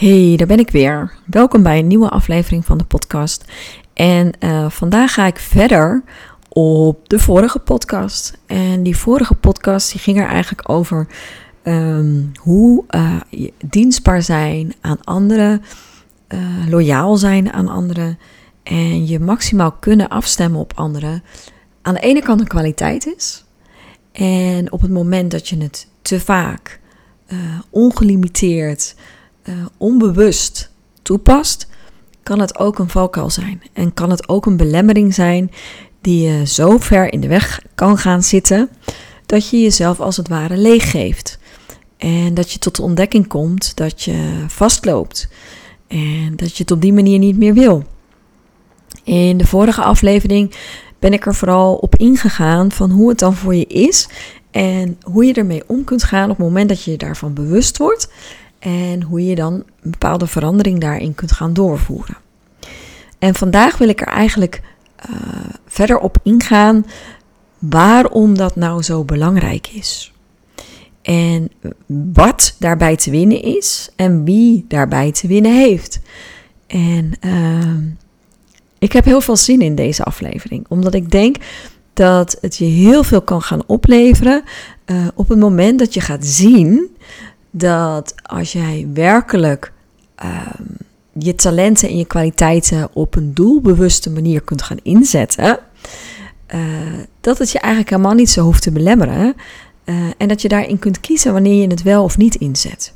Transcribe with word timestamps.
Hey, 0.00 0.36
daar 0.36 0.46
ben 0.46 0.58
ik 0.58 0.70
weer. 0.70 1.12
Welkom 1.26 1.62
bij 1.62 1.78
een 1.78 1.86
nieuwe 1.86 2.08
aflevering 2.08 2.64
van 2.64 2.78
de 2.78 2.84
podcast. 2.84 3.44
En 3.92 4.32
uh, 4.40 4.70
vandaag 4.70 5.12
ga 5.12 5.26
ik 5.26 5.38
verder 5.38 6.02
op 6.48 7.08
de 7.08 7.18
vorige 7.18 7.58
podcast. 7.58 8.38
En 8.46 8.82
die 8.82 8.96
vorige 8.96 9.34
podcast 9.34 9.92
die 9.92 10.00
ging 10.00 10.18
er 10.18 10.26
eigenlijk 10.26 10.68
over 10.68 11.06
um, 11.64 12.32
hoe 12.40 12.84
uh, 12.90 13.14
dienstbaar 13.64 14.22
zijn 14.22 14.74
aan 14.80 15.04
anderen, 15.04 15.62
uh, 16.28 16.40
loyaal 16.68 17.16
zijn 17.16 17.52
aan 17.52 17.68
anderen 17.68 18.18
en 18.62 19.06
je 19.06 19.18
maximaal 19.18 19.72
kunnen 19.72 20.08
afstemmen 20.08 20.60
op 20.60 20.72
anderen. 20.74 21.22
Aan 21.82 21.94
de 21.94 22.00
ene 22.00 22.22
kant 22.22 22.40
een 22.40 22.46
kwaliteit 22.46 23.14
is. 23.16 23.44
En 24.12 24.72
op 24.72 24.80
het 24.80 24.90
moment 24.90 25.30
dat 25.30 25.48
je 25.48 25.56
het 25.56 25.88
te 26.02 26.20
vaak, 26.20 26.80
ongelimiteerd, 27.70 28.94
uh, 29.50 29.66
onbewust 29.76 30.70
toepast, 31.02 31.68
kan 32.22 32.38
het 32.38 32.58
ook 32.58 32.78
een 32.78 32.88
valkuil 32.88 33.30
zijn. 33.30 33.62
En 33.72 33.94
kan 33.94 34.10
het 34.10 34.28
ook 34.28 34.46
een 34.46 34.56
belemmering 34.56 35.14
zijn 35.14 35.50
die 36.00 36.28
je 36.28 36.46
zo 36.46 36.78
ver 36.78 37.12
in 37.12 37.20
de 37.20 37.28
weg 37.28 37.62
kan 37.74 37.98
gaan 37.98 38.22
zitten 38.22 38.70
dat 39.26 39.48
je 39.48 39.60
jezelf 39.60 40.00
als 40.00 40.16
het 40.16 40.28
ware 40.28 40.56
leeggeeft. 40.56 41.38
En 41.96 42.34
dat 42.34 42.52
je 42.52 42.58
tot 42.58 42.76
de 42.76 42.82
ontdekking 42.82 43.26
komt 43.26 43.76
dat 43.76 44.02
je 44.02 44.44
vastloopt. 44.46 45.28
En 45.88 46.36
dat 46.36 46.56
je 46.56 46.62
het 46.62 46.70
op 46.70 46.80
die 46.80 46.92
manier 46.92 47.18
niet 47.18 47.36
meer 47.36 47.54
wil. 47.54 47.84
In 49.04 49.36
de 49.36 49.46
vorige 49.46 49.82
aflevering 49.82 50.54
ben 50.98 51.12
ik 51.12 51.26
er 51.26 51.34
vooral 51.34 51.74
op 51.74 51.96
ingegaan 51.96 52.72
van 52.72 52.90
hoe 52.90 53.08
het 53.08 53.18
dan 53.18 53.34
voor 53.34 53.54
je 53.54 53.66
is. 53.66 54.08
En 54.50 54.98
hoe 55.02 55.24
je 55.24 55.32
ermee 55.32 55.62
om 55.66 55.84
kunt 55.84 56.04
gaan 56.04 56.30
op 56.30 56.36
het 56.36 56.46
moment 56.46 56.68
dat 56.68 56.82
je 56.82 56.90
je 56.90 56.96
daarvan 56.96 57.34
bewust 57.34 57.78
wordt. 57.78 58.08
En 58.60 59.02
hoe 59.02 59.26
je 59.26 59.34
dan 59.34 59.52
een 59.52 59.90
bepaalde 59.90 60.26
verandering 60.26 60.80
daarin 60.80 61.14
kunt 61.14 61.32
gaan 61.32 61.52
doorvoeren. 61.52 62.16
En 63.18 63.34
vandaag 63.34 63.78
wil 63.78 63.88
ik 63.88 64.00
er 64.00 64.06
eigenlijk 64.06 64.62
uh, 65.10 65.16
verder 65.66 65.98
op 65.98 66.16
ingaan 66.22 66.86
waarom 67.58 68.36
dat 68.36 68.56
nou 68.56 68.82
zo 68.82 69.04
belangrijk 69.04 69.66
is. 69.66 70.12
En 71.02 71.50
wat 72.12 72.56
daarbij 72.58 72.96
te 72.96 73.10
winnen 73.10 73.42
is 73.42 73.90
en 73.96 74.24
wie 74.24 74.64
daarbij 74.68 75.12
te 75.12 75.26
winnen 75.26 75.54
heeft. 75.54 76.00
En 76.66 77.12
uh, 77.20 77.92
ik 78.78 78.92
heb 78.92 79.04
heel 79.04 79.20
veel 79.20 79.36
zin 79.36 79.60
in 79.60 79.74
deze 79.74 80.04
aflevering, 80.04 80.64
omdat 80.68 80.94
ik 80.94 81.10
denk 81.10 81.36
dat 81.92 82.38
het 82.40 82.56
je 82.56 82.64
heel 82.64 83.04
veel 83.04 83.22
kan 83.22 83.42
gaan 83.42 83.62
opleveren 83.66 84.42
uh, 84.86 85.06
op 85.14 85.28
het 85.28 85.38
moment 85.38 85.78
dat 85.78 85.94
je 85.94 86.00
gaat 86.00 86.26
zien 86.26 86.96
dat 87.50 88.14
als 88.22 88.52
jij 88.52 88.86
werkelijk 88.94 89.72
um, 90.24 90.76
je 91.12 91.34
talenten 91.34 91.88
en 91.88 91.96
je 91.96 92.04
kwaliteiten 92.04 92.88
op 92.92 93.16
een 93.16 93.34
doelbewuste 93.34 94.10
manier 94.10 94.40
kunt 94.40 94.62
gaan 94.62 94.80
inzetten, 94.82 95.58
uh, 96.54 96.60
dat 97.20 97.38
het 97.38 97.50
je 97.50 97.58
eigenlijk 97.58 97.90
helemaal 97.90 98.14
niet 98.14 98.30
zo 98.30 98.42
hoeft 98.42 98.62
te 98.62 98.72
belemmeren. 98.72 99.34
Uh, 99.84 99.94
en 100.18 100.28
dat 100.28 100.42
je 100.42 100.48
daarin 100.48 100.78
kunt 100.78 101.00
kiezen 101.00 101.32
wanneer 101.32 101.60
je 101.60 101.66
het 101.66 101.82
wel 101.82 102.04
of 102.04 102.16
niet 102.16 102.34
inzet. 102.34 102.92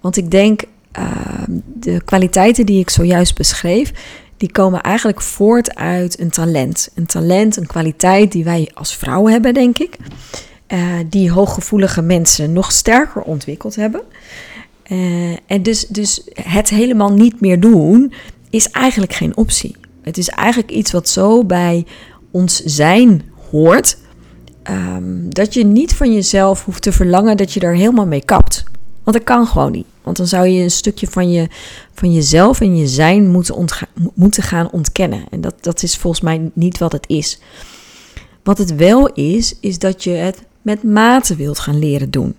Want 0.00 0.16
ik 0.16 0.30
denk, 0.30 0.62
uh, 0.98 1.06
de 1.74 2.02
kwaliteiten 2.04 2.66
die 2.66 2.80
ik 2.80 2.90
zojuist 2.90 3.36
beschreef, 3.36 3.92
die 4.36 4.52
komen 4.52 4.80
eigenlijk 4.80 5.20
voort 5.20 5.74
uit 5.74 6.20
een 6.20 6.30
talent. 6.30 6.90
Een 6.94 7.06
talent, 7.06 7.56
een 7.56 7.66
kwaliteit 7.66 8.32
die 8.32 8.44
wij 8.44 8.70
als 8.74 8.96
vrouw 8.96 9.26
hebben, 9.26 9.54
denk 9.54 9.78
ik 9.78 9.96
uh, 10.72 10.94
die 11.06 11.30
hooggevoelige 11.30 12.02
mensen 12.02 12.52
nog 12.52 12.72
sterker 12.72 13.22
ontwikkeld 13.22 13.76
hebben. 13.76 14.02
Uh, 14.88 15.36
en 15.46 15.62
dus, 15.62 15.86
dus 15.86 16.22
het 16.32 16.68
helemaal 16.68 17.12
niet 17.12 17.40
meer 17.40 17.60
doen 17.60 18.12
is 18.50 18.70
eigenlijk 18.70 19.12
geen 19.12 19.36
optie. 19.36 19.76
Het 20.02 20.18
is 20.18 20.28
eigenlijk 20.28 20.70
iets 20.70 20.92
wat 20.92 21.08
zo 21.08 21.44
bij 21.44 21.86
ons 22.30 22.62
zijn 22.64 23.22
hoort. 23.50 23.98
Um, 24.70 25.34
dat 25.34 25.54
je 25.54 25.64
niet 25.64 25.94
van 25.94 26.12
jezelf 26.12 26.64
hoeft 26.64 26.82
te 26.82 26.92
verlangen 26.92 27.36
dat 27.36 27.52
je 27.52 27.60
er 27.60 27.76
helemaal 27.76 28.06
mee 28.06 28.24
kapt. 28.24 28.64
Want 29.04 29.16
dat 29.16 29.26
kan 29.26 29.46
gewoon 29.46 29.72
niet. 29.72 29.86
Want 30.02 30.16
dan 30.16 30.26
zou 30.26 30.46
je 30.46 30.62
een 30.62 30.70
stukje 30.70 31.06
van, 31.06 31.30
je, 31.30 31.48
van 31.92 32.12
jezelf 32.12 32.60
en 32.60 32.76
je 32.76 32.86
zijn 32.86 33.30
moeten, 33.30 33.68
moeten 34.14 34.42
gaan 34.42 34.70
ontkennen. 34.70 35.24
En 35.30 35.40
dat, 35.40 35.54
dat 35.60 35.82
is 35.82 35.96
volgens 35.96 36.22
mij 36.22 36.50
niet 36.52 36.78
wat 36.78 36.92
het 36.92 37.04
is. 37.08 37.38
Wat 38.42 38.58
het 38.58 38.74
wel 38.74 39.12
is, 39.12 39.54
is 39.60 39.78
dat 39.78 40.04
je 40.04 40.10
het 40.10 40.42
met 40.68 40.82
mate 40.82 41.36
wilt 41.36 41.58
gaan 41.58 41.78
leren 41.78 42.10
doen. 42.10 42.34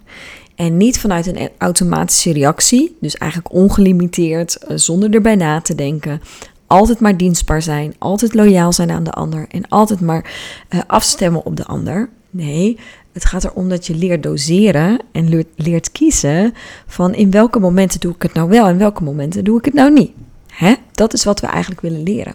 En 0.55 0.77
niet 0.77 0.99
vanuit 0.99 1.27
een 1.27 1.49
automatische 1.57 2.33
reactie, 2.33 2.97
dus 2.99 3.17
eigenlijk 3.17 3.53
ongelimiteerd, 3.53 4.57
eh, 4.57 4.77
zonder 4.77 5.13
erbij 5.13 5.35
na 5.35 5.61
te 5.61 5.75
denken. 5.75 6.21
Altijd 6.67 6.99
maar 6.99 7.17
dienstbaar 7.17 7.61
zijn, 7.61 7.95
altijd 7.97 8.33
loyaal 8.33 8.73
zijn 8.73 8.91
aan 8.91 9.03
de 9.03 9.11
ander 9.11 9.45
en 9.49 9.67
altijd 9.67 10.01
maar 10.01 10.31
uh, 10.69 10.79
afstemmen 10.87 11.45
op 11.45 11.55
de 11.55 11.65
ander. 11.65 12.09
Nee, 12.29 12.77
het 13.13 13.25
gaat 13.25 13.43
erom 13.43 13.69
dat 13.69 13.87
je 13.87 13.95
leert 13.95 14.23
doseren 14.23 14.99
en 15.11 15.45
leert, 15.55 15.91
kiezen 15.91 16.53
van 16.87 17.13
in 17.13 17.31
welke 17.31 17.59
momenten 17.59 17.99
doe 17.99 18.13
ik 18.13 18.21
het 18.21 18.33
nou 18.33 18.49
wel 18.49 18.67
en 18.67 18.77
welke 18.77 19.03
momenten 19.03 19.43
doe 19.43 19.57
ik 19.57 19.65
het 19.65 19.73
nou 19.73 19.91
niet. 19.91 20.11
Hè? 20.47 20.73
Dat 20.91 21.13
is 21.13 21.23
wat 21.23 21.39
we 21.39 21.47
eigenlijk 21.47 21.81
willen 21.81 22.03
leren. 22.03 22.33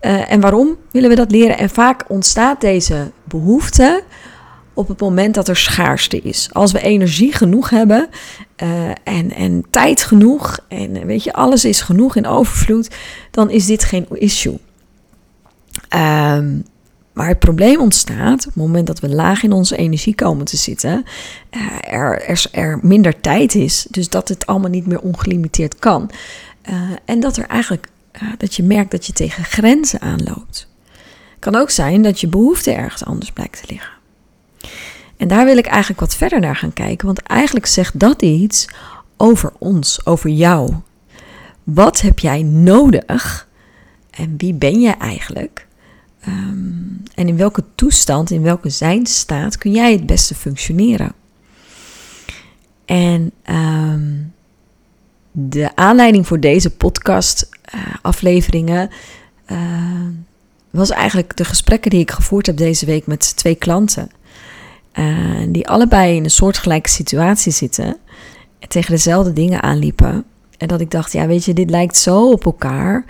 Uh, 0.00 0.32
en 0.32 0.40
waarom 0.40 0.76
willen 0.90 1.08
we 1.08 1.16
dat 1.16 1.30
leren? 1.30 1.58
En 1.58 1.70
vaak 1.70 2.04
ontstaat 2.08 2.60
deze 2.60 3.10
behoefte 3.24 4.02
op 4.74 4.88
het 4.88 5.00
moment 5.00 5.34
dat 5.34 5.48
er 5.48 5.56
schaarste 5.56 6.20
is. 6.20 6.48
Als 6.52 6.72
we 6.72 6.80
energie 6.80 7.32
genoeg 7.32 7.70
hebben 7.70 8.08
uh, 8.62 8.88
en, 9.04 9.32
en 9.34 9.64
tijd 9.70 10.02
genoeg 10.02 10.58
en 10.68 11.06
weet 11.06 11.24
je, 11.24 11.32
alles 11.32 11.64
is 11.64 11.80
genoeg 11.80 12.16
in 12.16 12.26
overvloed, 12.26 12.90
dan 13.30 13.50
is 13.50 13.66
dit 13.66 13.84
geen 13.84 14.06
issue. 14.10 14.58
Um, 15.94 16.64
maar 17.12 17.28
het 17.28 17.38
probleem 17.38 17.80
ontstaat 17.80 18.38
op 18.38 18.44
het 18.44 18.54
moment 18.54 18.86
dat 18.86 19.00
we 19.00 19.08
laag 19.08 19.42
in 19.42 19.52
onze 19.52 19.76
energie 19.76 20.14
komen 20.14 20.44
te 20.44 20.56
zitten, 20.56 21.04
uh, 21.50 21.62
er, 21.80 22.22
er, 22.22 22.44
er, 22.52 22.78
minder 22.82 23.20
tijd 23.20 23.54
is, 23.54 23.86
dus 23.90 24.08
dat 24.08 24.28
het 24.28 24.46
allemaal 24.46 24.70
niet 24.70 24.86
meer 24.86 25.00
ongelimiteerd 25.00 25.78
kan. 25.78 26.10
En 27.04 27.20
dat 27.20 27.36
er 27.36 27.46
eigenlijk, 27.46 27.88
dat 28.38 28.54
je 28.54 28.62
merkt 28.62 28.90
dat 28.90 29.06
je 29.06 29.12
tegen 29.12 29.44
grenzen 29.44 30.00
aanloopt. 30.00 30.68
Kan 31.38 31.56
ook 31.56 31.70
zijn 31.70 32.02
dat 32.02 32.20
je 32.20 32.26
behoefte 32.26 32.72
ergens 32.72 33.04
anders 33.04 33.30
blijkt 33.30 33.60
te 33.60 33.72
liggen. 33.72 33.92
En 35.16 35.28
daar 35.28 35.44
wil 35.44 35.56
ik 35.56 35.66
eigenlijk 35.66 36.00
wat 36.00 36.14
verder 36.14 36.40
naar 36.40 36.56
gaan 36.56 36.72
kijken, 36.72 37.06
want 37.06 37.22
eigenlijk 37.22 37.66
zegt 37.66 37.98
dat 37.98 38.22
iets 38.22 38.68
over 39.16 39.52
ons, 39.58 40.06
over 40.06 40.30
jou. 40.30 40.74
Wat 41.62 42.00
heb 42.00 42.18
jij 42.18 42.42
nodig 42.42 43.48
en 44.10 44.34
wie 44.36 44.54
ben 44.54 44.80
je 44.80 44.90
eigenlijk? 44.90 45.66
Um, 46.28 47.02
en 47.14 47.28
in 47.28 47.36
welke 47.36 47.64
toestand, 47.74 48.30
in 48.30 48.42
welke 48.42 48.68
zijnstaat 48.68 49.58
kun 49.58 49.72
jij 49.72 49.92
het 49.92 50.06
beste 50.06 50.34
functioneren? 50.34 51.12
En 52.84 53.32
um, 53.50 54.32
de 55.30 55.76
aanleiding 55.76 56.26
voor 56.26 56.40
deze 56.40 56.70
podcast-afleveringen 56.70 58.90
uh, 59.50 59.58
uh, 59.58 60.06
was 60.70 60.90
eigenlijk 60.90 61.36
de 61.36 61.44
gesprekken 61.44 61.90
die 61.90 62.00
ik 62.00 62.10
gevoerd 62.10 62.46
heb 62.46 62.56
deze 62.56 62.86
week 62.86 63.06
met 63.06 63.36
twee 63.36 63.54
klanten. 63.54 64.10
Uh, 64.94 65.46
die 65.48 65.68
allebei 65.68 66.16
in 66.16 66.24
een 66.24 66.30
soortgelijke 66.30 66.88
situatie 66.88 67.52
zitten. 67.52 67.96
En 68.58 68.68
tegen 68.68 68.90
dezelfde 68.90 69.32
dingen 69.32 69.62
aanliepen. 69.62 70.24
En 70.58 70.68
dat 70.68 70.80
ik 70.80 70.90
dacht, 70.90 71.12
ja, 71.12 71.26
weet 71.26 71.44
je, 71.44 71.52
dit 71.52 71.70
lijkt 71.70 71.96
zo 71.96 72.30
op 72.30 72.44
elkaar. 72.44 73.04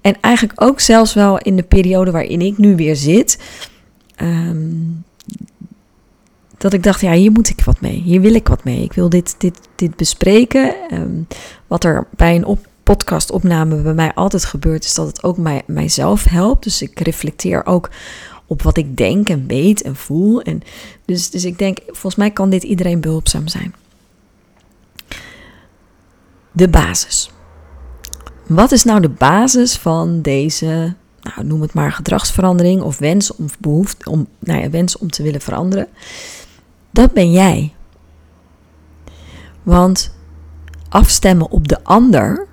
En 0.00 0.16
eigenlijk 0.20 0.62
ook 0.62 0.80
zelfs 0.80 1.14
wel 1.14 1.38
in 1.38 1.56
de 1.56 1.62
periode 1.62 2.10
waarin 2.10 2.40
ik 2.40 2.58
nu 2.58 2.76
weer 2.76 2.96
zit. 2.96 3.38
Um, 4.22 5.04
dat 6.58 6.72
ik 6.72 6.82
dacht, 6.82 7.00
ja, 7.00 7.12
hier 7.12 7.32
moet 7.32 7.48
ik 7.48 7.64
wat 7.64 7.80
mee. 7.80 8.02
Hier 8.02 8.20
wil 8.20 8.34
ik 8.34 8.48
wat 8.48 8.64
mee. 8.64 8.82
Ik 8.82 8.92
wil 8.92 9.08
dit, 9.08 9.34
dit, 9.38 9.58
dit 9.74 9.96
bespreken. 9.96 10.74
Um, 10.92 11.26
wat 11.66 11.84
er 11.84 12.06
bij 12.16 12.34
een 12.34 12.44
op 12.44 12.66
podcastopname 12.82 13.76
bij 13.76 13.94
mij 13.94 14.14
altijd 14.14 14.44
gebeurt, 14.44 14.84
is 14.84 14.94
dat 14.94 15.06
het 15.06 15.22
ook 15.22 15.36
mij, 15.36 15.62
mijzelf 15.66 16.24
helpt. 16.24 16.64
Dus 16.64 16.82
ik 16.82 17.00
reflecteer 17.00 17.66
ook 17.66 17.90
op 18.46 18.62
wat 18.62 18.76
ik 18.76 18.96
denk 18.96 19.28
en 19.28 19.46
weet 19.46 19.82
en 19.82 19.96
voel. 19.96 20.42
En 20.42 20.62
dus, 21.04 21.30
dus 21.30 21.44
ik 21.44 21.58
denk, 21.58 21.78
volgens 21.86 22.16
mij 22.16 22.30
kan 22.30 22.50
dit 22.50 22.62
iedereen 22.62 23.00
behulpzaam 23.00 23.48
zijn. 23.48 23.74
De 26.52 26.68
basis. 26.68 27.30
Wat 28.46 28.72
is 28.72 28.84
nou 28.84 29.00
de 29.00 29.08
basis 29.08 29.76
van 29.76 30.22
deze, 30.22 30.94
nou, 31.20 31.46
noem 31.46 31.60
het 31.60 31.74
maar 31.74 31.92
gedragsverandering 31.92 32.82
of 32.82 32.98
wens 32.98 33.36
of 33.36 33.58
behoefte 33.58 34.10
om, 34.10 34.26
nou 34.38 34.60
ja, 34.60 34.70
wens 34.70 34.98
om 34.98 35.10
te 35.10 35.22
willen 35.22 35.40
veranderen? 35.40 35.88
Dat 36.90 37.12
ben 37.12 37.32
jij. 37.32 37.74
Want 39.62 40.14
afstemmen 40.88 41.50
op 41.50 41.68
de 41.68 41.84
ander 41.84 42.46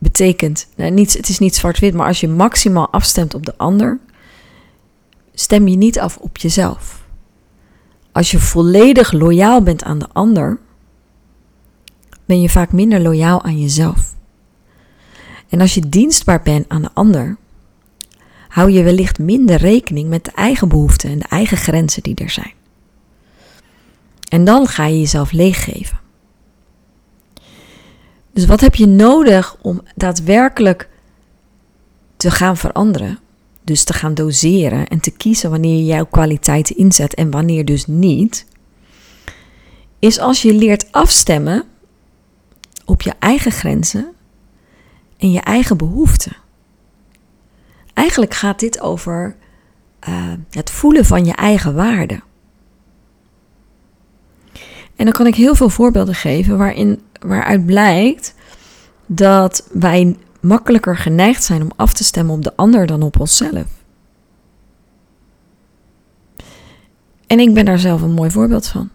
betekent, 0.00 0.68
nou, 0.76 0.90
niet, 0.90 1.12
het 1.12 1.28
is 1.28 1.38
niet 1.38 1.54
zwart-wit, 1.54 1.94
maar 1.94 2.06
als 2.06 2.20
je 2.20 2.28
maximaal 2.28 2.90
afstemt 2.90 3.34
op 3.34 3.46
de 3.46 3.56
ander, 3.56 3.98
stem 5.34 5.68
je 5.68 5.76
niet 5.76 6.00
af 6.00 6.16
op 6.16 6.36
jezelf. 6.36 7.04
Als 8.12 8.30
je 8.30 8.38
volledig 8.38 9.12
loyaal 9.12 9.62
bent 9.62 9.82
aan 9.82 9.98
de 9.98 10.08
ander, 10.12 10.58
ben 12.24 12.40
je 12.40 12.48
vaak 12.48 12.72
minder 12.72 13.00
loyaal 13.00 13.42
aan 13.42 13.60
jezelf. 13.60 14.14
En 15.48 15.60
als 15.60 15.74
je 15.74 15.88
dienstbaar 15.88 16.42
bent 16.42 16.68
aan 16.68 16.82
de 16.82 16.90
ander, 16.94 17.36
hou 18.48 18.70
je 18.70 18.82
wellicht 18.82 19.18
minder 19.18 19.56
rekening 19.56 20.08
met 20.08 20.24
de 20.24 20.32
eigen 20.34 20.68
behoeften 20.68 21.10
en 21.10 21.18
de 21.18 21.28
eigen 21.28 21.56
grenzen 21.56 22.02
die 22.02 22.14
er 22.14 22.30
zijn. 22.30 22.52
En 24.28 24.44
dan 24.44 24.66
ga 24.66 24.86
je 24.86 24.98
jezelf 24.98 25.32
leeggeven. 25.32 26.00
Dus 28.40 28.48
wat 28.48 28.60
heb 28.60 28.74
je 28.74 28.86
nodig 28.86 29.56
om 29.62 29.82
daadwerkelijk 29.94 30.88
te 32.16 32.30
gaan 32.30 32.56
veranderen? 32.56 33.18
Dus 33.64 33.84
te 33.84 33.92
gaan 33.92 34.14
doseren 34.14 34.88
en 34.88 35.00
te 35.00 35.10
kiezen 35.10 35.50
wanneer 35.50 35.76
je 35.76 35.84
jouw 35.84 36.06
kwaliteiten 36.06 36.76
inzet 36.76 37.14
en 37.14 37.30
wanneer 37.30 37.64
dus 37.64 37.86
niet. 37.86 38.46
Is 39.98 40.18
als 40.18 40.42
je 40.42 40.54
leert 40.54 40.92
afstemmen 40.92 41.64
op 42.84 43.02
je 43.02 43.12
eigen 43.18 43.52
grenzen 43.52 44.12
en 45.16 45.30
je 45.30 45.40
eigen 45.40 45.76
behoeften. 45.76 46.36
Eigenlijk 47.94 48.34
gaat 48.34 48.60
dit 48.60 48.80
over 48.80 49.36
uh, 50.08 50.32
het 50.50 50.70
voelen 50.70 51.04
van 51.04 51.24
je 51.24 51.34
eigen 51.34 51.74
waarde. 51.74 52.20
En 54.96 55.04
dan 55.04 55.12
kan 55.12 55.26
ik 55.26 55.34
heel 55.34 55.54
veel 55.54 55.70
voorbeelden 55.70 56.14
geven 56.14 56.58
waarin, 56.58 57.02
waaruit 57.20 57.66
blijkt 57.66 58.34
dat 59.06 59.68
wij 59.72 60.16
makkelijker 60.40 60.96
geneigd 60.96 61.44
zijn 61.44 61.62
om 61.62 61.70
af 61.76 61.92
te 61.92 62.04
stemmen 62.04 62.34
op 62.34 62.42
de 62.42 62.56
ander 62.56 62.86
dan 62.86 63.02
op 63.02 63.20
onszelf. 63.20 63.66
En 67.26 67.40
ik 67.40 67.54
ben 67.54 67.64
daar 67.64 67.78
zelf 67.78 68.02
een 68.02 68.12
mooi 68.12 68.30
voorbeeld 68.30 68.66
van. 68.66 68.90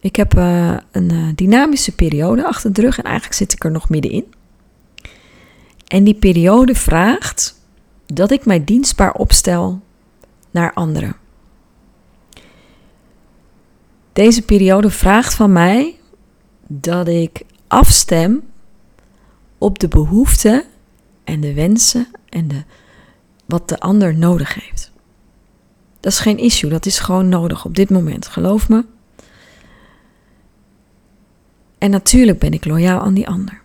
Ik 0.00 0.16
heb 0.16 0.34
uh, 0.34 0.76
een 0.90 1.12
uh, 1.12 1.28
dynamische 1.34 1.94
periode 1.94 2.46
achter 2.46 2.72
de 2.72 2.80
rug 2.80 2.98
en 2.98 3.04
eigenlijk 3.04 3.34
zit 3.34 3.52
ik 3.52 3.64
er 3.64 3.70
nog 3.70 3.88
middenin. 3.88 4.34
En 5.86 6.04
die 6.04 6.14
periode 6.14 6.74
vraagt 6.74 7.60
dat 8.06 8.30
ik 8.30 8.44
mij 8.44 8.64
dienstbaar 8.64 9.12
opstel 9.12 9.80
naar 10.50 10.72
anderen. 10.72 11.16
Deze 14.12 14.42
periode 14.42 14.90
vraagt 14.90 15.34
van 15.34 15.52
mij 15.52 15.99
dat 16.72 17.08
ik 17.08 17.42
afstem 17.66 18.42
op 19.58 19.78
de 19.78 19.88
behoeften 19.88 20.64
en 21.24 21.40
de 21.40 21.54
wensen 21.54 22.08
en 22.28 22.48
de, 22.48 22.62
wat 23.46 23.68
de 23.68 23.80
ander 23.80 24.14
nodig 24.14 24.54
heeft. 24.54 24.92
Dat 26.00 26.12
is 26.12 26.18
geen 26.18 26.38
issue, 26.38 26.70
dat 26.70 26.86
is 26.86 26.98
gewoon 26.98 27.28
nodig 27.28 27.64
op 27.64 27.76
dit 27.76 27.90
moment, 27.90 28.26
geloof 28.26 28.68
me. 28.68 28.84
En 31.78 31.90
natuurlijk 31.90 32.38
ben 32.38 32.52
ik 32.52 32.64
loyaal 32.64 33.00
aan 33.00 33.14
die 33.14 33.28
ander. 33.28 33.60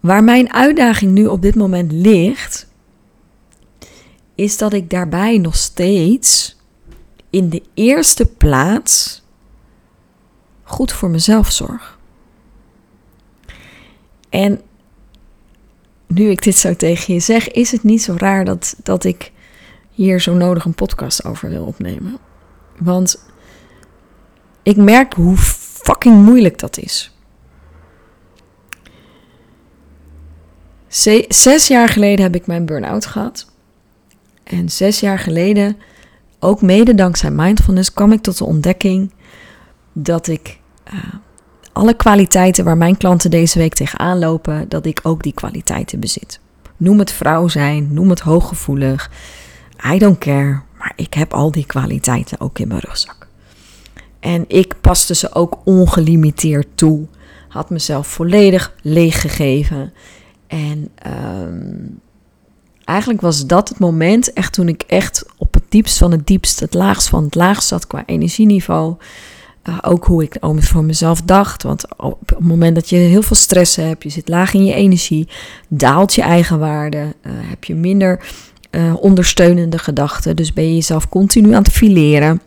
Waar 0.00 0.24
mijn 0.24 0.52
uitdaging 0.52 1.12
nu 1.12 1.26
op 1.26 1.42
dit 1.42 1.54
moment 1.54 1.92
ligt, 1.92 2.68
is 4.34 4.58
dat 4.58 4.72
ik 4.72 4.90
daarbij 4.90 5.38
nog 5.38 5.56
steeds 5.56 6.56
in 7.30 7.48
de 7.48 7.62
eerste 7.74 8.26
plaats 8.26 9.19
goed 10.70 10.92
voor 10.92 11.10
mezelf 11.10 11.50
zorg. 11.50 11.98
En 14.28 14.60
nu 16.06 16.30
ik 16.30 16.42
dit 16.42 16.56
zo 16.56 16.74
tegen 16.74 17.14
je 17.14 17.20
zeg, 17.20 17.50
is 17.50 17.72
het 17.72 17.82
niet 17.82 18.02
zo 18.02 18.14
raar 18.18 18.44
dat, 18.44 18.76
dat 18.82 19.04
ik 19.04 19.32
hier 19.90 20.20
zo 20.20 20.34
nodig 20.34 20.64
een 20.64 20.74
podcast 20.74 21.24
over 21.24 21.48
wil 21.48 21.64
opnemen. 21.64 22.18
Want 22.78 23.24
ik 24.62 24.76
merk 24.76 25.12
hoe 25.12 25.36
fucking 25.36 26.24
moeilijk 26.24 26.58
dat 26.58 26.78
is. 26.78 27.14
Zes 31.28 31.66
jaar 31.66 31.88
geleden 31.88 32.24
heb 32.24 32.34
ik 32.34 32.46
mijn 32.46 32.66
burn-out 32.66 33.06
gehad. 33.06 33.52
En 34.44 34.68
zes 34.68 35.00
jaar 35.00 35.18
geleden, 35.18 35.76
ook 36.38 36.62
mede 36.62 36.94
dankzij 36.94 37.30
mindfulness, 37.30 37.92
kwam 37.92 38.12
ik 38.12 38.22
tot 38.22 38.38
de 38.38 38.44
ontdekking 38.44 39.12
dat 39.92 40.26
ik 40.26 40.59
uh, 40.92 40.98
alle 41.72 41.94
kwaliteiten 41.94 42.64
waar 42.64 42.76
mijn 42.76 42.96
klanten 42.96 43.30
deze 43.30 43.58
week 43.58 43.74
tegenaan 43.74 44.18
lopen, 44.18 44.68
dat 44.68 44.86
ik 44.86 45.00
ook 45.02 45.22
die 45.22 45.32
kwaliteiten 45.32 46.00
bezit. 46.00 46.40
Noem 46.76 46.98
het 46.98 47.12
vrouw 47.12 47.48
zijn, 47.48 47.88
noem 47.92 48.10
het 48.10 48.20
hooggevoelig. 48.20 49.10
I 49.92 49.98
don't 49.98 50.18
care, 50.18 50.60
maar 50.78 50.92
ik 50.96 51.14
heb 51.14 51.32
al 51.32 51.50
die 51.50 51.66
kwaliteiten 51.66 52.40
ook 52.40 52.58
in 52.58 52.68
mijn 52.68 52.80
rugzak. 52.80 53.28
En 54.20 54.44
ik 54.48 54.80
paste 54.80 55.14
ze 55.14 55.34
ook 55.34 55.58
ongelimiteerd 55.64 56.66
toe. 56.74 57.06
Had 57.48 57.70
mezelf 57.70 58.06
volledig 58.06 58.74
leeggegeven. 58.82 59.92
En 60.46 60.88
um, 61.42 62.00
eigenlijk 62.84 63.20
was 63.20 63.46
dat 63.46 63.68
het 63.68 63.78
moment, 63.78 64.32
echt 64.32 64.52
toen 64.52 64.68
ik 64.68 64.82
echt 64.82 65.26
op 65.36 65.54
het 65.54 65.62
diepst 65.68 65.98
van 65.98 66.10
het 66.10 66.26
diepst, 66.26 66.60
het 66.60 66.74
laagst 66.74 67.08
van 67.08 67.24
het 67.24 67.34
laagst 67.34 67.68
zat 67.68 67.86
qua 67.86 68.02
energieniveau. 68.06 68.96
Uh, 69.68 69.78
ook 69.82 70.04
hoe 70.04 70.22
ik 70.22 70.36
voor 70.40 70.84
mezelf 70.84 71.22
dacht. 71.22 71.62
Want 71.62 71.84
op 71.96 72.28
het 72.28 72.38
moment 72.38 72.74
dat 72.74 72.88
je 72.88 72.96
heel 72.96 73.22
veel 73.22 73.36
stress 73.36 73.76
hebt, 73.76 74.02
je 74.02 74.08
zit 74.08 74.28
laag 74.28 74.54
in 74.54 74.64
je 74.64 74.74
energie, 74.74 75.28
daalt 75.68 76.14
je 76.14 76.22
eigenwaarde, 76.22 76.98
uh, 76.98 77.32
heb 77.32 77.64
je 77.64 77.74
minder 77.74 78.20
uh, 78.70 78.94
ondersteunende 79.00 79.78
gedachten. 79.78 80.36
Dus 80.36 80.52
ben 80.52 80.64
je 80.64 80.74
jezelf 80.74 81.08
continu 81.08 81.52
aan 81.52 81.62
het 81.62 81.72
fileren. 81.72 82.40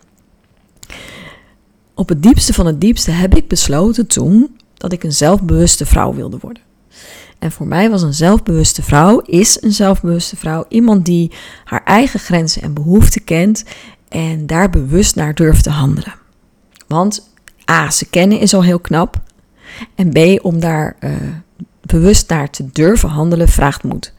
Op 1.93 2.09
het 2.09 2.23
diepste 2.23 2.53
van 2.53 2.65
het 2.65 2.81
diepste 2.81 3.11
heb 3.11 3.35
ik 3.35 3.47
besloten 3.47 4.07
toen 4.07 4.57
dat 4.73 4.91
ik 4.91 5.03
een 5.03 5.13
zelfbewuste 5.13 5.85
vrouw 5.85 6.13
wilde 6.13 6.37
worden. 6.41 6.63
En 7.39 7.51
voor 7.51 7.67
mij 7.67 7.89
was 7.89 8.01
een 8.01 8.13
zelfbewuste 8.13 8.83
vrouw, 8.83 9.19
is 9.19 9.61
een 9.61 9.71
zelfbewuste 9.71 10.35
vrouw, 10.35 10.65
iemand 10.67 11.05
die 11.05 11.31
haar 11.63 11.83
eigen 11.83 12.19
grenzen 12.19 12.61
en 12.61 12.73
behoeften 12.73 13.23
kent 13.23 13.63
en 14.09 14.45
daar 14.47 14.69
bewust 14.69 15.15
naar 15.15 15.33
durft 15.33 15.63
te 15.63 15.69
handelen. 15.69 16.21
Want 16.93 17.29
A, 17.71 17.91
ze 17.91 18.05
kennen 18.05 18.39
is 18.39 18.53
al 18.53 18.63
heel 18.63 18.79
knap. 18.79 19.21
En 19.95 20.09
B, 20.09 20.45
om 20.45 20.59
daar 20.59 20.95
uh, 20.99 21.11
bewust 21.81 22.29
naar 22.29 22.49
te 22.49 22.69
durven 22.71 23.09
handelen, 23.09 23.47
vraagt 23.47 23.83
moed. 23.83 24.13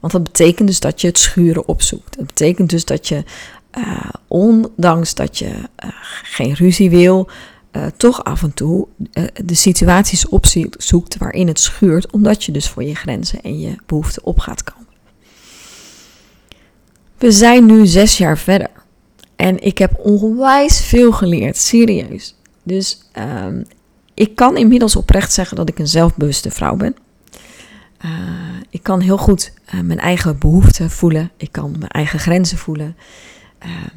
Want 0.00 0.12
dat 0.12 0.22
betekent 0.22 0.68
dus 0.68 0.80
dat 0.80 1.00
je 1.00 1.06
het 1.06 1.18
schuren 1.18 1.68
opzoekt. 1.68 2.16
Dat 2.16 2.26
betekent 2.26 2.70
dus 2.70 2.84
dat 2.84 3.08
je, 3.08 3.24
uh, 3.78 4.10
ondanks 4.28 5.14
dat 5.14 5.38
je 5.38 5.48
uh, 5.48 5.90
geen 6.22 6.54
ruzie 6.54 6.90
wil, 6.90 7.28
toch 7.96 8.24
af 8.24 8.42
en 8.42 8.54
toe 8.54 8.86
de 9.44 9.54
situaties 9.54 10.28
opzoekt 10.28 11.16
waarin 11.16 11.48
het 11.48 11.60
schuurt, 11.60 12.12
omdat 12.12 12.44
je 12.44 12.52
dus 12.52 12.68
voor 12.68 12.84
je 12.84 12.94
grenzen 12.94 13.42
en 13.42 13.60
je 13.60 13.76
behoeften 13.86 14.24
op 14.24 14.38
gaat 14.38 14.64
komen. 14.64 14.86
We 17.18 17.32
zijn 17.32 17.66
nu 17.66 17.86
zes 17.86 18.18
jaar 18.18 18.38
verder 18.38 18.70
en 19.42 19.62
ik 19.62 19.78
heb 19.78 19.98
onwijs 19.98 20.80
veel 20.80 21.12
geleerd, 21.12 21.56
serieus. 21.56 22.36
Dus 22.62 23.10
um, 23.18 23.64
ik 24.14 24.34
kan 24.34 24.56
inmiddels 24.56 24.96
oprecht 24.96 25.32
zeggen 25.32 25.56
dat 25.56 25.68
ik 25.68 25.78
een 25.78 25.88
zelfbewuste 25.88 26.50
vrouw 26.50 26.76
ben. 26.76 26.96
Uh, 28.04 28.10
ik 28.70 28.82
kan 28.82 29.00
heel 29.00 29.18
goed 29.18 29.52
mijn 29.82 29.98
eigen 29.98 30.38
behoeften 30.38 30.90
voelen. 30.90 31.30
Ik 31.36 31.52
kan 31.52 31.70
mijn 31.78 31.90
eigen 31.90 32.18
grenzen 32.18 32.58
voelen. 32.58 32.96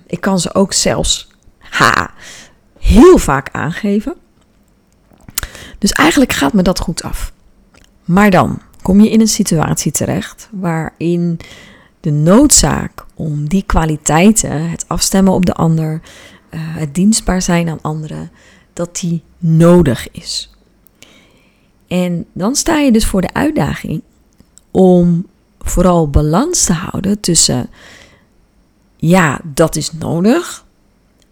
ik 0.08 0.22
kan 0.22 0.40
ze 0.40 0.54
ook 0.54 0.74
zelfs 0.74 1.28
ha, 1.60 2.14
heel 2.80 3.18
vaak 3.18 3.50
aangeven. 3.52 4.16
Dus 5.80 5.92
eigenlijk 5.92 6.34
gaat 6.34 6.54
me 6.54 6.62
dat 6.62 6.80
goed 6.80 7.04
af. 7.04 7.34
Maar 8.06 8.30
dan 8.30 8.62
kom 8.82 9.02
je 9.02 9.10
in 9.10 9.20
een 9.20 9.28
situatie 9.28 9.92
terecht 9.92 10.50
waarin 10.52 11.40
de 12.06 12.12
noodzaak 12.12 13.06
om 13.14 13.48
die 13.48 13.64
kwaliteiten, 13.64 14.70
het 14.70 14.86
afstemmen 14.88 15.34
op 15.34 15.46
de 15.46 15.54
ander, 15.54 15.94
uh, 15.94 16.60
het 16.62 16.96
dienstbaar 16.96 17.42
zijn 17.42 17.70
aan 17.70 17.82
anderen, 17.82 18.32
dat 18.74 18.96
die 19.00 19.24
nodig 19.38 20.12
is. 20.12 20.54
En 21.88 22.26
dan 22.34 22.56
sta 22.56 22.78
je 22.78 22.92
dus 22.92 23.06
voor 23.06 23.22
de 23.22 23.34
uitdaging 23.34 24.02
om 24.72 25.28
vooral 25.60 26.10
balans 26.10 26.64
te 26.64 26.74
houden 26.74 27.20
tussen, 27.20 27.70
ja, 28.96 29.42
dat 29.44 29.76
is 29.76 29.92
nodig. 29.92 30.66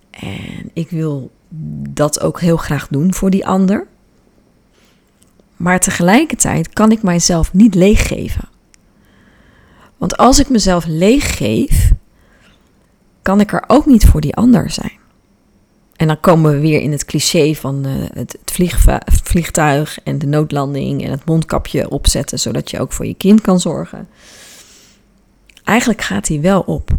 En 0.10 0.70
ik 0.74 0.90
wil 0.90 1.32
dat 1.90 2.22
ook 2.22 2.40
heel 2.40 2.58
graag 2.58 2.88
doen 2.88 3.14
voor 3.14 3.30
die 3.30 3.48
ander. 3.48 3.88
Maar 5.58 5.80
tegelijkertijd 5.80 6.70
kan 6.70 6.92
ik 6.92 7.04
mijzelf 7.04 7.54
niet 7.54 7.76
leeggeven. 7.76 8.52
Want 10.04 10.18
als 10.18 10.40
ik 10.40 10.50
mezelf 10.50 10.86
leeggeef, 10.86 11.92
kan 13.22 13.40
ik 13.40 13.54
er 13.54 13.64
ook 13.68 13.86
niet 13.86 14.06
voor 14.06 14.22
die 14.22 14.36
ander 14.36 14.70
zijn. 14.70 15.00
En 15.96 16.08
dan 16.08 16.20
komen 16.20 16.52
we 16.52 16.60
weer 16.60 16.82
in 16.82 16.92
het 16.92 17.06
cliché 17.06 17.54
van 17.54 17.88
uh, 17.88 17.94
het, 18.14 18.38
het 18.44 19.22
vliegtuig 19.24 20.00
en 20.04 20.20
de 20.20 20.26
noodlanding 20.26 21.04
en 21.04 21.12
het 21.12 21.26
mondkapje 21.26 21.90
opzetten, 21.90 22.40
zodat 22.40 22.72
je 22.72 22.80
ook 22.80 22.92
voor 22.92 23.06
je 23.06 23.14
kind 23.14 23.42
kan 23.42 23.60
zorgen. 23.60 24.08
Eigenlijk 25.64 26.02
gaat 26.02 26.28
hij 26.28 26.42
wel 26.42 26.62
op. 26.62 26.90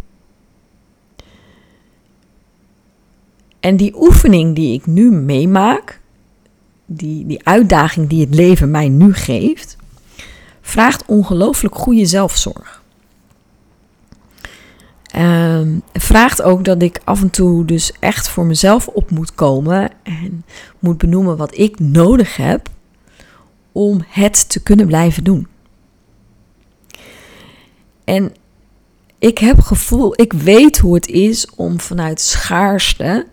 En 3.61 3.76
die 3.76 3.94
oefening 3.96 4.54
die 4.54 4.75
ik 4.75 4.87
nu 4.87 5.11
meemaak, 5.11 6.00
die, 6.87 7.26
die 7.26 7.46
uitdaging 7.46 8.08
die 8.08 8.20
het 8.20 8.34
leven 8.34 8.70
mij 8.70 8.88
nu 8.88 9.14
geeft, 9.14 9.76
vraagt 10.61 11.04
ongelooflijk 11.06 11.75
goede 11.75 12.06
zelfzorg. 12.06 12.82
Um, 15.16 15.83
vraagt 15.92 16.42
ook 16.42 16.64
dat 16.64 16.83
ik 16.83 17.00
af 17.04 17.21
en 17.21 17.30
toe 17.30 17.64
dus 17.64 17.92
echt 18.00 18.28
voor 18.28 18.44
mezelf 18.44 18.88
op 18.88 19.11
moet 19.11 19.35
komen 19.35 19.90
en 20.02 20.44
moet 20.78 20.99
benoemen 20.99 21.37
wat 21.37 21.59
ik 21.59 21.78
nodig 21.78 22.37
heb 22.37 22.68
om 23.73 24.04
het 24.09 24.49
te 24.49 24.62
kunnen 24.62 24.87
blijven 24.87 25.25
doen. 25.25 25.47
En 28.04 28.33
ik 29.18 29.38
heb 29.38 29.61
gevoel, 29.61 30.21
ik 30.21 30.33
weet 30.33 30.78
hoe 30.78 30.94
het 30.94 31.06
is 31.06 31.50
om 31.56 31.80
vanuit 31.80 32.21
schaarste 32.21 33.26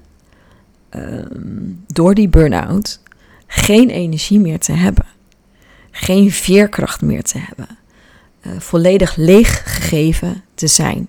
Ehm, 0.91 1.73
door 1.87 2.15
die 2.15 2.29
burn-out 2.29 2.99
geen 3.47 3.89
energie 3.89 4.39
meer 4.39 4.59
te 4.59 4.71
hebben. 4.71 5.05
Geen 5.91 6.31
veerkracht 6.31 7.01
meer 7.01 7.23
te 7.23 7.37
hebben. 7.37 7.67
Uh, 8.47 8.59
volledig 8.59 9.15
leeggegeven 9.15 10.43
te 10.53 10.67
zijn. 10.67 11.07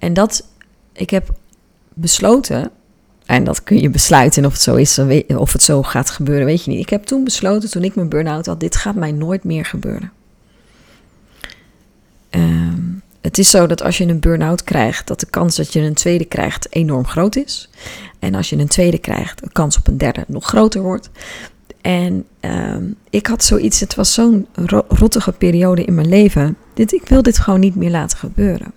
En 0.00 0.12
dat, 0.12 0.46
ik 0.92 1.10
heb 1.10 1.34
besloten, 1.94 2.70
en 3.26 3.44
dat 3.44 3.62
kun 3.62 3.80
je 3.80 3.90
besluiten 3.90 4.44
of 4.44 4.52
het 4.52 4.62
zo 4.62 4.74
is, 4.74 4.98
of 5.28 5.52
het 5.52 5.62
zo 5.62 5.82
gaat 5.82 6.10
gebeuren, 6.10 6.46
weet 6.46 6.64
je 6.64 6.70
niet. 6.70 6.80
Ik 6.80 6.90
heb 6.90 7.04
toen 7.04 7.24
besloten, 7.24 7.70
toen 7.70 7.84
ik 7.84 7.94
mijn 7.94 8.08
burn-out 8.08 8.46
had, 8.46 8.60
dit 8.60 8.76
gaat 8.76 8.94
mij 8.94 9.12
nooit 9.12 9.44
meer 9.44 9.64
gebeuren. 9.64 10.12
Um, 12.30 13.02
het 13.20 13.38
is 13.38 13.50
zo 13.50 13.66
dat 13.66 13.82
als 13.82 13.98
je 13.98 14.06
een 14.06 14.20
burn-out 14.20 14.64
krijgt, 14.64 15.06
dat 15.06 15.20
de 15.20 15.26
kans 15.26 15.56
dat 15.56 15.72
je 15.72 15.80
een 15.80 15.94
tweede 15.94 16.24
krijgt 16.24 16.66
enorm 16.74 17.06
groot 17.06 17.36
is. 17.36 17.70
En 18.18 18.34
als 18.34 18.50
je 18.50 18.56
een 18.56 18.68
tweede 18.68 18.98
krijgt, 18.98 19.42
de 19.42 19.52
kans 19.52 19.78
op 19.78 19.86
een 19.86 19.98
derde 19.98 20.24
nog 20.26 20.46
groter 20.46 20.82
wordt. 20.82 21.10
En 21.80 22.26
ehm, 22.40 22.84
ik 23.10 23.26
had 23.26 23.44
zoiets, 23.44 23.80
het 23.80 23.94
was 23.94 24.14
zo'n 24.14 24.46
rottige 24.88 25.32
periode 25.32 25.84
in 25.84 25.94
mijn 25.94 26.08
leven. 26.08 26.56
Dit, 26.74 26.92
ik 26.92 27.08
wil 27.08 27.22
dit 27.22 27.38
gewoon 27.38 27.60
niet 27.60 27.74
meer 27.74 27.90
laten 27.90 28.18
gebeuren. 28.18 28.72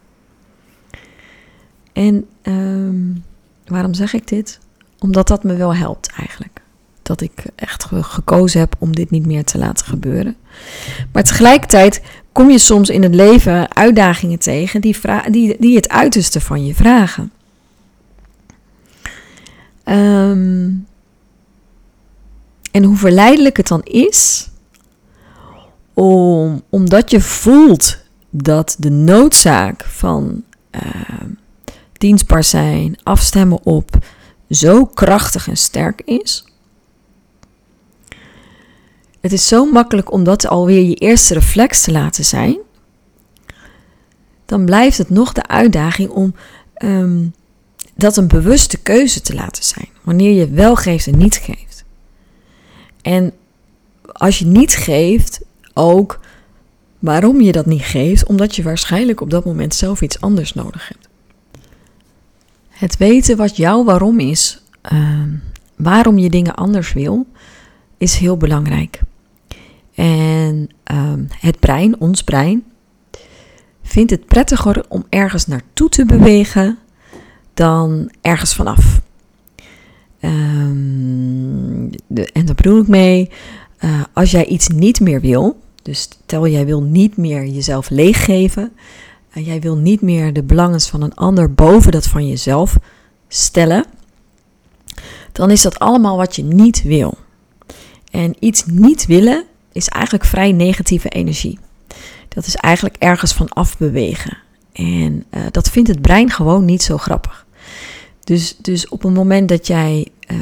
En 1.93 2.25
ehm, 2.41 2.95
waarom 3.65 3.93
zeg 3.93 4.13
ik 4.13 4.27
dit? 4.27 4.59
Omdat 4.99 5.27
dat 5.27 5.43
me 5.43 5.55
wel 5.55 5.75
helpt 5.75 6.11
eigenlijk. 6.17 6.61
Dat 7.01 7.21
ik 7.21 7.43
echt 7.55 7.85
gekozen 7.91 8.59
heb 8.59 8.75
om 8.79 8.95
dit 8.95 9.09
niet 9.09 9.25
meer 9.25 9.43
te 9.43 9.57
laten 9.57 9.85
gebeuren. 9.85 10.35
Maar 11.11 11.23
tegelijkertijd 11.23 12.01
kom 12.31 12.49
je 12.49 12.59
soms 12.59 12.89
in 12.89 13.03
het 13.03 13.15
leven 13.15 13.75
uitdagingen 13.75 14.39
tegen 14.39 14.81
die, 14.81 14.97
die, 15.31 15.55
die 15.59 15.75
het 15.75 15.89
uiterste 15.89 16.41
van 16.41 16.65
je 16.65 16.75
vragen. 16.75 17.31
Ehm, 19.83 20.71
en 22.71 22.83
hoe 22.83 22.95
verleidelijk 22.95 23.57
het 23.57 23.67
dan 23.67 23.83
is, 23.83 24.49
om, 25.93 26.61
omdat 26.69 27.11
je 27.11 27.21
voelt 27.21 27.97
dat 28.29 28.75
de 28.79 28.89
noodzaak 28.89 29.85
van 29.85 30.43
uh, 30.71 30.81
dienstbaar 32.03 32.43
zijn, 32.43 32.97
afstemmen 33.03 33.59
op, 33.63 34.05
zo 34.49 34.85
krachtig 34.85 35.47
en 35.47 35.57
sterk 35.57 36.01
is, 36.05 36.45
het 39.21 39.31
is 39.31 39.47
zo 39.47 39.65
makkelijk 39.65 40.11
om 40.11 40.23
dat 40.23 40.47
alweer 40.47 40.83
je 40.83 40.95
eerste 40.95 41.33
reflex 41.33 41.81
te 41.81 41.91
laten 41.91 42.25
zijn. 42.25 42.57
Dan 44.45 44.65
blijft 44.65 44.97
het 44.97 45.09
nog 45.09 45.33
de 45.33 45.47
uitdaging 45.47 46.09
om 46.09 46.35
ehm, 46.73 47.25
dat 47.95 48.17
een 48.17 48.27
bewuste 48.27 48.77
keuze 48.77 49.21
te 49.21 49.33
laten 49.33 49.63
zijn. 49.63 49.89
Wanneer 50.01 50.31
je 50.31 50.49
wel 50.49 50.75
geeft 50.75 51.07
en 51.07 51.17
niet 51.17 51.35
geeft. 51.35 51.83
En 53.01 53.33
als 54.11 54.39
je 54.39 54.45
niet 54.45 54.73
geeft, 54.73 55.41
ook 55.73 56.19
waarom 56.99 57.41
je 57.41 57.51
dat 57.51 57.65
niet 57.65 57.81
geeft, 57.81 58.25
omdat 58.25 58.55
je 58.55 58.63
waarschijnlijk 58.63 59.21
op 59.21 59.29
dat 59.29 59.45
moment 59.45 59.75
zelf 59.75 60.01
iets 60.01 60.21
anders 60.21 60.53
nodig 60.53 60.87
hebt. 60.87 61.11
Het 62.73 62.97
weten 62.97 63.37
wat 63.37 63.57
jouw 63.57 63.83
waarom 63.83 64.19
is, 64.19 64.61
ehm, 64.81 65.29
waarom 65.75 66.17
je 66.17 66.29
dingen 66.29 66.55
anders 66.55 66.93
wil, 66.93 67.27
is 67.97 68.15
heel 68.15 68.37
belangrijk. 68.37 69.01
En 69.95 70.69
um, 70.91 71.27
het 71.39 71.59
brein, 71.59 71.99
ons 71.99 72.23
brein, 72.23 72.63
vindt 73.83 74.11
het 74.11 74.25
prettiger 74.25 74.85
om 74.89 75.05
ergens 75.09 75.45
naartoe 75.45 75.89
te 75.89 76.05
bewegen 76.05 76.77
dan 77.53 78.11
ergens 78.21 78.55
vanaf. 78.55 79.01
Um, 80.19 81.89
de, 82.07 82.25
en 82.33 82.45
daar 82.45 82.55
bedoel 82.55 82.81
ik 82.81 82.87
mee, 82.87 83.29
uh, 83.79 84.01
als 84.13 84.31
jij 84.31 84.45
iets 84.45 84.67
niet 84.67 84.99
meer 84.99 85.21
wil, 85.21 85.59
dus 85.81 86.01
stel 86.01 86.47
jij 86.47 86.65
wil 86.65 86.81
niet 86.81 87.17
meer 87.17 87.45
jezelf 87.45 87.89
leeggeven, 87.89 88.71
uh, 89.33 89.45
jij 89.45 89.61
wil 89.61 89.75
niet 89.75 90.01
meer 90.01 90.33
de 90.33 90.43
belangen 90.43 90.81
van 90.81 91.01
een 91.01 91.15
ander 91.15 91.53
boven 91.53 91.91
dat 91.91 92.07
van 92.07 92.27
jezelf 92.27 92.77
stellen, 93.27 93.85
dan 95.31 95.51
is 95.51 95.61
dat 95.61 95.79
allemaal 95.79 96.17
wat 96.17 96.35
je 96.35 96.43
niet 96.43 96.83
wil. 96.83 97.17
En 98.11 98.35
iets 98.39 98.65
niet 98.65 99.05
willen 99.05 99.43
is 99.71 99.87
eigenlijk 99.87 100.25
vrij 100.25 100.51
negatieve 100.51 101.09
energie. 101.09 101.59
Dat 102.27 102.45
is 102.45 102.55
eigenlijk 102.55 102.95
ergens 102.99 103.33
van 103.33 103.49
afbewegen. 103.49 104.37
En 104.71 105.25
uh, 105.31 105.41
dat 105.51 105.69
vindt 105.69 105.89
het 105.89 106.01
brein 106.01 106.29
gewoon 106.29 106.65
niet 106.65 106.83
zo 106.83 106.97
grappig. 106.97 107.45
Dus, 108.23 108.55
dus 108.61 108.87
op 108.87 109.03
het 109.03 109.13
moment 109.13 109.49
dat 109.49 109.67
jij 109.67 110.07
uh, 110.31 110.37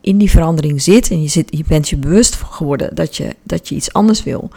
in 0.00 0.18
die 0.18 0.30
verandering 0.30 0.82
zit 0.82 1.10
en 1.10 1.22
je, 1.22 1.28
zit, 1.28 1.56
je 1.56 1.64
bent 1.66 1.88
je 1.88 1.96
bewust 1.96 2.34
geworden 2.34 2.94
dat 2.94 3.16
je, 3.16 3.36
dat 3.42 3.68
je 3.68 3.74
iets 3.74 3.92
anders 3.92 4.22
wil 4.22 4.50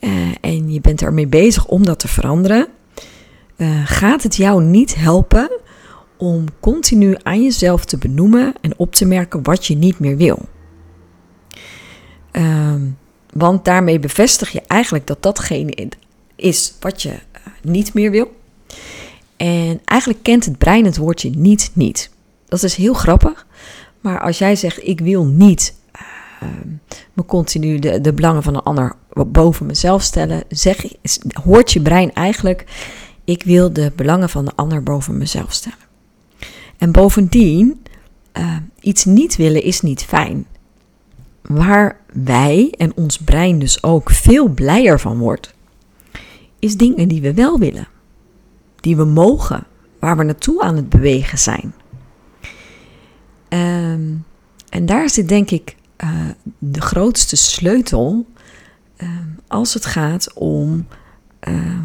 uh, 0.00 0.10
en 0.40 0.72
je 0.72 0.80
bent 0.80 1.02
ermee 1.02 1.26
bezig 1.26 1.66
om 1.66 1.84
dat 1.84 1.98
te 1.98 2.08
veranderen, 2.08 2.68
gaat 3.84 4.22
het 4.22 4.36
jou 4.36 4.62
niet 4.62 4.94
helpen 4.94 5.50
om 6.16 6.44
continu 6.60 7.16
aan 7.22 7.42
jezelf 7.42 7.84
te 7.84 7.98
benoemen 7.98 8.54
en 8.60 8.72
op 8.76 8.94
te 8.94 9.04
merken 9.04 9.42
wat 9.42 9.66
je 9.66 9.76
niet 9.76 9.98
meer 9.98 10.16
wil. 10.16 10.48
Ehm, 12.30 12.80
want 13.32 13.64
daarmee 13.64 13.98
bevestig 13.98 14.50
je 14.50 14.62
eigenlijk 14.66 15.06
dat 15.06 15.22
datgene 15.22 15.88
is 16.36 16.74
wat 16.80 17.02
je 17.02 17.10
eh, 17.10 17.42
niet 17.62 17.94
meer 17.94 18.10
wil. 18.10 18.36
En 19.36 19.80
eigenlijk 19.84 20.22
kent 20.22 20.44
het 20.44 20.58
brein 20.58 20.84
het 20.84 20.96
woordje 20.96 21.30
niet 21.30 21.70
niet. 21.72 22.10
Dat 22.48 22.62
is 22.62 22.74
heel 22.74 22.94
grappig. 22.94 23.46
Maar 24.00 24.20
als 24.20 24.38
jij 24.38 24.56
zegt 24.56 24.86
ik 24.86 25.00
wil 25.00 25.24
niet 25.24 25.74
uh, 26.42 26.48
me 27.12 27.24
continu 27.24 27.78
de, 27.78 28.00
de 28.00 28.12
belangen 28.12 28.42
van 28.42 28.54
een 28.54 28.62
ander 28.62 28.94
boven 29.26 29.66
mezelf 29.66 30.02
stellen, 30.02 30.44
zeg, 30.48 30.84
hoort 31.44 31.72
je 31.72 31.80
brein 31.80 32.12
eigenlijk 32.12 32.64
ik 33.26 33.42
wil 33.42 33.72
de 33.72 33.92
belangen 33.96 34.28
van 34.28 34.44
de 34.44 34.52
ander 34.54 34.82
boven 34.82 35.18
mezelf 35.18 35.52
stellen. 35.52 35.78
En 36.78 36.92
bovendien, 36.92 37.82
uh, 38.38 38.56
iets 38.80 39.04
niet 39.04 39.36
willen 39.36 39.62
is 39.62 39.80
niet 39.80 40.02
fijn 40.02 40.46
waar 41.42 42.00
wij 42.12 42.74
en 42.78 42.96
ons 42.96 43.18
brein 43.18 43.58
dus 43.58 43.82
ook 43.82 44.10
veel 44.10 44.48
blijer 44.48 45.00
van 45.00 45.18
wordt, 45.18 45.54
is 46.58 46.76
dingen 46.76 47.08
die 47.08 47.20
we 47.20 47.34
wel 47.34 47.58
willen, 47.58 47.88
die 48.80 48.96
we 48.96 49.04
mogen, 49.04 49.66
waar 50.00 50.16
we 50.16 50.24
naartoe 50.24 50.62
aan 50.62 50.76
het 50.76 50.88
bewegen 50.88 51.38
zijn. 51.38 51.74
Um, 53.48 54.24
en 54.68 54.86
daar 54.86 55.10
zit 55.10 55.28
denk 55.28 55.50
ik 55.50 55.76
uh, 56.04 56.10
de 56.58 56.80
grootste 56.80 57.36
sleutel 57.36 58.26
uh, 58.98 59.08
als 59.48 59.74
het 59.74 59.86
gaat 59.86 60.32
om 60.34 60.86
uh, 61.48 61.78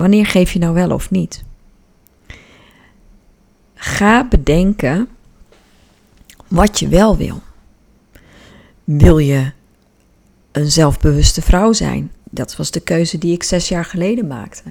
wanneer 0.00 0.26
geef 0.26 0.52
je 0.52 0.58
nou 0.58 0.74
wel 0.74 0.90
of 0.90 1.10
niet. 1.10 1.42
Ga 3.74 4.28
bedenken 4.28 5.08
wat 6.48 6.78
je 6.78 6.88
wel 6.88 7.16
wil. 7.16 7.42
Wil 8.84 9.18
je 9.18 9.52
een 10.52 10.70
zelfbewuste 10.70 11.42
vrouw 11.42 11.72
zijn? 11.72 12.12
Dat 12.30 12.56
was 12.56 12.70
de 12.70 12.80
keuze 12.80 13.18
die 13.18 13.32
ik 13.32 13.42
zes 13.42 13.68
jaar 13.68 13.84
geleden 13.84 14.26
maakte. 14.26 14.62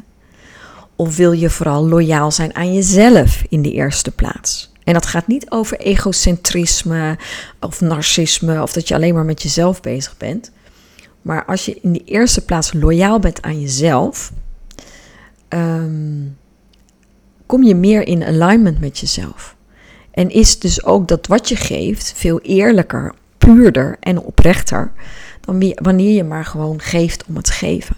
Of 0.95 1.15
wil 1.15 1.31
je 1.31 1.49
vooral 1.49 1.87
loyaal 1.87 2.31
zijn 2.31 2.55
aan 2.55 2.73
jezelf 2.73 3.43
in 3.49 3.61
de 3.61 3.71
eerste 3.71 4.11
plaats? 4.11 4.71
En 4.83 4.93
dat 4.93 5.05
gaat 5.05 5.27
niet 5.27 5.51
over 5.51 5.79
egocentrisme 5.79 7.17
of 7.59 7.81
narcisme 7.81 8.61
of 8.61 8.73
dat 8.73 8.87
je 8.87 8.95
alleen 8.95 9.13
maar 9.13 9.25
met 9.25 9.41
jezelf 9.41 9.81
bezig 9.81 10.17
bent. 10.17 10.51
Maar 11.21 11.45
als 11.45 11.65
je 11.65 11.79
in 11.81 11.93
de 11.93 12.03
eerste 12.03 12.45
plaats 12.45 12.73
loyaal 12.73 13.19
bent 13.19 13.41
aan 13.41 13.61
jezelf, 13.61 14.31
um, 15.49 16.37
kom 17.45 17.63
je 17.63 17.75
meer 17.75 18.07
in 18.07 18.23
alignment 18.23 18.79
met 18.79 18.99
jezelf. 18.99 19.55
En 20.11 20.29
is 20.29 20.59
dus 20.59 20.83
ook 20.83 21.07
dat 21.07 21.27
wat 21.27 21.49
je 21.49 21.55
geeft 21.55 22.13
veel 22.15 22.39
eerlijker, 22.39 23.13
puurder 23.37 23.97
en 23.99 24.19
oprechter 24.21 24.91
dan 25.41 25.73
wanneer 25.75 26.15
je 26.15 26.23
maar 26.23 26.45
gewoon 26.45 26.81
geeft 26.81 27.25
om 27.27 27.35
het 27.35 27.49
geven. 27.49 27.95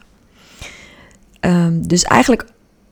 Um, 1.39 1.87
dus 1.87 2.03
eigenlijk 2.03 2.45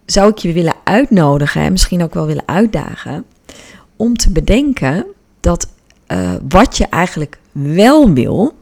zou 0.06 0.30
ik 0.30 0.38
je 0.38 0.54
willen 0.54 0.74
uitnodigen 0.84 1.62
en 1.62 1.72
misschien 1.72 2.04
ook 2.04 2.14
wel 2.14 2.26
willen 2.26 2.48
uitdagen 2.48 3.26
om 3.96 4.16
te 4.18 4.32
bedenken 4.32 5.06
dat 5.40 5.68
uh, 6.08 6.34
wat 6.50 6.78
je 6.78 6.86
eigenlijk 6.86 7.40
wel 7.52 8.14
wil, 8.14 8.54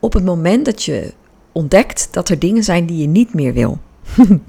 op 0.00 0.12
het 0.12 0.24
moment 0.24 0.64
dat 0.64 0.82
je 0.82 1.12
ontdekt 1.52 2.08
dat 2.10 2.28
er 2.28 2.38
dingen 2.38 2.64
zijn 2.64 2.86
die 2.86 2.96
je 2.96 3.06
niet 3.06 3.34
meer 3.34 3.52
wil. 3.52 3.78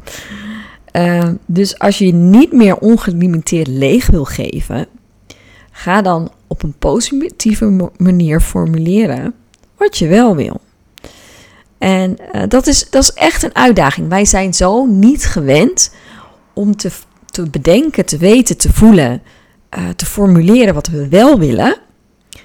uh, 0.94 1.30
dus 1.46 1.80
als 1.80 1.98
je 1.98 2.14
niet 2.14 2.52
meer 2.52 2.78
ongelimiteerd 2.78 3.68
leeg 3.68 4.08
wil 4.08 4.26
geven, 4.26 4.88
ga 5.72 6.02
dan 6.02 6.32
op 6.48 6.64
een 6.64 6.74
positieve 6.80 7.90
manier 7.98 8.42
formuleren 8.42 9.34
wat 9.78 9.98
je 9.98 10.08
wel 10.08 10.36
wil. 10.36 10.62
En 11.78 12.18
uh, 12.36 12.44
dat, 12.48 12.68
is, 12.68 12.90
dat 12.90 13.04
is 13.04 13.14
echt 13.14 13.44
een 13.44 13.56
uitdaging. 13.56 14.10
Wij 14.10 14.26
zijn 14.26 14.54
zo 14.54 14.86
niet 14.86 15.26
gewend 15.26 15.94
om 16.54 16.76
te, 16.76 16.92
te 17.26 17.50
bedenken, 17.50 18.06
te 18.06 18.18
weten, 18.18 18.58
te 18.58 18.74
voelen, 18.74 19.22
uh, 19.78 19.90
te 19.90 20.06
formuleren 20.06 20.74
wat 20.74 20.88
we 20.88 21.08
wel 21.08 21.40
willen. 21.40 21.78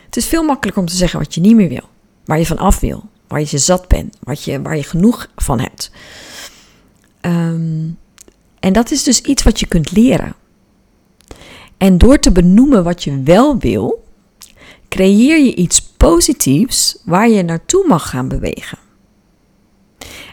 Het 0.04 0.16
is 0.16 0.26
veel 0.26 0.42
makkelijker 0.42 0.82
om 0.82 0.88
te 0.88 0.96
zeggen 0.96 1.18
wat 1.18 1.34
je 1.34 1.40
niet 1.40 1.56
meer 1.56 1.68
wil, 1.68 1.88
waar 2.24 2.38
je 2.38 2.46
van 2.46 2.58
af 2.58 2.80
wil, 2.80 3.04
waar 3.28 3.40
je 3.40 3.58
zat 3.58 3.88
bent, 3.88 4.16
wat 4.20 4.42
je, 4.42 4.62
waar 4.62 4.76
je 4.76 4.82
genoeg 4.82 5.30
van 5.36 5.60
hebt. 5.60 5.90
Um, 7.20 7.98
en 8.60 8.72
dat 8.72 8.90
is 8.90 9.02
dus 9.02 9.20
iets 9.20 9.42
wat 9.42 9.60
je 9.60 9.66
kunt 9.66 9.92
leren. 9.92 10.34
En 11.76 11.98
door 11.98 12.18
te 12.18 12.32
benoemen 12.32 12.84
wat 12.84 13.04
je 13.04 13.22
wel 13.22 13.58
wil, 13.58 14.04
creëer 14.88 15.38
je 15.38 15.54
iets 15.54 15.82
positiefs 15.82 16.98
waar 17.04 17.28
je 17.28 17.42
naartoe 17.42 17.86
mag 17.86 18.10
gaan 18.10 18.28
bewegen. 18.28 18.78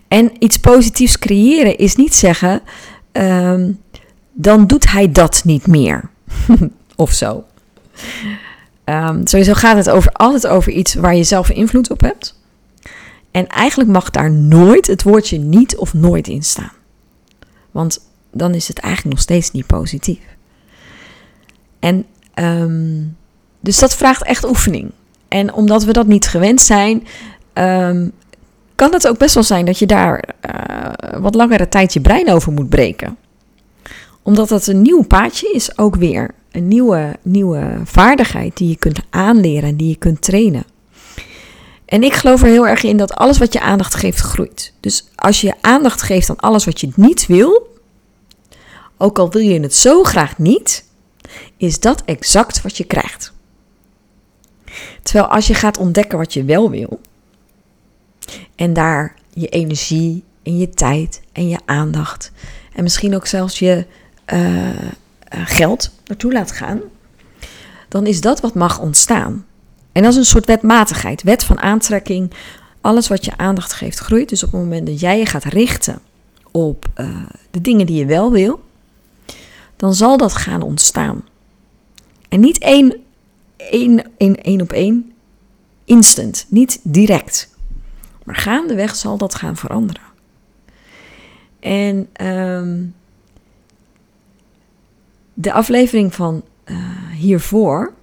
En 0.07 0.31
iets 0.39 0.57
positiefs 0.57 1.19
creëren 1.19 1.77
is 1.77 1.95
niet 1.95 2.15
zeggen, 2.15 2.61
um, 3.11 3.79
dan 4.31 4.67
doet 4.67 4.91
hij 4.91 5.11
dat 5.11 5.41
niet 5.45 5.67
meer. 5.67 6.09
of 6.95 7.11
zo. 7.11 7.45
Um, 8.85 9.27
sowieso 9.27 9.53
gaat 9.53 9.77
het 9.77 9.89
over, 9.89 10.11
altijd 10.11 10.47
over 10.47 10.71
iets 10.71 10.93
waar 10.93 11.15
je 11.15 11.23
zelf 11.23 11.49
invloed 11.49 11.89
op 11.89 12.01
hebt. 12.01 12.41
En 13.31 13.47
eigenlijk 13.47 13.89
mag 13.89 14.09
daar 14.09 14.31
nooit 14.31 14.87
het 14.87 15.03
woordje 15.03 15.37
niet 15.37 15.77
of 15.77 15.93
nooit 15.93 16.27
in 16.27 16.43
staan. 16.43 16.71
Want 17.71 17.99
dan 18.33 18.53
is 18.53 18.67
het 18.67 18.79
eigenlijk 18.79 19.15
nog 19.15 19.23
steeds 19.23 19.51
niet 19.51 19.67
positief. 19.67 20.19
En 21.79 22.05
um, 22.35 23.15
dus 23.59 23.79
dat 23.79 23.95
vraagt 23.95 24.23
echt 24.23 24.45
oefening. 24.45 24.91
En 25.27 25.53
omdat 25.53 25.83
we 25.83 25.93
dat 25.93 26.07
niet 26.07 26.27
gewend 26.27 26.61
zijn, 26.61 27.07
um, 27.53 28.11
kan 28.75 28.93
het 28.93 29.07
ook 29.07 29.17
best 29.17 29.33
wel 29.33 29.43
zijn 29.43 29.65
dat 29.65 29.79
je 29.79 29.85
daar 29.85 30.23
uh, 30.55 31.19
wat 31.19 31.35
langere 31.35 31.69
tijd 31.69 31.93
je 31.93 32.01
brein 32.01 32.31
over 32.31 32.51
moet 32.51 32.69
breken. 32.69 33.17
Omdat 34.21 34.49
dat 34.49 34.67
een 34.67 34.81
nieuw 34.81 35.03
paadje 35.03 35.51
is, 35.53 35.77
ook 35.77 35.95
weer. 35.95 36.29
Een 36.51 36.67
nieuwe, 36.67 37.15
nieuwe 37.21 37.81
vaardigheid 37.83 38.57
die 38.57 38.69
je 38.69 38.75
kunt 38.75 38.99
aanleren 39.09 39.69
en 39.69 39.75
die 39.77 39.89
je 39.89 39.95
kunt 39.95 40.21
trainen. 40.21 40.63
En 41.85 42.03
ik 42.03 42.13
geloof 42.13 42.41
er 42.41 42.47
heel 42.47 42.67
erg 42.67 42.83
in 42.83 42.97
dat 42.97 43.13
alles 43.13 43.37
wat 43.37 43.53
je 43.53 43.61
aandacht 43.61 43.95
geeft 43.95 44.19
groeit. 44.19 44.73
Dus 44.79 45.07
als 45.15 45.41
je 45.41 45.53
aandacht 45.61 46.01
geeft 46.01 46.29
aan 46.29 46.39
alles 46.39 46.65
wat 46.65 46.81
je 46.81 46.91
niet 46.95 47.25
wil, 47.25 47.72
ook 48.97 49.19
al 49.19 49.31
wil 49.31 49.41
je 49.41 49.59
het 49.59 49.75
zo 49.75 50.03
graag 50.03 50.37
niet, 50.37 50.85
is 51.57 51.79
dat 51.79 52.03
exact 52.05 52.61
wat 52.61 52.77
je 52.77 52.83
krijgt. 52.83 53.33
Terwijl 55.01 55.27
als 55.27 55.47
je 55.47 55.53
gaat 55.53 55.77
ontdekken 55.77 56.17
wat 56.17 56.33
je 56.33 56.43
wel 56.43 56.69
wil, 56.69 56.99
en 58.55 58.73
daar 58.73 59.15
je 59.29 59.47
energie 59.47 60.23
en 60.43 60.57
je 60.57 60.69
tijd 60.69 61.21
en 61.31 61.49
je 61.49 61.59
aandacht 61.65 62.31
en 62.73 62.83
misschien 62.83 63.15
ook 63.15 63.25
zelfs 63.25 63.59
je 63.59 63.85
uh, 64.33 64.69
geld 65.29 65.91
naartoe 66.05 66.31
laat 66.33 66.51
gaan, 66.51 66.81
dan 67.87 68.05
is 68.05 68.21
dat 68.21 68.39
wat 68.39 68.53
mag 68.53 68.79
ontstaan. 68.79 69.45
En 69.91 70.01
dat 70.01 70.11
is 70.11 70.17
een 70.17 70.25
soort 70.25 70.45
wetmatigheid, 70.45 71.23
wet 71.23 71.43
van 71.43 71.59
aantrekking. 71.59 72.31
Alles 72.81 73.07
wat 73.07 73.25
je 73.25 73.37
aandacht 73.37 73.73
geeft 73.73 73.97
groeit. 73.97 74.29
Dus 74.29 74.43
op 74.43 74.51
het 74.51 74.61
moment 74.61 74.87
dat 74.87 74.99
jij 74.99 75.17
je 75.17 75.25
gaat 75.25 75.43
richten 75.43 75.99
op 76.51 76.85
uh, 76.97 77.07
de 77.51 77.61
dingen 77.61 77.85
die 77.85 77.95
je 77.95 78.05
wel 78.05 78.31
wil, 78.31 78.63
dan 79.83 79.93
zal 79.93 80.17
dat 80.17 80.33
gaan 80.33 80.61
ontstaan. 80.61 81.23
En 82.29 82.39
niet 82.39 82.57
één, 82.57 83.03
één, 83.57 84.03
één, 84.17 84.43
één 84.43 84.61
op 84.61 84.71
één, 84.71 85.13
instant, 85.85 86.45
niet 86.49 86.79
direct. 86.83 87.55
Maar 88.23 88.35
gaandeweg 88.35 88.95
zal 88.95 89.17
dat 89.17 89.35
gaan 89.35 89.55
veranderen. 89.55 90.01
En 91.59 92.09
um, 92.27 92.95
de 95.33 95.53
aflevering 95.53 96.13
van 96.13 96.43
uh, 96.65 96.77
hiervoor 97.11 97.93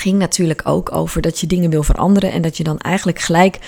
ging 0.00 0.18
natuurlijk 0.18 0.60
ook 0.64 0.92
over 0.92 1.20
dat 1.20 1.38
je 1.38 1.46
dingen 1.46 1.70
wil 1.70 1.82
veranderen 1.82 2.32
en 2.32 2.42
dat 2.42 2.56
je 2.56 2.64
dan 2.64 2.78
eigenlijk 2.78 3.18
gelijk 3.18 3.58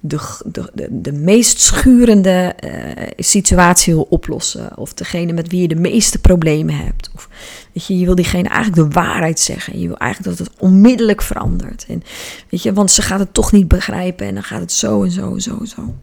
de, 0.00 0.40
de, 0.44 0.88
de, 0.90 1.12
meest 1.12 1.60
schurende 1.60 2.54
uh, 2.64 3.06
situatie 3.16 3.94
wil 3.94 4.06
oplossen. 4.08 4.76
Of 4.76 4.94
degene 4.94 5.32
met 5.32 5.48
wie 5.48 5.60
je 5.60 5.68
de 5.68 5.80
meeste 5.80 6.18
problemen 6.18 6.76
hebt. 6.76 7.10
Of 7.14 7.28
weet 7.72 7.86
je, 7.86 7.98
je 7.98 8.04
wil 8.04 8.14
diegene 8.14 8.48
eigenlijk 8.48 8.92
de 8.92 9.00
waarheid 9.00 9.40
zeggen. 9.40 9.72
En 9.72 9.80
je 9.80 9.86
wil 9.86 9.96
eigenlijk 9.96 10.36
dat 10.36 10.46
het 10.46 10.56
onmiddellijk 10.58 11.22
verandert. 11.22 11.86
En, 11.88 12.02
weet 12.50 12.62
je, 12.62 12.72
want 12.72 12.90
ze 12.90 13.02
gaat 13.02 13.18
het 13.18 13.34
toch 13.34 13.52
niet 13.52 13.68
begrijpen 13.68 14.26
en 14.26 14.34
dan 14.34 14.42
gaat 14.42 14.60
het 14.60 14.72
zo 14.72 15.02
en 15.02 15.10
zo 15.10 15.34
en 15.34 15.40
zo 15.40 15.56
en 15.60 15.66
zo. 15.66 15.94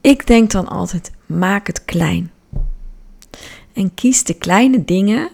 Ik 0.00 0.26
denk 0.26 0.50
dan 0.50 0.68
altijd, 0.68 1.10
maak 1.26 1.66
het 1.66 1.84
klein. 1.84 2.30
En 3.72 3.94
kies 3.94 4.24
de 4.24 4.34
kleine 4.34 4.84
dingen 4.84 5.30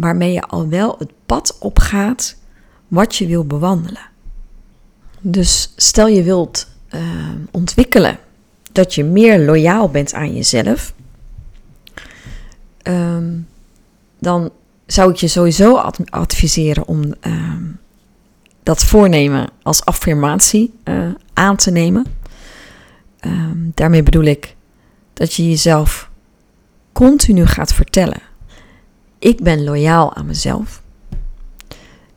waarmee 0.00 0.32
je 0.32 0.42
al 0.42 0.68
wel 0.68 0.96
het 0.98 1.10
pad 1.26 1.56
opgaat 1.60 2.36
wat 2.88 3.16
je 3.16 3.26
wil 3.26 3.44
bewandelen. 3.44 4.08
Dus 5.20 5.72
stel 5.76 6.06
je 6.06 6.22
wilt 6.22 6.68
uh, 6.94 7.00
ontwikkelen 7.50 8.18
dat 8.72 8.94
je 8.94 9.04
meer 9.04 9.38
loyaal 9.38 9.90
bent 9.90 10.14
aan 10.14 10.34
jezelf, 10.34 10.94
um, 12.82 13.48
dan 14.18 14.50
zou 14.86 15.10
ik 15.10 15.16
je 15.16 15.28
sowieso 15.28 15.74
adviseren 16.10 16.86
om 16.86 17.04
uh, 17.04 17.54
dat 18.62 18.84
voornemen 18.84 19.50
als 19.62 19.84
affirmatie 19.84 20.74
uh, 20.84 21.08
aan 21.32 21.56
te 21.56 21.70
nemen. 21.70 22.06
Um, 23.26 23.72
daarmee 23.74 24.02
bedoel 24.02 24.24
ik 24.24 24.56
dat 25.12 25.34
je 25.34 25.48
jezelf 25.48 26.10
continu 26.92 27.46
gaat 27.46 27.74
vertellen: 27.74 28.20
ik 29.20 29.42
ben 29.42 29.64
loyaal 29.64 30.14
aan 30.14 30.26
mezelf. 30.26 30.82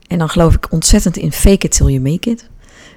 En 0.07 0.17
dan 0.17 0.29
geloof 0.29 0.53
ik 0.53 0.71
ontzettend 0.71 1.17
in 1.17 1.31
fake 1.31 1.65
it 1.65 1.71
till 1.71 1.87
you 1.87 1.99
make 1.99 2.29
it. 2.29 2.49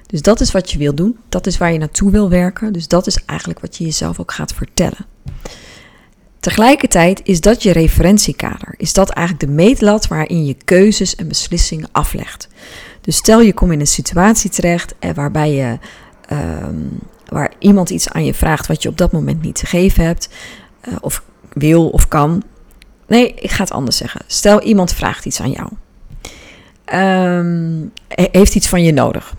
Dus 0.05 0.21
dat 0.21 0.41
is 0.41 0.51
wat 0.51 0.71
je 0.71 0.77
wil 0.77 0.95
doen. 0.95 1.17
Dat 1.29 1.47
is 1.47 1.57
waar 1.57 1.71
je 1.71 1.77
naartoe 1.77 2.11
wil 2.11 2.29
werken. 2.29 2.73
Dus 2.73 2.87
dat 2.87 3.07
is 3.07 3.25
eigenlijk 3.25 3.59
wat 3.59 3.77
je 3.77 3.83
jezelf 3.83 4.19
ook 4.19 4.31
gaat 4.31 4.53
vertellen. 4.53 5.05
Tegelijkertijd 6.39 7.21
is 7.23 7.41
dat 7.41 7.63
je 7.63 7.71
referentiekader. 7.71 8.73
Is 8.77 8.93
dat 8.93 9.09
eigenlijk 9.09 9.47
de 9.47 9.53
meetlat 9.55 10.07
waarin 10.07 10.45
je 10.45 10.55
keuzes 10.65 11.15
en 11.15 11.27
beslissingen 11.27 11.89
aflegt. 11.91 12.47
Dus 13.01 13.15
stel 13.15 13.41
je 13.41 13.53
komt 13.53 13.71
in 13.71 13.79
een 13.79 13.87
situatie 13.87 14.49
terecht 14.49 14.95
waarbij 15.13 15.53
je, 15.53 15.77
um, 16.33 16.99
waar 17.27 17.53
iemand 17.59 17.89
iets 17.89 18.09
aan 18.09 18.25
je 18.25 18.33
vraagt 18.33 18.67
wat 18.67 18.83
je 18.83 18.89
op 18.89 18.97
dat 18.97 19.11
moment 19.11 19.41
niet 19.41 19.55
te 19.55 19.65
geven 19.65 20.03
hebt, 20.03 20.29
uh, 20.87 20.95
of 21.01 21.23
wil 21.53 21.89
of 21.89 22.07
kan. 22.07 22.43
Nee, 23.07 23.33
ik 23.33 23.51
ga 23.51 23.63
het 23.63 23.71
anders 23.71 23.97
zeggen. 23.97 24.21
Stel 24.27 24.61
iemand 24.61 24.93
vraagt 24.93 25.25
iets 25.25 25.41
aan 25.41 25.51
jou. 25.51 25.69
Um, 26.93 27.91
heeft 28.07 28.55
iets 28.55 28.67
van 28.67 28.83
je 28.83 28.93
nodig. 28.93 29.33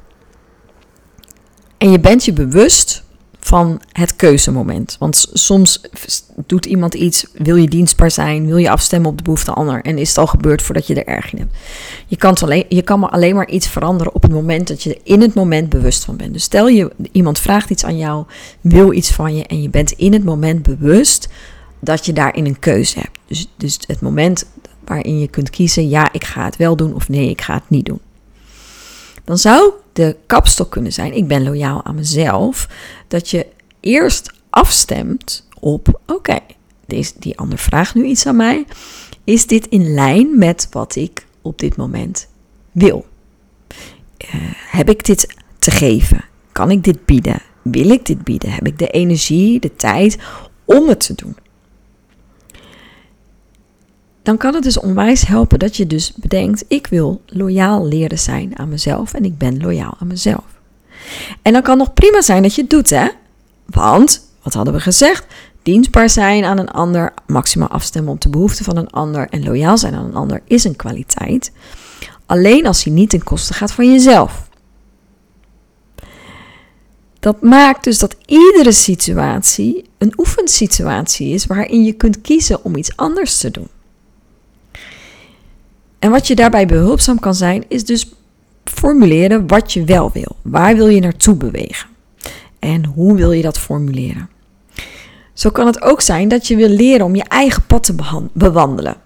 En 1.78 1.90
je 1.90 2.00
bent 2.00 2.24
je 2.24 2.33
bewust 2.33 3.02
van 3.40 3.81
het 3.92 4.16
keuzemoment. 4.16 4.96
Want 4.98 5.28
soms 5.33 5.81
doet 6.46 6.66
iemand 6.66 6.94
iets, 6.94 7.26
wil 7.33 7.57
je 7.57 7.68
dienstbaar 7.68 8.11
zijn, 8.11 8.46
wil 8.46 8.57
je 8.57 8.70
afstemmen 8.70 9.11
op 9.11 9.16
de 9.16 9.22
behoefte 9.22 9.52
ander 9.52 9.83
en 9.83 9.98
is 9.98 10.09
het 10.09 10.18
al 10.18 10.26
gebeurd 10.26 10.62
voordat 10.62 10.87
je 10.87 10.94
er 10.94 11.14
erg 11.14 11.33
in 11.33 11.38
hebt. 11.38 11.57
Je 12.07 12.16
kan, 12.16 12.35
alleen, 12.35 12.64
je 12.68 12.83
kan 12.83 13.00
maar 13.00 13.11
alleen 13.11 13.35
maar 13.35 13.48
iets 13.48 13.68
veranderen 13.68 14.14
op 14.14 14.22
het 14.22 14.33
moment 14.33 14.68
dat 14.68 14.83
je 14.83 14.94
er 14.94 15.00
in 15.02 15.20
het 15.20 15.35
moment 15.35 15.68
bewust 15.68 16.04
van 16.04 16.16
bent. 16.16 16.33
Dus 16.33 16.42
stel 16.42 16.68
je, 16.68 16.92
iemand 17.12 17.38
vraagt 17.38 17.70
iets 17.70 17.85
aan 17.85 17.98
jou, 17.98 18.24
wil 18.61 18.92
iets 18.92 19.11
van 19.11 19.37
je 19.37 19.46
en 19.46 19.62
je 19.62 19.70
bent 19.70 19.92
in 19.92 20.12
het 20.12 20.24
moment 20.24 20.62
bewust 20.62 21.28
dat 21.81 22.07
je 22.07 22.12
daarin 22.12 22.47
een 22.47 22.59
keuze 22.59 22.99
hebt. 22.99 23.19
Dus, 23.27 23.49
dus 23.57 23.79
het 23.87 24.01
moment 24.01 24.47
waarin 24.85 25.19
je 25.19 25.29
kunt 25.29 25.51
kiezen, 25.51 25.88
ja, 25.88 26.12
ik 26.12 26.25
ga 26.25 26.45
het 26.45 26.57
wel 26.57 26.77
doen 26.77 26.95
of 26.95 27.09
nee, 27.09 27.31
ik 27.31 27.41
ga 27.41 27.55
het 27.55 27.71
niet 27.71 27.87
doen. 27.87 28.01
Dan 29.25 29.38
zou 29.38 29.73
de 29.93 30.17
kapstok 30.27 30.71
kunnen 30.71 30.93
zijn, 30.93 31.14
ik 31.14 31.27
ben 31.27 31.43
loyaal 31.43 31.85
aan 31.85 31.95
mezelf, 31.95 32.69
dat 33.09 33.31
je 33.31 33.47
eerst 33.81 34.33
afstemt 34.51 35.49
op, 35.61 36.01
oké, 36.07 36.38
die 37.19 37.38
ander 37.38 37.59
vraagt 37.59 37.95
nu 37.95 38.05
iets 38.05 38.27
aan 38.27 38.37
mij. 38.37 38.64
Is 39.25 39.47
dit 39.47 39.67
in 39.67 39.95
lijn 39.95 40.38
met 40.38 40.67
wat 40.71 40.97
ik 40.97 41.27
op 41.43 41.59
dit 41.59 41.77
moment 41.77 42.29
wil? 42.73 43.07
Uh, 44.35 44.35
heb 44.71 44.91
ik 44.91 45.05
dit 45.05 45.35
te 45.59 45.71
geven? 45.71 46.25
Kan 46.53 46.71
ik 46.71 46.85
dit 46.85 47.05
bieden? 47.05 47.43
Wil 47.62 47.91
ik 47.91 48.07
dit 48.07 48.25
bieden? 48.25 48.51
Heb 48.51 48.67
ik 48.67 48.79
de 48.79 48.88
energie, 48.88 49.61
de 49.61 49.77
tijd 49.77 50.19
om 50.64 50.88
het 50.88 51.01
te 51.01 51.14
doen? 51.14 51.37
Dan 54.29 54.37
kan 54.37 54.55
het 54.55 54.62
dus 54.62 54.81
onwijs 54.81 55.27
helpen 55.27 55.59
dat 55.59 55.77
je 55.77 55.87
dus 55.87 56.12
bedenkt: 56.12 56.64
ik 56.69 56.87
wil 56.87 57.23
loyaal 57.27 57.87
leren 57.87 58.19
zijn 58.19 58.59
aan 58.59 58.69
mezelf 58.69 59.14
en 59.14 59.25
ik 59.25 59.38
ben 59.38 59.61
loyaal 59.61 59.95
aan 59.99 60.07
mezelf. 60.07 60.45
En 61.43 61.53
dan 61.53 61.62
kan 61.62 61.79
nog 61.79 61.93
prima 61.93 62.23
zijn 62.23 62.43
dat 62.43 62.55
je 62.55 62.61
het 62.61 62.71
doet, 62.71 62.91
hè? 62.91 63.09
Want, 63.67 64.29
wat 64.43 64.55
hadden 64.55 64.75
we 64.75 64.81
gezegd? 64.81 65.27
Dienstbaar 65.62 66.11
zijn 66.11 66.45
aan 66.45 66.59
een 66.59 66.71
ander, 66.71 67.12
maximaal 67.27 67.69
afstemmen 67.69 68.12
op 68.12 68.21
de 68.21 68.29
behoeften 68.29 68.64
van 68.64 68.77
een 68.77 68.91
ander 68.91 69.29
en 69.29 69.45
loyaal 69.45 69.79
zijn 69.79 69.95
aan 69.95 70.05
een 70.05 70.14
ander 70.14 70.43
is 70.45 70.64
een 70.64 70.77
kwaliteit. 70.77 71.53
Alleen 72.27 72.67
als 72.67 72.85
die 72.85 72.93
niet 72.93 73.11
ten 73.11 73.25
koste 73.25 73.53
gaat 73.53 73.73
van 73.73 73.93
jezelf. 73.93 74.49
Dat 77.21 77.43
maakt 77.43 77.85
dus 77.85 77.99
dat 77.99 78.17
iedere 78.27 78.73
situatie 78.73 79.85
een 79.99 80.12
oefensituatie 80.17 81.35
is 81.35 81.47
waarin 81.47 81.85
je 81.85 81.93
kunt 81.93 82.21
kiezen 82.21 82.64
om 82.64 82.77
iets 82.77 82.97
anders 82.97 83.38
te 83.38 83.51
doen. 83.51 83.69
En 85.99 86.11
wat 86.11 86.27
je 86.27 86.35
daarbij 86.35 86.67
behulpzaam 86.67 87.19
kan 87.19 87.35
zijn, 87.35 87.65
is 87.69 87.85
dus 87.85 88.13
formuleren 88.65 89.47
wat 89.47 89.73
je 89.73 89.85
wel 89.85 90.11
wil. 90.13 90.37
Waar 90.43 90.77
wil 90.77 90.89
je 90.89 91.01
naartoe 91.01 91.35
bewegen? 91.35 91.89
En 92.59 92.85
hoe 92.85 93.17
wil 93.17 93.33
je 93.33 93.43
dat 93.43 93.59
formuleren? 93.59 94.29
Zo 95.33 95.51
kan 95.51 95.67
het 95.67 95.83
ook 95.83 96.01
zijn 96.01 96.29
dat 96.29 96.47
je 96.47 96.57
wil 96.57 96.69
leren 96.69 97.07
om 97.07 97.15
je 97.15 97.25
eigen 97.25 97.67
pad 97.67 97.83
te 97.83 97.95
bewandelen. 98.33 98.97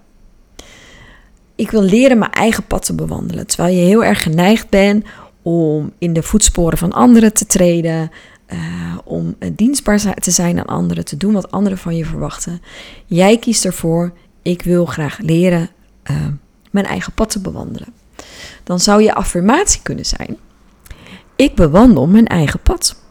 Ik 1.55 1.71
wil 1.71 1.81
leren 1.81 2.17
mijn 2.17 2.31
eigen 2.31 2.65
pad 2.65 2.85
te 2.85 2.95
bewandelen. 2.95 3.47
Terwijl 3.47 3.75
je 3.75 3.81
heel 3.81 4.03
erg 4.03 4.23
geneigd 4.23 4.69
bent 4.69 5.05
om 5.41 5.91
in 5.97 6.13
de 6.13 6.23
voetsporen 6.23 6.77
van 6.77 6.91
anderen 6.91 7.33
te 7.33 7.45
treden, 7.45 8.11
uh, 8.53 8.59
om 9.03 9.35
dienstbaar 9.53 10.15
te 10.15 10.31
zijn 10.31 10.59
aan 10.59 10.65
anderen, 10.65 11.05
te 11.05 11.17
doen 11.17 11.33
wat 11.33 11.51
anderen 11.51 11.77
van 11.77 11.95
je 11.95 12.05
verwachten. 12.05 12.61
Jij 13.05 13.37
kiest 13.37 13.65
ervoor, 13.65 14.13
ik 14.41 14.61
wil 14.61 14.85
graag 14.85 15.19
leren 15.21 15.69
uh, 16.11 16.17
mijn 16.73 16.85
eigen 16.85 17.13
pad 17.13 17.29
te 17.29 17.39
bewandelen. 17.39 17.93
Dan 18.63 18.79
zou 18.79 19.01
je 19.01 19.13
affirmatie 19.13 19.81
kunnen 19.81 20.05
zijn: 20.05 20.37
Ik 21.35 21.55
bewandel 21.55 22.07
mijn 22.07 22.27
eigen 22.27 22.59
pad. 22.59 23.01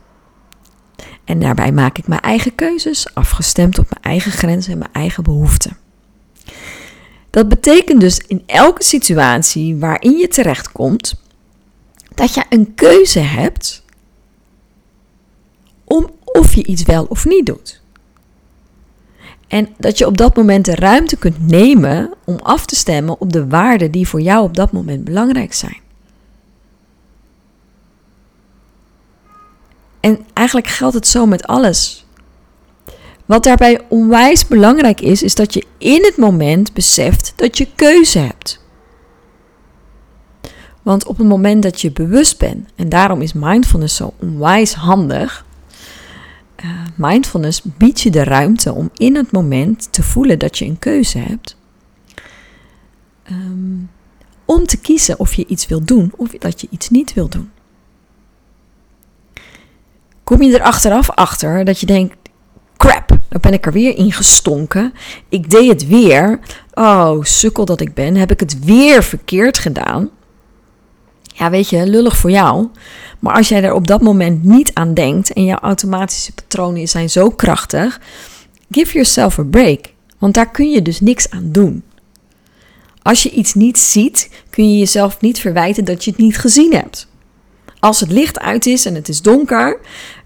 En 1.24 1.40
daarbij 1.40 1.72
maak 1.72 1.98
ik 1.98 2.06
mijn 2.06 2.20
eigen 2.20 2.54
keuzes, 2.54 3.14
afgestemd 3.14 3.78
op 3.78 3.86
mijn 3.90 4.04
eigen 4.04 4.32
grenzen 4.32 4.72
en 4.72 4.78
mijn 4.78 4.92
eigen 4.92 5.22
behoeften. 5.22 5.76
Dat 7.30 7.48
betekent 7.48 8.00
dus 8.00 8.18
in 8.18 8.42
elke 8.46 8.84
situatie 8.84 9.76
waarin 9.76 10.16
je 10.16 10.28
terechtkomt, 10.28 11.20
dat 12.14 12.34
je 12.34 12.44
een 12.48 12.74
keuze 12.74 13.18
hebt 13.18 13.84
om 15.84 16.10
of 16.24 16.54
je 16.54 16.64
iets 16.66 16.82
wel 16.82 17.04
of 17.04 17.24
niet 17.24 17.46
doet. 17.46 17.81
En 19.52 19.68
dat 19.78 19.98
je 19.98 20.06
op 20.06 20.16
dat 20.16 20.36
moment 20.36 20.64
de 20.64 20.74
ruimte 20.74 21.16
kunt 21.16 21.46
nemen 21.46 22.14
om 22.24 22.38
af 22.42 22.66
te 22.66 22.76
stemmen 22.76 23.20
op 23.20 23.32
de 23.32 23.48
waarden 23.48 23.90
die 23.90 24.08
voor 24.08 24.20
jou 24.20 24.44
op 24.44 24.54
dat 24.54 24.72
moment 24.72 25.04
belangrijk 25.04 25.52
zijn. 25.52 25.80
En 30.00 30.18
eigenlijk 30.32 30.66
geldt 30.66 30.94
het 30.94 31.06
zo 31.06 31.26
met 31.26 31.46
alles. 31.46 32.06
Wat 33.26 33.44
daarbij 33.44 33.80
onwijs 33.88 34.46
belangrijk 34.46 35.00
is, 35.00 35.22
is 35.22 35.34
dat 35.34 35.54
je 35.54 35.66
in 35.78 36.04
het 36.04 36.16
moment 36.16 36.72
beseft 36.72 37.32
dat 37.36 37.58
je 37.58 37.68
keuze 37.74 38.18
hebt. 38.18 38.60
Want 40.82 41.06
op 41.06 41.18
het 41.18 41.26
moment 41.26 41.62
dat 41.62 41.80
je 41.80 41.90
bewust 41.90 42.38
bent, 42.38 42.68
en 42.74 42.88
daarom 42.88 43.20
is 43.20 43.32
mindfulness 43.32 43.96
zo 43.96 44.12
onwijs 44.20 44.74
handig, 44.74 45.44
uh, 46.64 46.70
mindfulness 46.96 47.62
biedt 47.62 48.00
je 48.00 48.10
de 48.10 48.24
ruimte 48.24 48.72
om 48.72 48.90
in 48.96 49.16
het 49.16 49.32
moment 49.32 49.92
te 49.92 50.02
voelen 50.02 50.38
dat 50.38 50.58
je 50.58 50.64
een 50.64 50.78
keuze 50.78 51.18
hebt. 51.18 51.56
Ehm, 53.22 53.78
om 54.44 54.66
te 54.66 54.76
kiezen 54.76 55.18
of 55.18 55.34
je 55.34 55.46
iets 55.46 55.66
wil 55.66 55.84
doen 55.84 56.12
of 56.16 56.30
dat 56.30 56.60
je 56.60 56.66
iets 56.70 56.88
niet 56.88 57.12
wil 57.12 57.28
doen. 57.28 57.50
Kom 60.24 60.42
je 60.42 60.54
er 60.58 60.64
achteraf 60.64 61.10
achter 61.10 61.64
dat 61.64 61.80
je 61.80 61.86
denkt: 61.86 62.16
crap, 62.76 63.08
dan 63.08 63.40
ben 63.40 63.52
ik 63.52 63.66
er 63.66 63.72
weer 63.72 63.96
ingestonken. 63.96 64.92
Ik 65.28 65.50
deed 65.50 65.68
het 65.68 65.86
weer. 65.86 66.40
Oh, 66.74 67.22
sukkel 67.22 67.64
dat 67.64 67.80
ik 67.80 67.94
ben, 67.94 68.16
heb 68.16 68.30
ik 68.30 68.40
het 68.40 68.64
weer 68.64 69.02
verkeerd 69.02 69.58
gedaan. 69.58 70.10
Ja, 71.32 71.50
weet 71.50 71.68
je, 71.68 71.86
lullig 71.86 72.16
voor 72.16 72.30
jou. 72.30 72.68
Maar 73.18 73.34
als 73.34 73.48
jij 73.48 73.62
er 73.62 73.74
op 73.74 73.86
dat 73.86 74.02
moment 74.02 74.44
niet 74.44 74.74
aan 74.74 74.94
denkt 74.94 75.32
en 75.32 75.44
jouw 75.44 75.58
automatische 75.58 76.32
patronen 76.32 76.88
zijn 76.88 77.10
zo 77.10 77.30
krachtig, 77.30 78.00
give 78.70 78.92
yourself 78.92 79.38
a 79.38 79.42
break. 79.42 79.92
Want 80.18 80.34
daar 80.34 80.50
kun 80.50 80.70
je 80.70 80.82
dus 80.82 81.00
niks 81.00 81.30
aan 81.30 81.48
doen. 81.52 81.82
Als 83.02 83.22
je 83.22 83.30
iets 83.30 83.54
niet 83.54 83.78
ziet, 83.78 84.30
kun 84.50 84.72
je 84.72 84.78
jezelf 84.78 85.20
niet 85.20 85.40
verwijten 85.40 85.84
dat 85.84 86.04
je 86.04 86.10
het 86.10 86.20
niet 86.20 86.38
gezien 86.38 86.74
hebt. 86.74 87.08
Als 87.78 88.00
het 88.00 88.10
licht 88.10 88.40
uit 88.40 88.66
is 88.66 88.86
en 88.86 88.94
het 88.94 89.08
is 89.08 89.22
donker, 89.22 89.80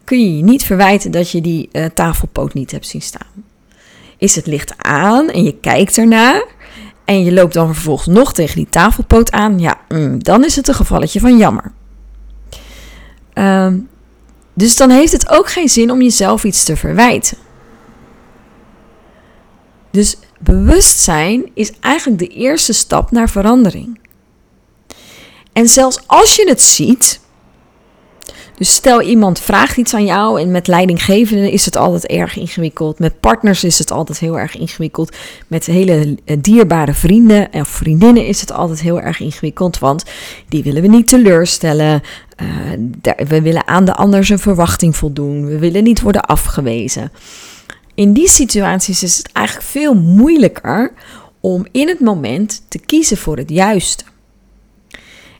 kun 0.04 0.20
je 0.20 0.36
je 0.36 0.42
niet 0.42 0.64
verwijten 0.64 1.10
dat 1.10 1.30
je 1.30 1.40
die 1.40 1.68
uh, 1.72 1.84
tafelpoot 1.84 2.54
niet 2.54 2.70
hebt 2.70 2.86
zien 2.86 3.02
staan. 3.02 3.44
Is 4.18 4.36
het 4.36 4.46
licht 4.46 4.74
aan 4.76 5.30
en 5.30 5.44
je 5.44 5.54
kijkt 5.60 5.98
ernaar, 5.98 6.44
en 7.06 7.24
je 7.24 7.32
loopt 7.32 7.54
dan 7.54 7.74
vervolgens 7.74 8.06
nog 8.06 8.32
tegen 8.32 8.56
die 8.56 8.68
tafelpoot 8.68 9.30
aan, 9.30 9.58
ja, 9.58 9.80
mm, 9.88 10.22
dan 10.22 10.44
is 10.44 10.56
het 10.56 10.68
een 10.68 10.74
gevalletje 10.74 11.20
van 11.20 11.36
jammer. 11.36 11.72
Ehm, 13.32 13.78
dus 14.54 14.76
dan 14.76 14.90
heeft 14.90 15.12
het 15.12 15.28
ook 15.28 15.50
geen 15.50 15.68
zin 15.68 15.90
om 15.90 16.02
jezelf 16.02 16.44
iets 16.44 16.64
te 16.64 16.76
verwijten. 16.76 17.36
Dus 19.90 20.16
bewustzijn 20.38 21.50
is 21.54 21.72
eigenlijk 21.80 22.18
de 22.18 22.28
eerste 22.28 22.72
stap 22.72 23.10
naar 23.10 23.28
verandering. 23.28 23.98
En 25.52 25.68
zelfs 25.68 26.00
als 26.06 26.36
je 26.36 26.48
het 26.48 26.62
ziet, 26.62 27.20
dus 28.56 28.74
stel 28.74 29.02
iemand 29.02 29.40
vraagt 29.40 29.76
iets 29.76 29.94
aan 29.94 30.04
jou 30.04 30.40
en 30.40 30.50
met 30.50 30.66
leidinggevenden 30.66 31.50
is 31.50 31.64
het 31.64 31.76
altijd 31.76 32.06
erg 32.06 32.36
ingewikkeld. 32.36 32.98
Met 32.98 33.20
partners 33.20 33.64
is 33.64 33.78
het 33.78 33.90
altijd 33.90 34.18
heel 34.18 34.38
erg 34.38 34.56
ingewikkeld. 34.56 35.16
Met 35.46 35.66
hele 35.66 36.16
eh, 36.24 36.36
dierbare 36.40 36.94
vrienden 36.94 37.48
of 37.52 37.68
vriendinnen 37.68 38.26
is 38.26 38.40
het 38.40 38.52
altijd 38.52 38.80
heel 38.80 39.00
erg 39.00 39.20
ingewikkeld. 39.20 39.78
Want 39.78 40.04
die 40.48 40.62
willen 40.62 40.82
we 40.82 40.88
niet 40.88 41.08
teleurstellen. 41.08 42.02
Uh, 42.42 43.18
we 43.28 43.42
willen 43.42 43.66
aan 43.66 43.84
de 43.84 43.94
ander 43.94 44.24
zijn 44.24 44.38
verwachting 44.38 44.96
voldoen. 44.96 45.46
We 45.46 45.58
willen 45.58 45.82
niet 45.82 46.00
worden 46.00 46.22
afgewezen. 46.22 47.12
In 47.94 48.12
die 48.12 48.28
situaties 48.28 49.02
is 49.02 49.16
het 49.16 49.32
eigenlijk 49.32 49.66
veel 49.66 49.94
moeilijker 49.94 50.92
om 51.40 51.66
in 51.72 51.88
het 51.88 52.00
moment 52.00 52.62
te 52.68 52.78
kiezen 52.78 53.16
voor 53.16 53.36
het 53.36 53.50
juiste. 53.50 54.04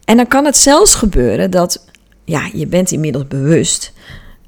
En 0.05 0.17
dan 0.17 0.27
kan 0.27 0.45
het 0.45 0.57
zelfs 0.57 0.95
gebeuren 0.95 1.51
dat 1.51 1.85
ja, 2.27 2.51
je 2.53 2.67
bent 2.67 2.93
inmiddels 2.93 3.27
bewust 3.27 3.93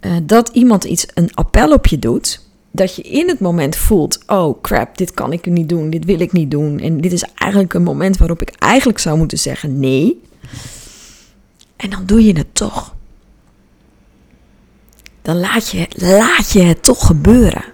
uh, 0.01 0.17
dat 0.23 0.49
iemand 0.49 0.85
iets, 0.85 1.07
een 1.15 1.35
appel 1.35 1.73
op 1.73 1.87
je 1.87 1.99
doet, 1.99 2.47
dat 2.71 2.97
je 2.97 3.03
in 3.03 3.29
het 3.29 3.41
moment 3.41 3.77
voelt: 3.77 4.23
oh 4.27 4.63
crap, 4.63 4.99
dit 4.99 5.15
kan 5.15 5.33
ik 5.33 5.47
niet 5.47 5.69
doen, 5.69 5.91
dit 5.91 6.05
wil 6.05 6.21
ik 6.21 6.33
niet 6.33 6.51
doen. 6.51 6.79
En 6.79 7.01
dit 7.01 7.13
is 7.13 7.25
eigenlijk 7.35 7.75
een 7.75 7.83
moment 7.83 8.17
waarop 8.17 8.43
ik 8.43 8.51
eigenlijk 8.59 8.99
zou 8.99 9.19
moeten 9.19 9.39
zeggen 9.39 9.81
nee. 9.81 10.23
En 11.77 11.91
dan 11.91 12.07
doe 12.07 12.25
je 12.25 12.33
het 12.33 12.55
toch. 12.55 12.95
Dan 15.23 15.41
laat 15.41 15.69
je, 15.69 15.87
laat 15.97 16.51
je 16.51 16.63
het 16.63 16.83
toch 16.83 17.07
gebeuren. 17.07 17.65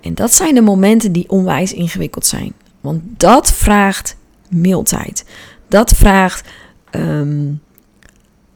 En 0.00 0.14
dat 0.14 0.32
zijn 0.32 0.54
de 0.54 0.60
momenten 0.60 1.12
die 1.12 1.28
onwijs 1.28 1.72
ingewikkeld 1.72 2.26
zijn. 2.26 2.52
Want 2.80 3.02
dat 3.16 3.52
vraagt 3.52 4.16
mildheid. 4.48 5.24
Dat 5.68 5.90
vraagt 5.90 6.48
um, 6.90 7.60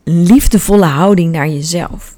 liefdevolle 0.05 0.85
houding 0.85 1.33
naar 1.33 1.49
jezelf. 1.49 2.17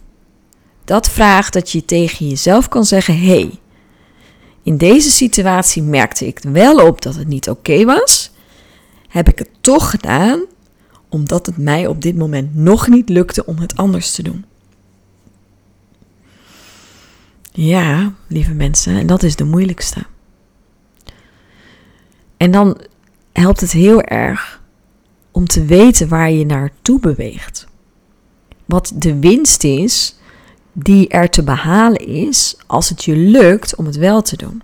Dat 0.85 1.09
vraagt 1.09 1.53
dat 1.53 1.70
je 1.70 1.85
tegen 1.85 2.29
jezelf 2.29 2.68
kan 2.68 2.85
zeggen: 2.85 3.18
hey, 3.18 3.59
in 4.62 4.77
deze 4.77 5.11
situatie 5.11 5.83
merkte 5.83 6.27
ik 6.27 6.38
wel 6.38 6.87
op 6.87 7.03
dat 7.03 7.14
het 7.14 7.29
niet 7.29 7.49
oké 7.49 7.85
was. 7.85 8.31
Heb 9.09 9.29
ik 9.29 9.38
het 9.38 9.51
toch 9.61 9.90
gedaan, 9.90 10.44
omdat 11.09 11.46
het 11.46 11.57
mij 11.57 11.87
op 11.87 12.03
dit 12.03 12.16
moment 12.16 12.55
nog 12.55 12.88
niet 12.88 13.09
lukte 13.09 13.46
om 13.46 13.59
het 13.59 13.77
anders 13.77 14.14
te 14.14 14.22
doen. 14.22 14.44
Ja, 17.53 18.12
lieve 18.27 18.53
mensen, 18.53 18.96
en 18.96 19.07
dat 19.07 19.22
is 19.22 19.37
de 19.37 19.44
moeilijkste. 19.44 20.07
En 22.37 22.51
dan 22.51 22.81
helpt 23.33 23.61
het 23.61 23.72
heel 23.72 24.03
erg 24.03 24.62
om 25.31 25.46
te 25.46 25.64
weten 25.64 26.09
waar 26.09 26.31
je 26.31 26.46
naartoe 26.46 27.01
beweegt 27.01 27.66
wat 28.66 28.92
de 28.94 29.18
winst 29.18 29.64
is 29.64 30.16
die 30.72 31.09
er 31.09 31.31
te 31.31 31.42
behalen 31.42 32.07
is 32.07 32.57
als 32.66 32.88
het 32.88 33.05
je 33.05 33.16
lukt 33.16 33.74
om 33.74 33.87
het 33.87 33.96
wel 33.96 34.22
te 34.22 34.37
doen. 34.37 34.62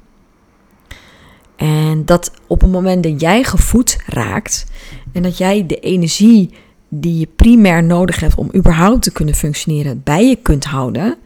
En 1.57 2.05
dat 2.05 2.31
op 2.47 2.61
het 2.61 2.71
moment 2.71 3.03
dat 3.03 3.21
jij 3.21 3.45
gevoed 3.45 3.99
raakt 4.07 4.67
en 5.13 5.23
dat 5.23 5.39
jij 5.39 5.67
de 5.67 5.79
energie 5.81 6.55
die 6.89 7.19
je 7.19 7.29
primair 7.37 7.85
nodig 7.85 8.21
hebt 8.21 8.35
om 8.35 8.51
überhaupt 8.55 9.03
te 9.03 9.13
kunnen 9.13 9.35
functioneren 9.35 10.03
bij 10.05 10.29
je 10.29 10.37
kunt 10.37 10.65
houden, 10.65 11.17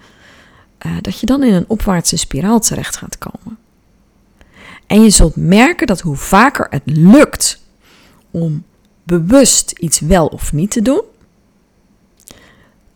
uh, 0.86 0.92
dat 1.00 1.20
je 1.20 1.26
dan 1.26 1.42
in 1.42 1.54
een 1.54 1.68
opwaartse 1.68 2.16
spiraal 2.16 2.60
terecht 2.60 2.96
gaat 2.96 3.18
komen. 3.18 3.58
En 4.86 5.02
je 5.02 5.10
zult 5.10 5.36
merken 5.36 5.86
dat 5.86 6.00
hoe 6.00 6.16
vaker 6.16 6.66
het 6.70 6.82
lukt 6.84 7.62
om 8.30 8.64
bewust 9.02 9.70
iets 9.70 10.00
wel 10.00 10.26
of 10.26 10.52
niet 10.52 10.70
te 10.70 10.82
doen, 10.82 11.02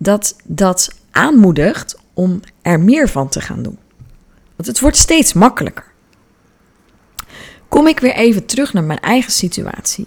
dat 0.03 0.37
dat 0.45 0.95
aanmoedigt 1.11 1.99
om 2.15 2.41
er 2.63 2.81
meer 2.81 3.09
van 3.09 3.29
te 3.29 3.41
gaan 3.41 3.63
doen. 3.63 3.79
Want 4.57 4.69
het 4.69 4.81
wordt 4.81 4.97
steeds 4.97 5.33
makkelijker. 5.33 5.85
Kom 7.69 7.87
ik 7.87 8.01
weer 8.01 8.15
even 8.15 8.47
terug 8.47 8.73
naar 8.73 8.85
mijn 8.85 9.01
eigen 9.01 9.33
situatie. 9.33 10.07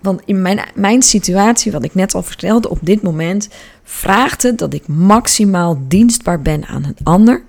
Want 0.00 0.22
in 0.24 0.42
mijn, 0.42 0.68
mijn 0.74 1.02
situatie, 1.02 1.72
wat 1.72 1.84
ik 1.84 1.94
net 1.94 2.14
al 2.14 2.22
vertelde, 2.22 2.68
op 2.70 2.78
dit 2.82 3.02
moment 3.02 3.48
vraagt 3.82 4.42
het 4.42 4.58
dat 4.58 4.74
ik 4.74 4.88
maximaal 4.88 5.78
dienstbaar 5.88 6.42
ben 6.42 6.66
aan 6.66 6.84
een 6.84 6.96
ander. 7.02 7.44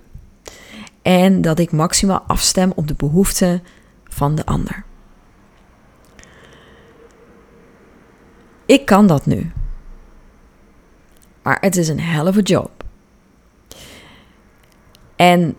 En 1.01 1.41
dat 1.41 1.59
ik 1.59 1.71
maximaal 1.71 2.23
afstem 2.27 2.71
op 2.75 2.87
de 2.87 2.95
behoeften 2.97 3.63
van 4.03 4.35
de 4.35 4.45
ander. 4.45 4.83
Ik 8.65 8.85
kan 8.85 9.07
dat 9.07 9.25
nu. 9.25 9.51
Maar 11.45 11.57
het 11.61 11.77
is 11.77 11.87
een 11.87 11.99
a 11.99 12.31
job. 12.43 12.83
En 15.15 15.55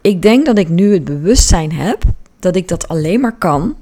ik 0.00 0.22
denk 0.22 0.46
dat 0.46 0.58
ik 0.58 0.68
nu 0.68 0.92
het 0.92 1.04
bewustzijn 1.04 1.72
heb 1.72 2.02
dat 2.38 2.56
ik 2.56 2.68
dat 2.68 2.88
alleen 2.88 3.20
maar 3.20 3.36
kan 3.36 3.76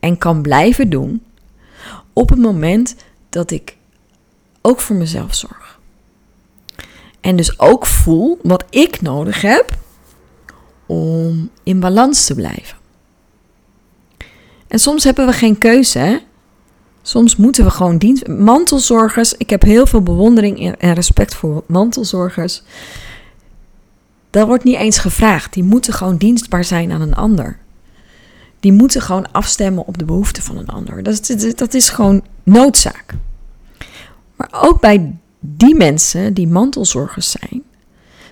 en 0.00 0.18
kan 0.18 0.42
blijven 0.42 0.90
doen 0.90 1.22
op 2.12 2.28
het 2.28 2.38
moment 2.38 2.96
dat 3.28 3.50
ik 3.50 3.76
ook 4.60 4.80
voor 4.80 4.96
mezelf 4.96 5.34
zorg. 5.34 5.80
En 7.20 7.36
dus 7.36 7.58
ook 7.58 7.86
voel 7.86 8.38
wat 8.42 8.64
ik 8.70 9.00
nodig 9.00 9.40
heb 9.40 9.76
om 10.86 11.50
in 11.62 11.80
balans 11.80 12.26
te 12.26 12.34
blijven. 12.34 12.76
En 14.66 14.78
soms 14.78 15.04
hebben 15.04 15.26
we 15.26 15.32
geen 15.32 15.58
keuze. 15.58 15.98
Hè? 15.98 16.18
Soms 17.08 17.36
moeten 17.36 17.64
we 17.64 17.70
gewoon 17.70 17.98
dienst. 17.98 18.26
Mantelzorgers, 18.26 19.34
ik 19.34 19.50
heb 19.50 19.62
heel 19.62 19.86
veel 19.86 20.02
bewondering 20.02 20.76
en 20.78 20.94
respect 20.94 21.34
voor 21.34 21.64
mantelzorgers. 21.66 22.62
Dat 24.30 24.46
wordt 24.46 24.64
niet 24.64 24.76
eens 24.76 24.98
gevraagd. 24.98 25.52
Die 25.52 25.62
moeten 25.62 25.92
gewoon 25.92 26.16
dienstbaar 26.16 26.64
zijn 26.64 26.92
aan 26.92 27.00
een 27.00 27.14
ander. 27.14 27.58
Die 28.60 28.72
moeten 28.72 29.02
gewoon 29.02 29.32
afstemmen 29.32 29.86
op 29.86 29.98
de 29.98 30.04
behoeften 30.04 30.42
van 30.42 30.56
een 30.56 30.68
ander. 30.68 31.02
Dat 31.02 31.34
dat 31.56 31.74
is 31.74 31.88
gewoon 31.88 32.22
noodzaak. 32.42 33.14
Maar 34.36 34.48
ook 34.52 34.80
bij 34.80 35.14
die 35.40 35.74
mensen 35.74 36.34
die 36.34 36.48
mantelzorgers 36.48 37.30
zijn, 37.30 37.62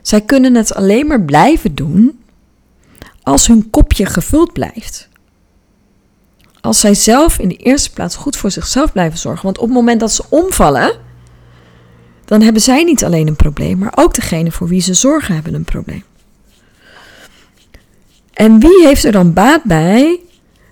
zij 0.03 0.21
kunnen 0.21 0.55
het 0.55 0.75
alleen 0.75 1.07
maar 1.07 1.23
blijven 1.23 1.75
doen 1.75 2.19
als 3.23 3.47
hun 3.47 3.71
kopje 3.71 4.07
gevuld 4.07 4.53
blijft. 4.53 5.09
Als 6.67 6.81
zij 6.81 6.95
zelf 6.95 7.39
in 7.39 7.49
de 7.49 7.57
eerste 7.57 7.93
plaats 7.93 8.17
goed 8.17 8.37
voor 8.37 8.51
zichzelf 8.51 8.93
blijven 8.93 9.19
zorgen. 9.19 9.45
Want 9.45 9.59
op 9.59 9.65
het 9.65 9.75
moment 9.75 10.01
dat 10.01 10.13
ze 10.13 10.25
omvallen, 10.29 10.99
dan 12.25 12.43
hebben 12.43 12.63
zij 12.63 12.85
niet 12.85 13.05
alleen 13.05 13.27
een 13.27 13.37
probleem, 13.37 13.79
maar 13.79 13.93
ook 13.95 14.15
degene 14.15 14.53
voor 14.53 14.69
wie 14.69 14.81
ze 14.81 14.95
zorgen 14.95 15.35
hebben 15.35 15.55
een 15.55 15.65
probleem. 15.65 16.05
En 18.33 18.59
wie 18.59 18.87
heeft 18.87 19.05
er 19.05 19.13
dan 19.13 19.33
baat 19.33 19.65
bij 19.65 20.21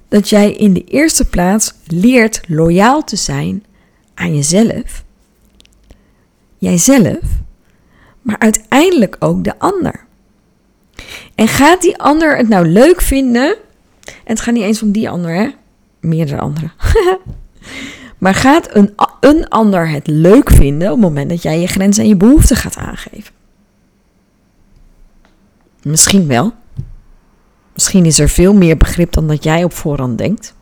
dat 0.08 0.28
jij 0.28 0.52
in 0.52 0.72
de 0.72 0.84
eerste 0.84 1.28
plaats 1.28 1.72
leert 1.86 2.40
loyaal 2.48 3.04
te 3.04 3.16
zijn 3.16 3.64
aan 4.14 4.34
jezelf? 4.34 5.04
Jijzelf, 6.58 7.22
maar 8.22 8.38
uiteindelijk 8.38 9.16
ook 9.18 9.44
de 9.44 9.58
ander. 9.58 10.04
En 11.34 11.48
gaat 11.48 11.80
die 11.80 11.98
ander 11.98 12.36
het 12.36 12.48
nou 12.48 12.66
leuk 12.66 13.00
vinden? 13.00 13.56
En 14.04 14.12
het 14.24 14.40
gaat 14.40 14.54
niet 14.54 14.62
eens 14.62 14.82
om 14.82 14.92
die 14.92 15.10
ander, 15.10 15.34
hè? 15.34 15.50
Meerdere 16.04 16.40
anderen. 16.40 16.72
maar 18.18 18.34
gaat 18.34 18.74
een, 18.74 18.94
een 19.20 19.48
ander 19.48 19.88
het 19.88 20.06
leuk 20.06 20.50
vinden 20.50 20.88
op 20.88 20.94
het 20.94 21.04
moment 21.04 21.30
dat 21.30 21.42
jij 21.42 21.60
je 21.60 21.66
grenzen 21.66 22.02
en 22.02 22.08
je 22.08 22.16
behoeften 22.16 22.56
gaat 22.56 22.76
aangeven? 22.76 23.34
Misschien 25.82 26.26
wel. 26.26 26.52
Misschien 27.74 28.04
is 28.04 28.18
er 28.18 28.28
veel 28.28 28.54
meer 28.54 28.76
begrip 28.76 29.12
dan 29.12 29.26
dat 29.26 29.44
jij 29.44 29.64
op 29.64 29.72
voorhand 29.72 30.18
denkt. 30.18 30.54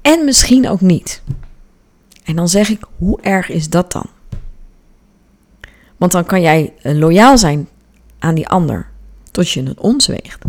En 0.00 0.24
misschien 0.24 0.68
ook 0.68 0.80
niet. 0.80 1.22
En 2.24 2.36
dan 2.36 2.48
zeg 2.48 2.68
ik, 2.68 2.84
hoe 2.98 3.20
erg 3.20 3.48
is 3.48 3.68
dat 3.68 3.92
dan? 3.92 4.06
Want 5.96 6.12
dan 6.12 6.24
kan 6.24 6.40
jij 6.40 6.72
loyaal 6.82 7.38
zijn 7.38 7.68
aan 8.18 8.34
die 8.34 8.48
ander 8.48 8.86
tot 9.30 9.50
je 9.50 9.62
het 9.62 9.80
ons 9.80 10.06
weegt. 10.06 10.44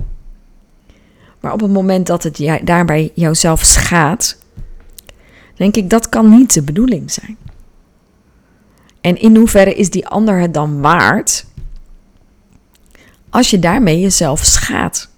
Maar 1.43 1.53
op 1.53 1.61
het 1.61 1.71
moment 1.71 2.07
dat 2.07 2.23
het 2.23 2.61
daarbij 2.63 3.11
jouzelf 3.13 3.63
schaadt, 3.63 4.37
denk 5.55 5.75
ik 5.75 5.89
dat 5.89 6.09
kan 6.09 6.29
niet 6.29 6.53
de 6.53 6.61
bedoeling 6.61 7.11
zijn. 7.11 7.37
En 9.01 9.17
in 9.17 9.35
hoeverre 9.35 9.75
is 9.75 9.89
die 9.89 10.07
ander 10.07 10.39
het 10.39 10.53
dan 10.53 10.81
waard 10.81 11.45
als 13.29 13.49
je 13.49 13.59
daarmee 13.59 13.99
jezelf 13.99 14.43
schaadt? 14.43 15.09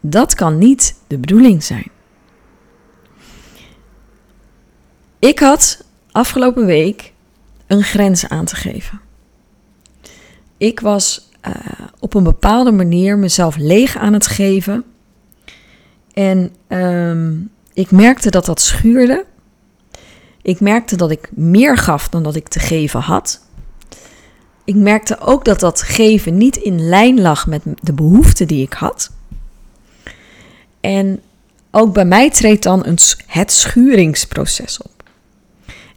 Dat 0.00 0.34
kan 0.34 0.58
niet 0.58 0.94
de 1.06 1.18
bedoeling 1.18 1.62
zijn. 1.62 1.90
Ik 5.18 5.38
had 5.38 5.84
afgelopen 6.10 6.66
week 6.66 7.12
een 7.66 7.82
grens 7.82 8.28
aan 8.28 8.44
te 8.44 8.56
geven. 8.56 9.00
Ik 10.56 10.80
was 10.80 11.25
uh, 11.48 11.54
op 11.98 12.14
een 12.14 12.22
bepaalde 12.22 12.72
manier 12.72 13.18
mezelf 13.18 13.56
leeg 13.56 13.96
aan 13.96 14.12
het 14.12 14.26
geven. 14.26 14.84
En 16.12 16.50
um, 16.68 17.50
ik 17.72 17.90
merkte 17.90 18.30
dat 18.30 18.46
dat 18.46 18.60
schuurde. 18.60 19.24
Ik 20.42 20.60
merkte 20.60 20.96
dat 20.96 21.10
ik 21.10 21.30
meer 21.34 21.78
gaf 21.78 22.08
dan 22.08 22.22
dat 22.22 22.36
ik 22.36 22.48
te 22.48 22.58
geven 22.58 23.00
had. 23.00 23.40
Ik 24.64 24.74
merkte 24.74 25.20
ook 25.20 25.44
dat 25.44 25.60
dat 25.60 25.82
geven 25.82 26.36
niet 26.36 26.56
in 26.56 26.88
lijn 26.88 27.20
lag 27.20 27.46
met 27.46 27.62
de 27.80 27.92
behoeften 27.92 28.46
die 28.46 28.62
ik 28.62 28.72
had. 28.72 29.10
En 30.80 31.20
ook 31.70 31.92
bij 31.92 32.04
mij 32.04 32.30
treedt 32.30 32.62
dan 32.62 32.86
een, 32.86 32.98
het 33.26 33.52
schuringsproces 33.52 34.82
op. 34.82 35.02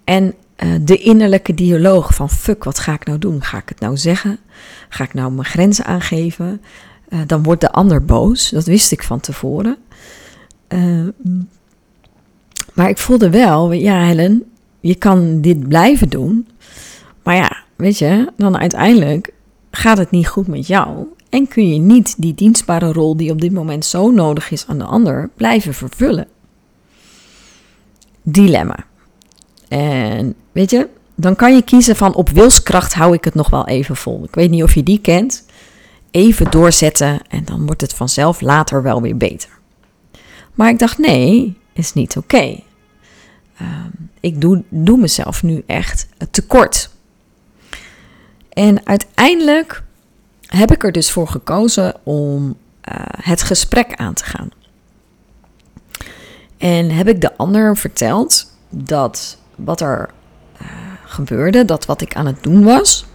En 0.04 0.34
uh, 0.64 0.76
de 0.82 0.98
innerlijke 0.98 1.54
dialoog 1.54 2.14
van 2.14 2.30
fuck, 2.30 2.64
wat 2.64 2.80
ga 2.80 2.94
ik 2.94 3.06
nou 3.06 3.20
doen? 3.20 3.44
Ga 3.44 3.58
ik 3.58 3.70
het 3.70 3.80
nou 3.80 3.98
zeggen? 3.98 4.40
Ga 4.90 5.04
ik 5.04 5.14
nou 5.14 5.32
mijn 5.32 5.46
grenzen 5.46 5.86
aangeven? 5.86 6.62
Uh, 7.10 7.20
dan 7.28 7.44
wordt 7.44 7.62
de 7.62 7.72
ander 7.72 8.06
boos. 8.06 8.50
Dat 8.50 8.66
wist 8.66 8.92
ik 8.92 9.04
van 9.04 9.20
tevoren. 9.20 9.78
Uh, 10.70 11.08
maar 12.74 12.90
ik 12.90 12.98
voelde 12.98 13.30
wel, 13.30 13.72
ja 13.72 14.04
Helen, 14.04 14.44
je 14.80 14.96
kan 14.96 15.42
dit 15.42 15.68
blijven 15.68 16.10
doen. 16.10 16.48
Maar 17.24 17.36
ja, 17.36 17.58
weet 17.76 17.98
je, 17.98 18.32
dan 18.38 18.58
uiteindelijk 18.58 19.34
gaat 19.72 19.98
het 19.98 20.12
niet 20.12 20.28
goed 20.28 20.48
met 20.48 20.68
jou. 20.68 21.06
En 21.30 21.48
kun 21.48 21.74
je 21.74 21.80
niet 21.80 22.16
die 22.18 22.34
dienstbare 22.34 22.92
rol 22.92 23.18
die 23.18 23.32
op 23.32 23.42
dit 23.42 23.52
moment 23.52 23.86
zo 23.86 24.12
nodig 24.12 24.52
is 24.52 24.68
aan 24.68 24.78
de 24.78 24.84
ander 24.84 25.30
blijven 25.36 25.74
vervullen. 25.74 26.28
Dilemma. 28.22 28.89
En 29.70 30.36
weet 30.52 30.70
je, 30.70 30.90
dan 31.16 31.36
kan 31.36 31.56
je 31.56 31.62
kiezen 31.62 31.96
van 31.96 32.16
op 32.16 32.30
wilskracht 32.30 32.94
hou 32.94 33.14
ik 33.14 33.24
het 33.24 33.36
nog 33.36 33.50
wel 33.50 33.68
even 33.68 33.96
vol. 33.96 34.24
Ik 34.24 34.36
weet 34.36 34.50
niet 34.50 34.64
of 34.64 34.74
je 34.74 34.84
die 34.84 35.00
kent. 35.00 35.46
Even 36.12 36.52
doorzetten 36.52 37.22
en 37.28 37.46
dan 37.46 37.66
wordt 37.66 37.82
het 37.82 37.94
vanzelf 37.94 38.42
later 38.42 38.84
wel 38.84 39.02
weer 39.02 39.18
beter. 39.18 39.50
Maar 40.54 40.70
ik 40.70 40.80
dacht 40.80 40.98
nee, 40.98 41.58
is 41.74 41.94
niet 41.94 42.18
oké. 42.18 42.60
Ehm, 43.58 43.90
ik 44.20 44.42
doe, 44.42 44.64
doe 44.70 44.98
mezelf 44.98 45.44
nu 45.44 45.64
echt 45.66 46.08
tekort. 46.32 46.90
En 48.50 48.86
uiteindelijk 48.88 49.84
heb 50.46 50.72
ik 50.72 50.84
er 50.84 50.92
dus 50.92 51.12
voor 51.12 51.28
gekozen 51.28 51.96
om 52.04 52.48
uh, 52.48 52.96
het 53.22 53.44
gesprek 53.44 53.96
aan 53.96 54.14
te 54.14 54.24
gaan. 54.24 54.50
En 56.58 56.92
heb 56.92 57.08
ik 57.08 57.22
de 57.22 57.38
ander 57.38 57.78
verteld 57.78 58.52
dat 58.70 59.39
wat 59.64 59.82
er 59.82 60.10
uh, 60.62 60.68
gebeurde, 61.06 61.66
dat 61.66 61.86
wat 61.86 62.02
ik 62.02 62.16
aan 62.16 62.26
het 62.26 62.44
doen 62.44 62.64
was, 62.64 63.06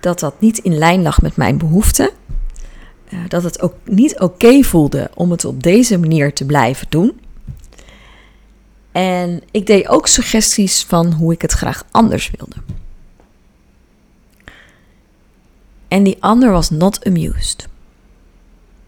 dat 0.00 0.20
dat 0.20 0.40
niet 0.40 0.58
in 0.58 0.78
lijn 0.78 1.02
lag 1.02 1.22
met 1.22 1.36
mijn 1.36 1.58
behoeften. 1.58 2.10
Uh, 3.08 3.18
dat 3.28 3.42
het 3.42 3.60
ook 3.60 3.74
niet 3.84 4.20
oké 4.20 4.62
voelde 4.62 5.10
om 5.14 5.30
het 5.30 5.44
op 5.44 5.62
deze 5.62 5.98
manier 5.98 6.32
te 6.32 6.44
blijven 6.44 6.86
doen. 6.88 7.20
En 8.92 9.42
ik 9.50 9.66
deed 9.66 9.88
ook 9.88 10.06
suggesties 10.06 10.84
van 10.84 11.12
hoe 11.12 11.32
ik 11.32 11.42
het 11.42 11.52
graag 11.52 11.84
anders 11.90 12.30
wilde. 12.36 12.56
En 15.88 16.02
die 16.02 16.16
ander 16.20 16.50
was 16.50 16.70
not 16.70 17.04
amused. 17.06 17.68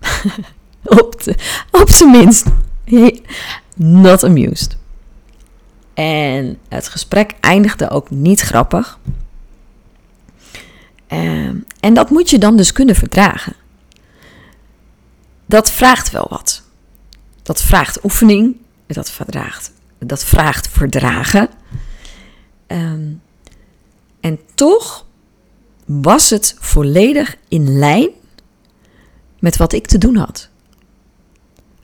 op, 0.83 1.14
op 1.70 1.90
zijn 1.90 2.11
minst. 2.11 2.46
Not 3.77 4.24
amused. 4.24 4.77
En 5.94 6.59
het 6.68 6.88
gesprek 6.88 7.35
eindigde 7.40 7.90
ook 7.90 8.11
niet 8.11 8.40
grappig. 8.40 8.98
Um, 11.09 11.64
en 11.80 11.94
dat 11.94 12.11
moet 12.11 12.30
je 12.30 12.38
dan 12.38 12.57
dus 12.57 12.72
kunnen 12.72 12.94
verdragen. 12.94 13.54
dat 15.46 15.70
vraagt 15.70 16.11
wel 16.11 16.26
wat. 16.28 16.62
Dat 17.42 17.62
vraagt 17.62 18.04
oefening, 18.04 18.57
dat 18.87 19.11
vraagt, 19.11 19.72
dat 19.98 20.24
vraagt 20.24 20.68
verdragen. 20.68 21.48
Ehm, 22.66 23.12
en 24.20 24.38
toch 24.54 25.07
was 25.85 26.30
het 26.30 26.57
volledig 26.59 27.37
in 27.48 27.78
lijn 27.78 28.09
met 29.38 29.57
wat 29.57 29.72
ik 29.72 29.87
te 29.87 29.98
doen 29.98 30.16
had. 30.16 30.48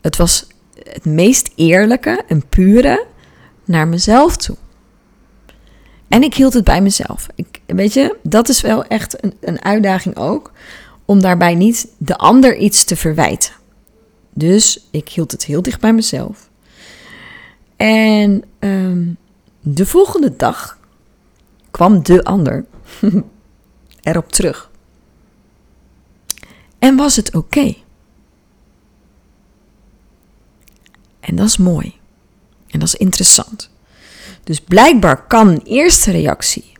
Het 0.01 0.17
was 0.17 0.47
het 0.83 1.05
meest 1.05 1.51
eerlijke 1.55 2.23
en 2.27 2.47
pure 2.47 3.05
naar 3.71 3.87
mezelf 3.87 4.37
toe. 4.37 4.55
En 6.07 6.23
ik 6.23 6.33
hield 6.33 6.53
het 6.53 6.63
bij 6.63 6.81
mezelf. 6.81 7.27
Ik, 7.35 7.61
weet 7.65 7.93
je, 7.93 8.17
dat 8.23 8.49
is 8.49 8.61
wel 8.61 8.85
echt 8.85 9.23
een, 9.23 9.33
een 9.39 9.63
uitdaging 9.63 10.15
ook. 10.15 10.51
Om 11.05 11.21
daarbij 11.21 11.55
niet 11.55 11.87
de 11.97 12.17
ander 12.17 12.57
iets 12.57 12.83
te 12.83 12.95
verwijten. 12.95 13.53
Dus 14.33 14.87
ik 14.91 15.09
hield 15.09 15.31
het 15.31 15.45
heel 15.45 15.61
dicht 15.61 15.79
bij 15.79 15.93
mezelf. 15.93 16.49
En 17.75 18.43
ehm, 18.59 19.07
de 19.59 19.85
volgende 19.85 20.35
dag 20.35 20.79
kwam 21.71 22.03
de 22.03 22.23
ander 22.23 22.65
erop 24.01 24.31
terug. 24.31 24.69
En 26.79 26.95
was 26.95 27.15
het 27.15 27.35
oké? 27.35 27.75
En 31.19 31.35
dat 31.35 31.47
is 31.47 31.57
mooi. 31.57 32.00
En 32.71 32.79
dat 32.79 32.87
is 32.87 32.95
interessant. 32.95 33.69
Dus 34.43 34.59
blijkbaar 34.59 35.27
kan 35.27 35.47
een 35.47 35.61
eerste 35.63 36.11
reactie 36.11 36.71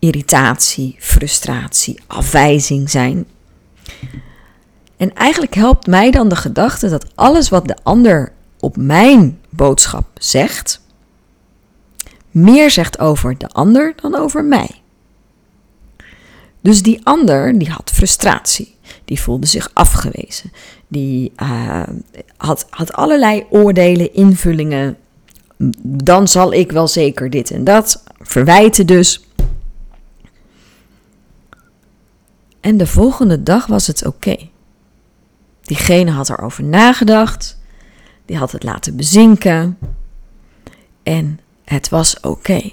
irritatie, 0.00 0.96
frustratie, 0.98 2.00
afwijzing 2.06 2.90
zijn. 2.90 3.26
En 4.96 5.14
eigenlijk 5.14 5.54
helpt 5.54 5.86
mij 5.86 6.10
dan 6.10 6.28
de 6.28 6.36
gedachte 6.36 6.88
dat 6.88 7.06
alles 7.14 7.48
wat 7.48 7.66
de 7.66 7.76
ander 7.82 8.32
op 8.60 8.76
mijn 8.76 9.40
boodschap 9.48 10.06
zegt, 10.14 10.80
meer 12.30 12.70
zegt 12.70 12.98
over 12.98 13.38
de 13.38 13.48
ander 13.48 13.92
dan 14.02 14.14
over 14.14 14.44
mij. 14.44 14.70
Dus 16.60 16.82
die 16.82 17.00
ander 17.06 17.58
die 17.58 17.70
had 17.70 17.90
frustratie, 17.94 18.76
die 19.10 19.20
voelde 19.20 19.46
zich 19.46 19.70
afgewezen, 19.72 20.52
die 20.88 21.32
uh, 21.36 21.82
had, 22.36 22.66
had 22.70 22.92
allerlei 22.92 23.46
oordelen, 23.48 24.14
invullingen. 24.14 24.96
Dan 25.82 26.28
zal 26.28 26.52
ik 26.52 26.72
wel 26.72 26.88
zeker 26.88 27.30
dit 27.30 27.50
en 27.50 27.64
dat, 27.64 28.02
verwijten 28.18 28.86
dus. 28.86 29.24
En 32.60 32.76
de 32.76 32.86
volgende 32.86 33.42
dag 33.42 33.66
was 33.66 33.86
het 33.86 34.06
oké. 34.06 34.36
Diegene 35.62 36.10
had 36.10 36.28
erover 36.28 36.64
nagedacht, 36.64 37.58
die 38.24 38.36
had 38.36 38.52
het 38.52 38.62
laten 38.62 38.96
bezinken 38.96 39.78
en 41.02 41.40
het 41.64 41.88
was 41.88 42.20
oké. 42.20 42.72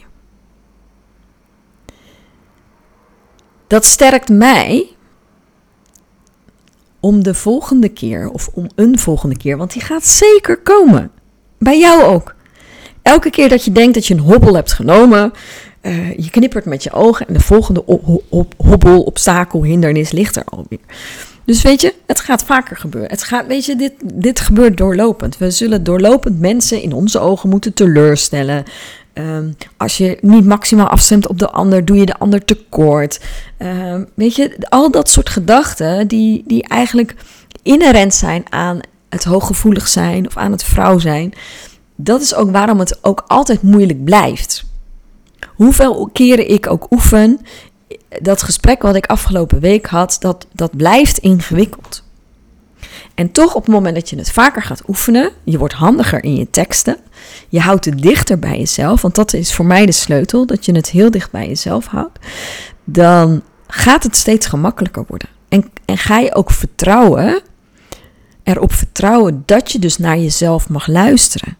Dat 3.67 3.86
sterkt 3.86 4.30
mij 4.30 4.96
om 7.07 7.23
de 7.23 7.33
volgende 7.33 7.89
keer, 7.89 8.29
of 8.29 8.49
om 8.53 8.69
een 8.75 8.99
volgende 8.99 9.37
keer, 9.37 9.57
want 9.57 9.73
die 9.73 9.81
gaat 9.81 10.05
zeker 10.05 10.57
komen. 10.57 11.11
Bij 11.59 11.79
jou 11.79 12.03
ook. 12.03 12.35
Elke 13.01 13.29
keer 13.29 13.49
dat 13.49 13.65
je 13.65 13.71
denkt 13.71 13.93
dat 13.93 14.05
je 14.05 14.13
een 14.13 14.19
hobbel 14.19 14.55
hebt 14.55 14.73
genomen, 14.73 15.33
uh, 15.81 16.17
je 16.17 16.29
knippert 16.29 16.65
met 16.65 16.83
je 16.83 16.91
ogen 16.91 17.27
en 17.27 17.33
de 17.33 17.39
volgende 17.39 17.83
hobbel, 18.57 19.01
obstakel, 19.01 19.63
hindernis 19.63 20.11
ligt 20.11 20.35
er 20.35 20.43
alweer. 20.45 20.79
Dus 21.45 21.61
weet 21.61 21.81
je, 21.81 21.93
het 22.05 22.19
gaat 22.19 22.43
vaker 22.43 22.77
gebeuren. 22.77 23.09
Het 23.09 23.23
gaat, 23.23 23.47
weet 23.47 23.65
je, 23.65 23.75
dit, 23.75 23.93
dit 24.13 24.39
gebeurt 24.39 24.77
doorlopend. 24.77 25.37
We 25.37 25.51
zullen 25.51 25.83
doorlopend 25.83 26.39
mensen 26.39 26.81
in 26.81 26.93
onze 26.93 27.19
ogen 27.19 27.49
moeten 27.49 27.73
teleurstellen. 27.73 28.63
Um, 29.17 29.56
als 29.77 29.97
je 29.97 30.17
niet 30.21 30.45
maximaal 30.45 30.88
afstemt 30.88 31.27
op 31.27 31.39
de 31.39 31.49
ander, 31.49 31.86
doe 31.86 31.97
je 31.97 32.06
de 32.06 32.17
ander 32.17 32.45
tekort. 32.45 33.21
Um, 33.60 34.08
weet 34.13 34.36
je, 34.36 34.56
al 34.69 34.91
dat 34.91 35.10
soort 35.10 35.30
gedachten 35.30 36.08
die, 36.08 36.43
die 36.45 36.67
eigenlijk 36.67 37.15
inherent 37.63 38.13
zijn 38.13 38.43
aan 38.49 38.80
het 39.10 39.23
hooggevoelig 39.23 39.88
zijn 39.88 40.27
of 40.27 40.38
aan 40.38 40.51
het 40.51 40.63
vrouw 40.63 40.99
zijn. 40.99 41.34
Dat 41.95 42.21
is 42.21 42.36
ook 42.36 42.51
waarom 42.51 42.80
het 42.80 43.03
ook 43.03 43.23
altijd 43.27 43.62
moeilijk 43.62 44.03
blijft. 44.03 44.65
Hoeveel 45.47 46.10
keren 46.13 46.49
ik 46.49 46.69
ook 46.69 46.91
oefen, 46.91 47.39
dat 48.21 48.43
gesprek 48.43 48.82
wat 48.82 48.95
ik 48.95 49.06
afgelopen 49.06 49.60
week 49.60 49.86
had, 49.86 50.17
dat, 50.19 50.47
dat 50.53 50.77
blijft 50.77 51.17
ingewikkeld. 51.17 52.03
En 53.15 53.31
toch 53.31 53.55
op 53.55 53.65
het 53.65 53.73
moment 53.73 53.95
dat 53.95 54.09
je 54.09 54.17
het 54.17 54.31
vaker 54.31 54.61
gaat 54.61 54.83
oefenen, 54.87 55.31
je 55.43 55.57
wordt 55.57 55.73
handiger 55.73 56.23
in 56.23 56.35
je 56.35 56.49
teksten, 56.49 56.97
je 57.49 57.59
houdt 57.59 57.85
het 57.85 58.01
dichter 58.01 58.39
bij 58.39 58.57
jezelf, 58.57 59.01
want 59.01 59.15
dat 59.15 59.33
is 59.33 59.53
voor 59.53 59.65
mij 59.65 59.85
de 59.85 59.91
sleutel, 59.91 60.45
dat 60.45 60.65
je 60.65 60.75
het 60.75 60.89
heel 60.89 61.11
dicht 61.11 61.31
bij 61.31 61.47
jezelf 61.47 61.85
houdt, 61.85 62.19
dan 62.83 63.41
gaat 63.67 64.03
het 64.03 64.15
steeds 64.15 64.47
gemakkelijker 64.47 65.05
worden. 65.07 65.29
En, 65.49 65.71
en 65.85 65.97
ga 65.97 66.19
je 66.19 66.35
ook 66.35 66.51
vertrouwen, 66.51 67.41
erop 68.43 68.73
vertrouwen 68.73 69.43
dat 69.45 69.71
je 69.71 69.79
dus 69.79 69.97
naar 69.97 70.17
jezelf 70.17 70.69
mag 70.69 70.87
luisteren. 70.87 71.57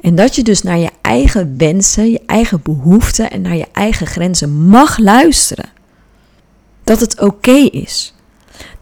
En 0.00 0.14
dat 0.14 0.34
je 0.34 0.42
dus 0.42 0.62
naar 0.62 0.78
je 0.78 0.90
eigen 1.00 1.54
wensen, 1.56 2.10
je 2.10 2.20
eigen 2.26 2.62
behoeften 2.62 3.30
en 3.30 3.42
naar 3.42 3.56
je 3.56 3.68
eigen 3.72 4.06
grenzen 4.06 4.66
mag 4.66 4.98
luisteren. 4.98 5.70
Dat 6.84 7.00
het 7.00 7.20
oké 7.20 7.56
is. 7.70 8.14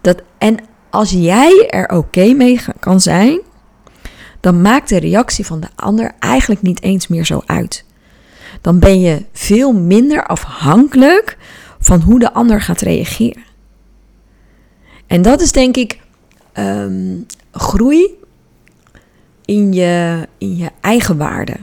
Dat, 0.01 0.21
en 0.37 0.57
als 0.91 1.11
jij 1.11 1.67
er 1.69 1.89
oké 1.89 2.33
mee 2.33 2.61
kan 2.79 3.01
zijn, 3.01 3.39
dan 4.39 4.61
maakt 4.61 4.89
de 4.89 4.99
reactie 4.99 5.45
van 5.45 5.59
de 5.59 5.67
ander 5.75 6.11
eigenlijk 6.19 6.61
niet 6.61 6.81
eens 6.81 7.07
meer 7.07 7.25
zo 7.25 7.41
uit. 7.45 7.85
Dan 8.61 8.79
ben 8.79 8.99
je 8.99 9.25
veel 9.33 9.73
minder 9.73 10.25
afhankelijk 10.25 11.37
van 11.79 12.01
hoe 12.01 12.19
de 12.19 12.33
ander 12.33 12.61
gaat 12.61 12.81
reageren. 12.81 13.43
En 15.07 15.21
dat 15.21 15.41
is 15.41 15.51
denk 15.51 15.77
ik 15.77 15.99
um, 16.53 17.25
groei 17.51 18.07
in 19.45 19.73
je, 19.73 20.27
in 20.37 20.57
je 20.57 20.69
eigen 20.81 21.17
waarde. 21.17 21.57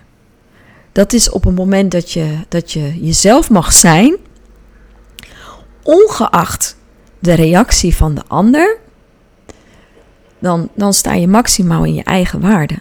Dat 0.93 1.13
is 1.13 1.31
op 1.31 1.45
een 1.45 1.55
moment 1.55 1.91
dat 1.91 2.13
je, 2.13 2.39
dat 2.49 2.73
je 2.73 3.05
jezelf 3.05 3.51
mag 3.51 3.73
zijn, 3.73 4.17
ongeacht 5.83 6.77
de 7.19 7.33
reactie 7.33 7.97
van 7.97 8.15
de 8.15 8.23
ander, 8.27 8.79
dan, 10.39 10.69
dan 10.75 10.93
sta 10.93 11.15
je 11.15 11.29
maximaal 11.29 11.85
in 11.85 11.95
je 11.95 12.03
eigen 12.03 12.41
waarde. 12.41 12.79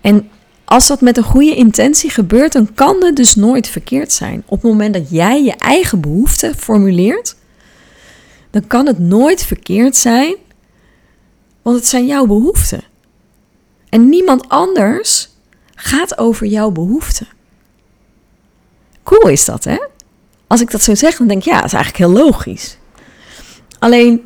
En 0.00 0.30
als 0.64 0.86
dat 0.86 1.00
met 1.00 1.16
een 1.16 1.22
goede 1.22 1.54
intentie 1.54 2.10
gebeurt, 2.10 2.52
dan 2.52 2.74
kan 2.74 3.04
het 3.04 3.16
dus 3.16 3.34
nooit 3.34 3.68
verkeerd 3.68 4.12
zijn. 4.12 4.42
Op 4.46 4.62
het 4.62 4.70
moment 4.70 4.94
dat 4.94 5.10
jij 5.10 5.42
je 5.42 5.54
eigen 5.56 6.00
behoeften 6.00 6.54
formuleert, 6.54 7.36
dan 8.50 8.66
kan 8.66 8.86
het 8.86 8.98
nooit 8.98 9.44
verkeerd 9.44 9.96
zijn, 9.96 10.34
want 11.62 11.76
het 11.76 11.86
zijn 11.86 12.06
jouw 12.06 12.26
behoeften. 12.26 12.82
En 13.88 14.08
niemand 14.08 14.48
anders 14.48 15.28
gaat 15.74 16.18
over 16.18 16.46
jouw 16.46 16.70
behoeften. 16.70 17.28
Cool 19.02 19.28
is 19.28 19.44
dat, 19.44 19.64
hè? 19.64 19.78
Als 20.46 20.60
ik 20.60 20.70
dat 20.70 20.82
zo 20.82 20.94
zeg, 20.94 21.16
dan 21.16 21.26
denk 21.26 21.40
ik, 21.40 21.48
ja, 21.48 21.56
dat 21.56 21.64
is 21.64 21.72
eigenlijk 21.72 22.04
heel 22.04 22.24
logisch. 22.24 22.78
Alleen, 23.78 24.24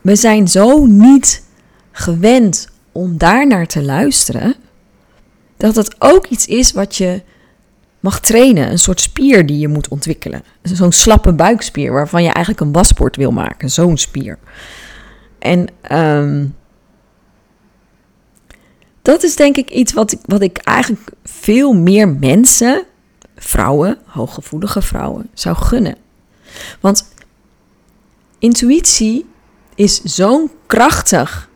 we 0.00 0.16
zijn 0.16 0.48
zo 0.48 0.86
niet 0.86 1.44
gewend 1.96 2.68
om 2.92 3.18
daar 3.18 3.46
naar 3.46 3.66
te 3.66 3.82
luisteren, 3.82 4.54
dat 5.56 5.76
het 5.76 5.94
ook 5.98 6.26
iets 6.26 6.46
is 6.46 6.72
wat 6.72 6.96
je 6.96 7.22
mag 8.00 8.20
trainen. 8.20 8.70
Een 8.70 8.78
soort 8.78 9.00
spier 9.00 9.46
die 9.46 9.58
je 9.58 9.68
moet 9.68 9.88
ontwikkelen. 9.88 10.42
Zo'n 10.62 10.92
slappe 10.92 11.32
buikspier 11.32 11.92
waarvan 11.92 12.22
je 12.22 12.30
eigenlijk 12.30 12.60
een 12.60 12.72
waspoort 12.72 13.16
wil 13.16 13.30
maken. 13.30 13.70
Zo'n 13.70 13.96
spier. 13.96 14.38
En 15.38 15.66
um, 15.92 16.54
dat 19.02 19.22
is 19.22 19.36
denk 19.36 19.56
ik 19.56 19.70
iets 19.70 19.92
wat 19.92 20.12
ik, 20.12 20.18
wat 20.24 20.40
ik 20.40 20.58
eigenlijk 20.58 21.10
veel 21.24 21.72
meer 21.72 22.08
mensen, 22.08 22.84
vrouwen, 23.36 23.98
hooggevoelige 24.04 24.82
vrouwen, 24.82 25.30
zou 25.34 25.56
gunnen. 25.56 25.96
Want 26.80 27.14
intuïtie 28.38 29.26
is 29.74 30.02
zo'n 30.02 30.50
krachtig 30.66 31.48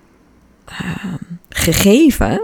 uh, 0.70 1.14
gegeven. 1.48 2.40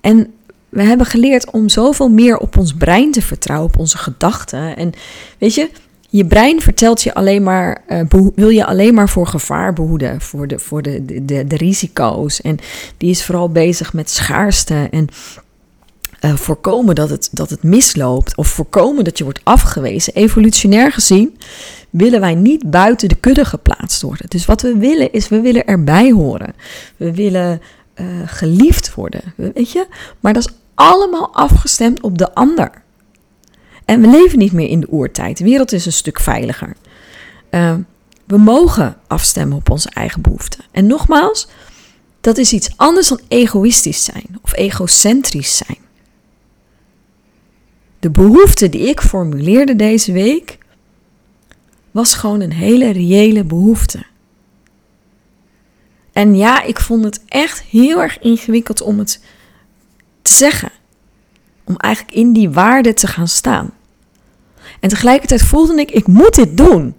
En 0.00 0.34
we 0.68 0.82
hebben 0.82 1.06
geleerd 1.06 1.50
om 1.50 1.68
zoveel 1.68 2.08
meer 2.08 2.36
op 2.36 2.58
ons 2.58 2.74
brein 2.74 3.12
te 3.12 3.22
vertrouwen, 3.22 3.68
op 3.68 3.78
onze 3.78 3.98
gedachten. 3.98 4.76
En 4.76 4.92
weet 5.38 5.54
je, 5.54 5.70
je 6.08 6.26
brein 6.26 6.60
vertelt 6.60 7.02
je 7.02 7.14
alleen 7.14 7.42
maar, 7.42 7.82
uh, 7.88 8.00
wil 8.34 8.48
je 8.48 8.66
alleen 8.66 8.94
maar 8.94 9.08
voor 9.08 9.26
gevaar 9.26 9.72
behoeden, 9.72 10.20
voor, 10.20 10.46
de, 10.46 10.58
voor 10.58 10.82
de, 10.82 11.04
de, 11.24 11.46
de, 11.46 11.56
risico's. 11.56 12.40
En 12.40 12.58
die 12.96 13.10
is 13.10 13.24
vooral 13.24 13.48
bezig 13.48 13.92
met 13.92 14.10
schaarste 14.10 14.88
en 14.90 15.08
uh, 16.20 16.36
voorkomen 16.36 16.94
dat 16.94 17.10
het, 17.10 17.28
dat 17.32 17.50
het 17.50 17.62
misloopt 17.62 18.36
of 18.36 18.48
voorkomen 18.48 19.04
dat 19.04 19.18
je 19.18 19.24
wordt 19.24 19.40
afgewezen. 19.42 20.14
Evolutionair 20.14 20.92
gezien 20.92 21.38
willen 21.96 22.20
wij 22.20 22.34
niet 22.34 22.70
buiten 22.70 23.08
de 23.08 23.14
kudde 23.14 23.44
geplaatst 23.44 24.02
worden. 24.02 24.26
Dus 24.28 24.46
wat 24.46 24.62
we 24.62 24.76
willen 24.76 25.12
is, 25.12 25.28
we 25.28 25.40
willen 25.40 25.66
erbij 25.66 26.10
horen. 26.10 26.54
We 26.96 27.14
willen 27.14 27.60
uh, 27.94 28.06
geliefd 28.24 28.94
worden, 28.94 29.20
weet 29.36 29.70
je? 29.70 29.86
Maar 30.20 30.32
dat 30.32 30.46
is 30.46 30.54
allemaal 30.74 31.34
afgestemd 31.34 32.00
op 32.00 32.18
de 32.18 32.34
ander. 32.34 32.70
En 33.84 34.00
we 34.00 34.06
leven 34.06 34.38
niet 34.38 34.52
meer 34.52 34.68
in 34.68 34.80
de 34.80 34.90
oertijd. 34.90 35.38
De 35.38 35.44
wereld 35.44 35.72
is 35.72 35.86
een 35.86 35.92
stuk 35.92 36.20
veiliger. 36.20 36.76
Uh, 37.50 37.74
we 38.26 38.38
mogen 38.38 38.96
afstemmen 39.06 39.56
op 39.56 39.70
onze 39.70 39.90
eigen 39.90 40.22
behoeften. 40.22 40.64
En 40.70 40.86
nogmaals, 40.86 41.48
dat 42.20 42.38
is 42.38 42.52
iets 42.52 42.72
anders 42.76 43.08
dan 43.08 43.20
egoïstisch 43.28 44.04
zijn 44.04 44.38
of 44.42 44.56
egocentrisch 44.56 45.56
zijn. 45.56 45.78
De 47.98 48.10
behoefte 48.10 48.68
die 48.68 48.88
ik 48.88 49.00
formuleerde 49.00 49.76
deze 49.76 50.12
week 50.12 50.58
was 51.94 52.14
gewoon 52.14 52.40
een 52.40 52.52
hele 52.52 52.90
reële 52.90 53.44
behoefte. 53.44 54.04
En 56.12 56.36
ja, 56.36 56.62
ik 56.62 56.80
vond 56.80 57.04
het 57.04 57.20
echt 57.28 57.62
heel 57.62 58.02
erg 58.02 58.18
ingewikkeld 58.18 58.80
om 58.80 58.98
het 58.98 59.20
te 60.22 60.32
zeggen. 60.32 60.70
Om 61.64 61.76
eigenlijk 61.76 62.14
in 62.14 62.32
die 62.32 62.50
waarde 62.50 62.94
te 62.94 63.06
gaan 63.06 63.28
staan. 63.28 63.70
En 64.80 64.88
tegelijkertijd 64.88 65.42
voelde 65.42 65.80
ik, 65.80 65.90
ik 65.90 66.06
moet 66.06 66.34
dit 66.34 66.56
doen. 66.56 66.94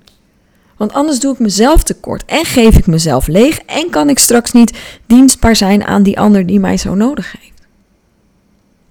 Want 0.78 0.94
anders 0.94 1.20
doe 1.20 1.34
ik 1.34 1.40
mezelf 1.40 1.84
tekort 1.84 2.26
en 2.26 2.46
geef 2.46 2.78
ik 2.78 2.88
mezelf 2.88 3.28
leeg 3.28 3.60
en 3.60 3.90
kan 3.90 4.10
ik 4.10 4.20
straks 4.20 4.52
niet 4.52 4.78
dienstbaar 5.06 5.56
zijn 5.56 5.84
aan 5.84 6.04
die 6.04 6.20
ander 6.20 6.46
die 6.46 6.60
mij 6.60 6.78
zo 6.78 6.94
nodig 6.94 7.36
heeft. 7.40 7.68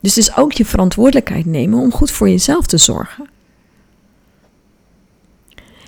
Dus 0.00 0.14
het 0.14 0.28
is 0.28 0.36
ook 0.36 0.52
je 0.52 0.64
verantwoordelijkheid 0.64 1.46
nemen 1.46 1.78
om 1.78 1.92
goed 1.92 2.10
voor 2.10 2.28
jezelf 2.28 2.66
te 2.66 2.78
zorgen. 2.78 3.32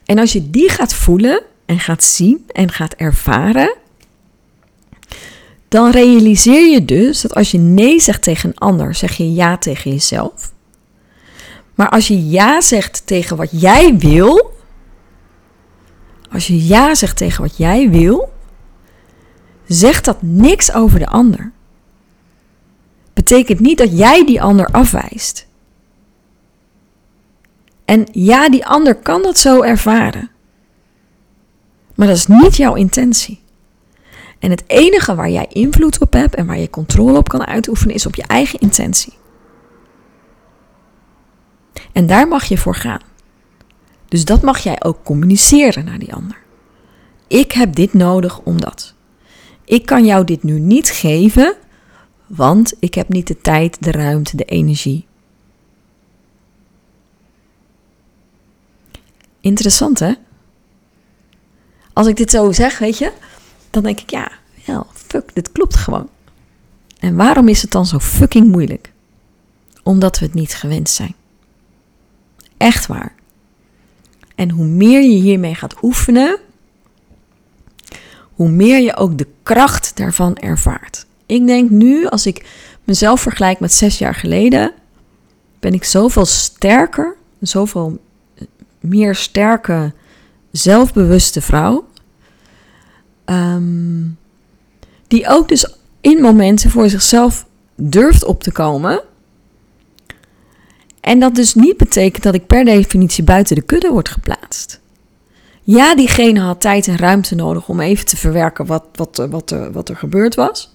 En 0.07 0.19
als 0.19 0.33
je 0.33 0.51
die 0.51 0.71
gaat 0.71 0.95
voelen 0.95 1.43
en 1.67 1.79
gaat 1.79 2.05
zien 2.05 2.45
en 2.53 2.71
gaat 2.71 2.95
ervaren, 2.95 3.75
dan 5.69 5.91
realiseer 5.91 6.71
je 6.71 6.85
dus 6.85 7.21
dat 7.21 7.35
als 7.35 7.51
je 7.51 7.59
nee 7.59 8.01
zegt 8.01 8.23
tegen 8.23 8.49
een 8.49 8.59
ander, 8.59 8.95
zeg 8.95 9.17
je 9.17 9.33
ja 9.33 9.59
tegen 9.59 9.91
jezelf. 9.91 10.53
Maar 11.75 11.89
als 11.89 12.09
je 12.09 12.29
ja 12.29 12.61
zegt 12.61 13.07
tegen 13.07 13.37
wat 13.37 13.61
jij 13.61 13.99
wil, 13.99 14.55
als 16.31 16.47
je 16.47 16.67
ja 16.67 16.95
zegt 16.95 17.17
tegen 17.17 17.43
wat 17.43 17.57
jij 17.57 17.91
wil, 17.91 18.33
zegt 19.67 20.05
dat 20.05 20.23
niks 20.23 20.73
over 20.73 20.99
de 20.99 21.07
ander. 21.07 21.53
Betekent 23.13 23.61
niet 23.61 23.79
dat 23.79 23.99
jij 23.99 24.27
die 24.27 24.43
ander 24.43 24.67
afwijst. 24.67 25.46
En 27.87 28.07
ja, 28.13 28.49
die 28.49 28.67
ander 28.67 28.95
kan 28.95 29.23
dat 29.23 29.39
zo 29.39 29.63
ervaren. 29.63 30.31
Maar 31.95 32.07
dat 32.07 32.17
is 32.17 32.27
niet 32.27 32.57
jouw 32.57 32.75
intentie. 32.75 33.41
En 34.39 34.51
het 34.51 34.65
enige 34.67 35.15
waar 35.15 35.31
jij 35.31 35.47
invloed 35.49 36.01
op 36.01 36.13
hebt 36.13 36.35
en 36.35 36.47
waar 36.47 36.59
je 36.59 36.71
controle 36.71 37.19
op 37.19 37.29
kan 37.29 37.47
uitoefenen 37.47 37.95
is 37.95 38.07
op 38.07 38.15
je 38.15 38.23
eigen 38.23 38.59
intentie. 38.59 39.13
En 41.93 42.07
daar 42.07 42.29
mag 42.29 42.45
je 42.45 42.59
voor 42.59 42.75
gaan. 42.75 43.01
Dus 44.09 44.25
dat 44.25 44.43
mag 44.43 44.59
jij 44.59 44.83
ook 44.83 45.05
communiceren 45.05 45.85
naar 45.85 45.99
die 45.99 46.15
ander. 46.15 46.39
Ik 47.27 47.53
heb 47.53 47.75
dit 47.75 47.93
nodig 47.93 48.41
omdat. 48.41 48.95
Ik 49.65 49.87
kan 49.87 50.05
jou 50.05 50.25
dit 50.25 50.43
nu 50.43 50.59
niet 50.59 50.91
geven, 50.91 51.55
want 52.27 52.75
ik 52.81 52.95
heb 52.95 53.09
niet 53.09 53.27
de 53.27 53.41
tijd, 53.41 53.83
de 53.83 53.91
ruimte, 53.91 54.37
de 54.37 54.45
energie. 54.45 55.07
Interessant 59.47 59.99
hè? 59.99 60.13
Als 61.93 62.07
ik 62.07 62.17
dit 62.17 62.31
zo 62.31 62.53
zeg, 62.53 62.79
weet 62.79 62.99
je, 62.99 63.13
dan 63.71 63.83
denk 63.83 64.01
ik 64.01 64.11
ja, 64.11 64.31
ja, 64.55 64.87
fuck, 64.93 65.35
dit 65.35 65.53
klopt 65.53 65.77
gewoon. 65.77 66.09
En 66.99 67.17
waarom 67.17 67.49
is 67.49 67.63
het 67.63 67.71
dan 67.71 67.87
zo 67.87 67.99
fucking 67.99 68.49
moeilijk? 68.49 68.93
Omdat 69.83 70.19
we 70.19 70.25
het 70.25 70.35
niet 70.35 70.55
gewend 70.55 70.91
zijn. 70.91 71.15
Echt 72.57 72.87
waar. 72.87 73.15
En 74.35 74.51
hoe 74.51 74.67
meer 74.67 75.03
je 75.03 75.21
hiermee 75.21 75.55
gaat 75.55 75.83
oefenen, 75.83 76.39
hoe 78.35 78.49
meer 78.49 78.81
je 78.81 78.97
ook 78.97 79.19
de 79.19 79.29
kracht 79.43 79.97
daarvan 79.97 80.37
ervaart. 80.37 81.07
Ik 81.27 81.47
denk 81.47 81.71
nu, 81.71 82.07
als 82.07 82.27
ik 82.27 82.47
mezelf 82.85 83.21
vergelijk 83.21 83.61
met 83.61 83.73
zes 83.73 83.99
jaar 83.99 84.15
geleden, 84.15 84.73
ben 85.59 85.75
ik 85.75 85.85
zoveel 85.85 86.27
sterker, 86.27 87.17
zoveel 87.41 88.05
meer 88.89 89.15
sterke, 89.15 89.93
zelfbewuste 90.51 91.41
vrouw. 91.41 91.87
Ehm, 93.25 94.05
die 95.07 95.29
ook 95.29 95.49
dus 95.49 95.77
in 96.01 96.21
momenten 96.21 96.71
voor 96.71 96.89
zichzelf 96.89 97.47
durft 97.75 98.25
op 98.25 98.43
te 98.43 98.53
komen. 98.53 99.03
En 101.01 101.21
dat 101.21 101.35
dus 101.35 101.55
niet 101.55 101.77
betekent 101.77 102.23
dat 102.23 102.35
ik 102.35 102.47
per 102.47 102.65
definitie 102.65 103.25
buiten 103.25 103.57
de 103.57 103.63
kudde 103.63 103.91
word 103.91 104.09
geplaatst. 104.09 104.81
Ja, 105.63 105.95
diegene 105.95 106.41
had 106.41 106.61
tijd 106.61 106.89
en 106.89 106.97
ruimte 106.97 107.35
nodig 107.35 107.69
om 107.69 107.81
even 107.81 108.07
te 108.07 108.17
verwerken 108.17 108.67
wat, 108.67 108.85
wat, 108.93 109.27
wat, 109.31 109.57
wat 109.73 109.89
er 109.89 109.97
gebeurd 109.97 110.35
was. 110.35 110.75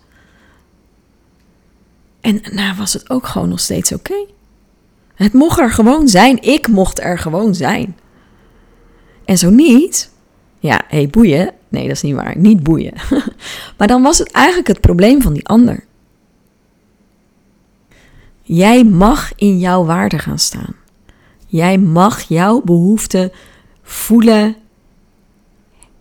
En 2.21 2.41
nou 2.51 2.75
was 2.77 2.93
het 2.93 3.09
ook 3.09 3.27
gewoon 3.27 3.49
nog 3.49 3.59
steeds 3.59 3.91
oké. 3.91 4.25
Het 5.15 5.33
mocht 5.33 5.59
er 5.59 5.71
gewoon 5.71 6.07
zijn. 6.07 6.41
Ik 6.41 6.67
mocht 6.67 6.99
er 6.99 7.17
gewoon 7.17 7.55
zijn. 7.55 7.97
En 9.31 9.37
zo 9.37 9.49
niet, 9.49 10.11
ja, 10.59 10.81
hé, 10.87 10.97
hey, 10.97 11.07
boeien. 11.07 11.53
Nee, 11.69 11.87
dat 11.87 11.95
is 11.95 12.01
niet 12.01 12.15
waar. 12.15 12.37
Niet 12.37 12.63
boeien. 12.63 12.93
maar 13.77 13.87
dan 13.87 14.01
was 14.01 14.17
het 14.17 14.31
eigenlijk 14.31 14.67
het 14.67 14.81
probleem 14.81 15.21
van 15.21 15.33
die 15.33 15.47
ander. 15.47 15.83
Jij 18.41 18.83
mag 18.83 19.31
in 19.35 19.59
jouw 19.59 19.85
waarde 19.85 20.19
gaan 20.19 20.39
staan. 20.39 20.75
Jij 21.47 21.77
mag 21.77 22.21
jouw 22.21 22.61
behoeften 22.61 23.31
voelen, 23.81 24.55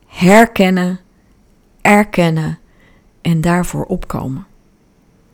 herkennen, 0.07 1.01
erkennen 1.81 2.59
en 3.23 3.41
daarvoor 3.41 3.85
opkomen. 3.85 4.47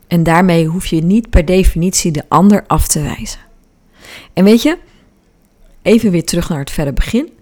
En 0.07 0.23
daarmee 0.23 0.65
hoef 0.65 0.85
je 0.85 1.03
niet 1.03 1.29
per 1.29 1.45
definitie 1.45 2.11
de 2.11 2.23
ander 2.27 2.63
af 2.67 2.87
te 2.87 3.01
wijzen. 3.01 3.41
En 4.33 4.43
weet 4.43 4.61
je, 4.61 4.77
even 5.81 6.11
weer 6.11 6.25
terug 6.25 6.49
naar 6.49 6.59
het 6.59 6.71
verre 6.71 6.93
begin. 6.93 7.35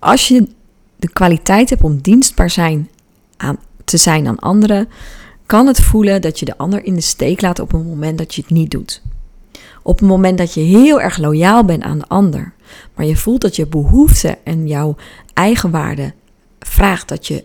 Als 0.00 0.28
je 0.28 0.48
de 0.96 1.10
kwaliteit 1.10 1.70
hebt 1.70 1.82
om 1.82 2.00
dienstbaar 2.00 2.50
zijn 2.50 2.88
aan, 3.36 3.58
te 3.84 3.96
zijn 3.96 4.26
aan 4.26 4.38
anderen, 4.38 4.88
kan 5.46 5.66
het 5.66 5.80
voelen 5.80 6.20
dat 6.20 6.38
je 6.38 6.44
de 6.44 6.58
ander 6.58 6.84
in 6.84 6.94
de 6.94 7.00
steek 7.00 7.40
laat 7.40 7.58
op 7.58 7.72
een 7.72 7.86
moment 7.86 8.18
dat 8.18 8.34
je 8.34 8.42
het 8.42 8.50
niet 8.50 8.70
doet. 8.70 9.02
Op 9.82 10.00
een 10.00 10.06
moment 10.06 10.38
dat 10.38 10.54
je 10.54 10.60
heel 10.60 11.00
erg 11.00 11.18
loyaal 11.18 11.64
bent 11.64 11.82
aan 11.82 11.98
de 11.98 12.08
ander, 12.08 12.52
maar 12.94 13.06
je 13.06 13.16
voelt 13.16 13.40
dat 13.40 13.56
je 13.56 13.66
behoefte 13.66 14.38
en 14.44 14.66
jouw 14.66 14.96
eigen 15.34 15.70
waarde 15.70 16.12
vraagt 16.58 17.08
dat 17.08 17.26
je 17.26 17.44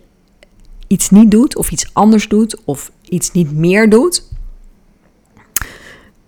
iets 0.88 1.10
niet 1.10 1.32
doet 1.32 1.56
of 1.56 1.72
iets 1.72 1.89
anders 1.93 2.28
doet 2.28 2.64
of 2.66 2.91
iets 3.01 3.32
niet 3.32 3.51
meer 3.51 3.89
doet, 3.89 4.24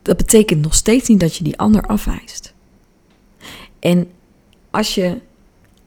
dat 0.02 0.18
betekent 0.18 0.62
nog 0.62 0.76
steeds 0.76 1.08
niet 1.08 1.20
dat 1.20 1.36
je 1.36 1.44
die 1.44 1.58
ander 1.58 1.82
afwijst. 1.82 2.54
En 3.80 4.08
als 4.72 4.96
je 4.96 5.18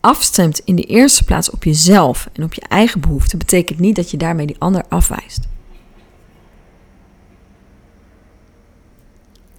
afstemt 0.01 0.59
in 0.59 0.77
de 0.77 0.83
eerste 0.83 1.25
plaats 1.25 1.51
op 1.51 1.65
jezelf 1.65 2.29
en 2.33 2.43
op 2.45 2.55
je 2.55 2.63
eigen 2.69 3.01
behoeften, 3.01 3.39
betekent 3.39 3.79
niet 3.79 3.97
dat 3.97 4.11
je 4.11 4.17
daarmee 4.17 4.47
die 4.47 4.59
ander 4.59 4.85
afwijst. 4.89 5.49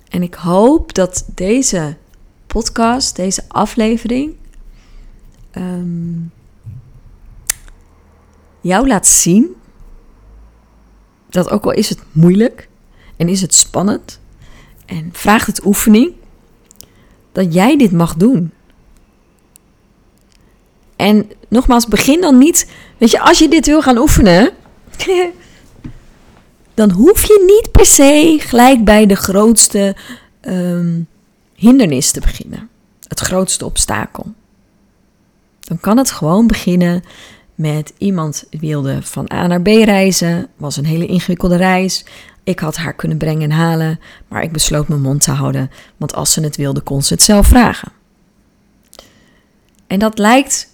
En 0.09 0.23
ik 0.23 0.33
hoop 0.33 0.93
dat 0.93 1.25
deze 1.35 1.97
podcast, 2.47 3.15
deze 3.15 3.43
aflevering, 3.47 4.35
ehm, 5.51 6.19
jou 8.61 8.87
laat 8.87 9.07
zien 9.07 9.55
dat 11.29 11.49
ook 11.49 11.65
al 11.65 11.71
is 11.71 11.89
het 11.89 12.03
moeilijk 12.11 12.69
en 13.17 13.29
is 13.29 13.41
het 13.41 13.53
spannend 13.53 14.19
en 14.85 15.09
vraagt 15.11 15.47
het 15.47 15.65
oefening, 15.65 16.13
dat 17.31 17.53
jij 17.53 17.77
dit 17.77 17.91
mag 17.91 18.15
doen. 18.15 18.51
En 21.01 21.31
nogmaals, 21.47 21.87
begin 21.87 22.21
dan 22.21 22.37
niet. 22.37 22.67
Weet 22.97 23.11
je, 23.11 23.19
als 23.19 23.39
je 23.39 23.47
dit 23.47 23.65
wil 23.65 23.81
gaan 23.81 23.97
oefenen, 23.97 24.51
dan 26.73 26.91
hoef 26.91 27.21
je 27.21 27.43
niet 27.45 27.71
per 27.71 27.85
se 27.85 28.37
gelijk 28.39 28.83
bij 28.83 29.05
de 29.05 29.15
grootste 29.15 29.95
um, 30.41 31.07
hindernis 31.55 32.11
te 32.11 32.19
beginnen. 32.19 32.69
Het 33.07 33.19
grootste 33.19 33.65
obstakel. 33.65 34.33
Dan 35.59 35.79
kan 35.79 35.97
het 35.97 36.11
gewoon 36.11 36.47
beginnen 36.47 37.03
met 37.55 37.93
iemand 37.97 38.45
wilde 38.49 39.01
van 39.01 39.31
A 39.33 39.47
naar 39.47 39.61
B 39.61 39.67
reizen. 39.67 40.47
Was 40.57 40.77
een 40.77 40.85
hele 40.85 41.05
ingewikkelde 41.05 41.55
reis. 41.55 42.05
Ik 42.43 42.59
had 42.59 42.77
haar 42.77 42.93
kunnen 42.93 43.17
brengen 43.17 43.41
en 43.41 43.57
halen, 43.57 43.99
maar 44.27 44.43
ik 44.43 44.51
besloot 44.51 44.87
mijn 44.87 45.01
mond 45.01 45.23
te 45.23 45.31
houden, 45.31 45.71
want 45.97 46.13
als 46.13 46.33
ze 46.33 46.41
het 46.41 46.55
wilde, 46.55 46.81
kon 46.81 47.01
ze 47.01 47.13
het 47.13 47.23
zelf 47.23 47.47
vragen. 47.47 47.91
En 49.87 49.99
dat 49.99 50.17
lijkt 50.17 50.70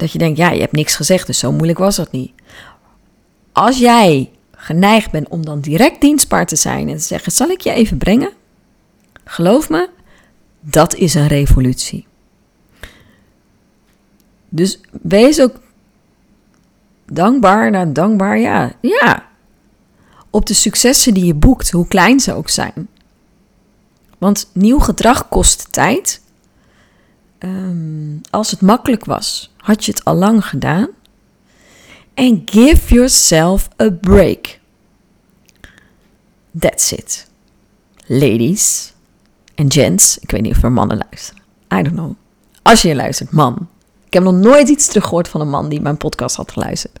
dat 0.00 0.12
je 0.12 0.18
denkt, 0.18 0.38
ja, 0.38 0.50
je 0.50 0.60
hebt 0.60 0.72
niks 0.72 0.96
gezegd, 0.96 1.26
dus 1.26 1.38
zo 1.38 1.52
moeilijk 1.52 1.78
was 1.78 1.96
dat 1.96 2.12
niet. 2.12 2.32
Als 3.52 3.78
jij 3.78 4.30
geneigd 4.52 5.10
bent 5.10 5.28
om 5.28 5.44
dan 5.44 5.60
direct 5.60 6.00
dienstbaar 6.00 6.46
te 6.46 6.56
zijn 6.56 6.88
en 6.88 6.96
te 6.96 7.02
zeggen: 7.02 7.32
Zal 7.32 7.48
ik 7.48 7.60
je 7.60 7.72
even 7.72 7.98
brengen? 7.98 8.32
Geloof 9.24 9.68
me, 9.68 9.88
dat 10.60 10.94
is 10.94 11.14
een 11.14 11.26
revolutie. 11.26 12.06
Dus 14.48 14.80
wees 15.02 15.40
ook 15.40 15.60
dankbaar, 17.06 17.70
nou 17.70 17.92
dankbaar, 17.92 18.38
ja, 18.38 18.72
ja. 18.80 19.28
Op 20.30 20.46
de 20.46 20.54
successen 20.54 21.14
die 21.14 21.24
je 21.24 21.34
boekt, 21.34 21.70
hoe 21.70 21.88
klein 21.88 22.20
ze 22.20 22.32
ook 22.34 22.48
zijn. 22.48 22.88
Want 24.18 24.50
nieuw 24.52 24.78
gedrag 24.78 25.28
kost 25.28 25.72
tijd. 25.72 26.20
Ehm, 27.38 28.16
als 28.30 28.50
het 28.50 28.60
makkelijk 28.60 29.04
was, 29.04 29.52
had 29.70 29.84
je 29.84 29.92
het 29.92 30.04
al 30.04 30.14
lang 30.14 30.46
gedaan. 30.46 30.88
En 32.14 32.42
give 32.44 32.94
yourself 32.94 33.68
a 33.82 33.90
break. 33.90 34.58
That's 36.58 36.92
it. 36.92 37.26
Ladies 38.06 38.92
en 39.54 39.72
gents. 39.72 40.18
Ik 40.18 40.30
weet 40.30 40.42
niet 40.42 40.56
of 40.56 40.62
er 40.62 40.72
mannen 40.72 41.06
luisteren. 41.10 41.42
I 41.74 41.82
don't 41.82 41.94
know. 41.94 42.12
Als 42.62 42.82
je 42.82 42.94
luistert, 42.94 43.30
man. 43.30 43.68
Ik 44.06 44.12
heb 44.12 44.22
nog 44.22 44.34
nooit 44.34 44.68
iets 44.68 44.86
teruggehoord 44.86 45.28
van 45.28 45.40
een 45.40 45.50
man 45.50 45.68
die 45.68 45.80
mijn 45.80 45.96
podcast 45.96 46.36
had 46.36 46.52
geluisterd. 46.52 46.98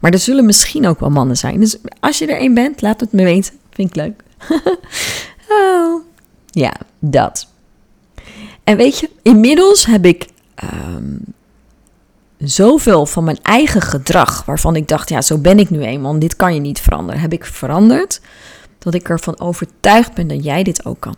Maar 0.00 0.12
er 0.12 0.18
zullen 0.18 0.44
misschien 0.46 0.86
ook 0.86 1.00
wel 1.00 1.10
mannen 1.10 1.36
zijn. 1.36 1.60
Dus 1.60 1.76
als 2.00 2.18
je 2.18 2.26
er 2.26 2.42
een 2.42 2.54
bent, 2.54 2.82
laat 2.82 3.00
het 3.00 3.12
me 3.12 3.24
weten. 3.24 3.54
Vind 3.70 3.88
ik 3.88 3.96
leuk. 3.96 4.22
oh. 5.48 6.04
Ja, 6.50 6.74
dat. 6.98 7.46
En 8.64 8.76
weet 8.76 8.98
je, 8.98 9.10
inmiddels 9.22 9.86
heb 9.86 10.04
ik 10.04 10.28
um, 10.64 11.24
zoveel 12.48 13.06
van 13.06 13.24
mijn 13.24 13.38
eigen 13.42 13.80
gedrag, 13.80 14.44
waarvan 14.44 14.76
ik 14.76 14.88
dacht, 14.88 15.08
ja, 15.08 15.20
zo 15.20 15.38
ben 15.38 15.58
ik 15.58 15.70
nu 15.70 15.80
eenmaal, 15.80 16.18
dit 16.18 16.36
kan 16.36 16.54
je 16.54 16.60
niet 16.60 16.80
veranderen, 16.80 17.20
heb 17.20 17.32
ik 17.32 17.44
veranderd, 17.44 18.20
dat 18.78 18.94
ik 18.94 19.08
ervan 19.08 19.40
overtuigd 19.40 20.14
ben 20.14 20.28
dat 20.28 20.44
jij 20.44 20.62
dit 20.62 20.84
ook 20.84 21.00
kan. 21.00 21.16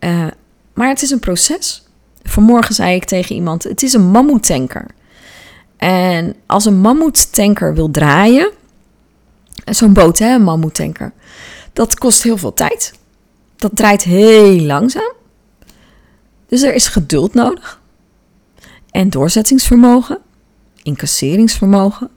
Uh, 0.00 0.26
maar 0.74 0.88
het 0.88 1.02
is 1.02 1.10
een 1.10 1.20
proces. 1.20 1.86
Vanmorgen 2.22 2.74
zei 2.74 2.94
ik 2.94 3.04
tegen 3.04 3.34
iemand: 3.34 3.62
het 3.64 3.82
is 3.82 3.92
een 3.92 4.10
mammoetanker. 4.10 4.86
En 5.76 6.34
als 6.46 6.64
een 6.64 6.80
mammoetanker 6.80 7.74
wil 7.74 7.90
draaien, 7.90 8.50
zo'n 9.64 9.92
boot, 9.92 10.18
hè, 10.18 10.34
een 10.34 10.42
mammoetanker, 10.42 11.12
dat 11.72 11.98
kost 11.98 12.22
heel 12.22 12.36
veel 12.36 12.54
tijd. 12.54 12.92
Dat 13.56 13.70
draait 13.74 14.02
heel 14.02 14.60
langzaam. 14.60 15.12
Dus 16.48 16.62
er 16.62 16.74
is 16.74 16.88
geduld 16.88 17.34
nodig. 17.34 17.80
En 18.90 19.10
doorzettingsvermogen, 19.10 20.18
incasseringsvermogen. 20.82 22.10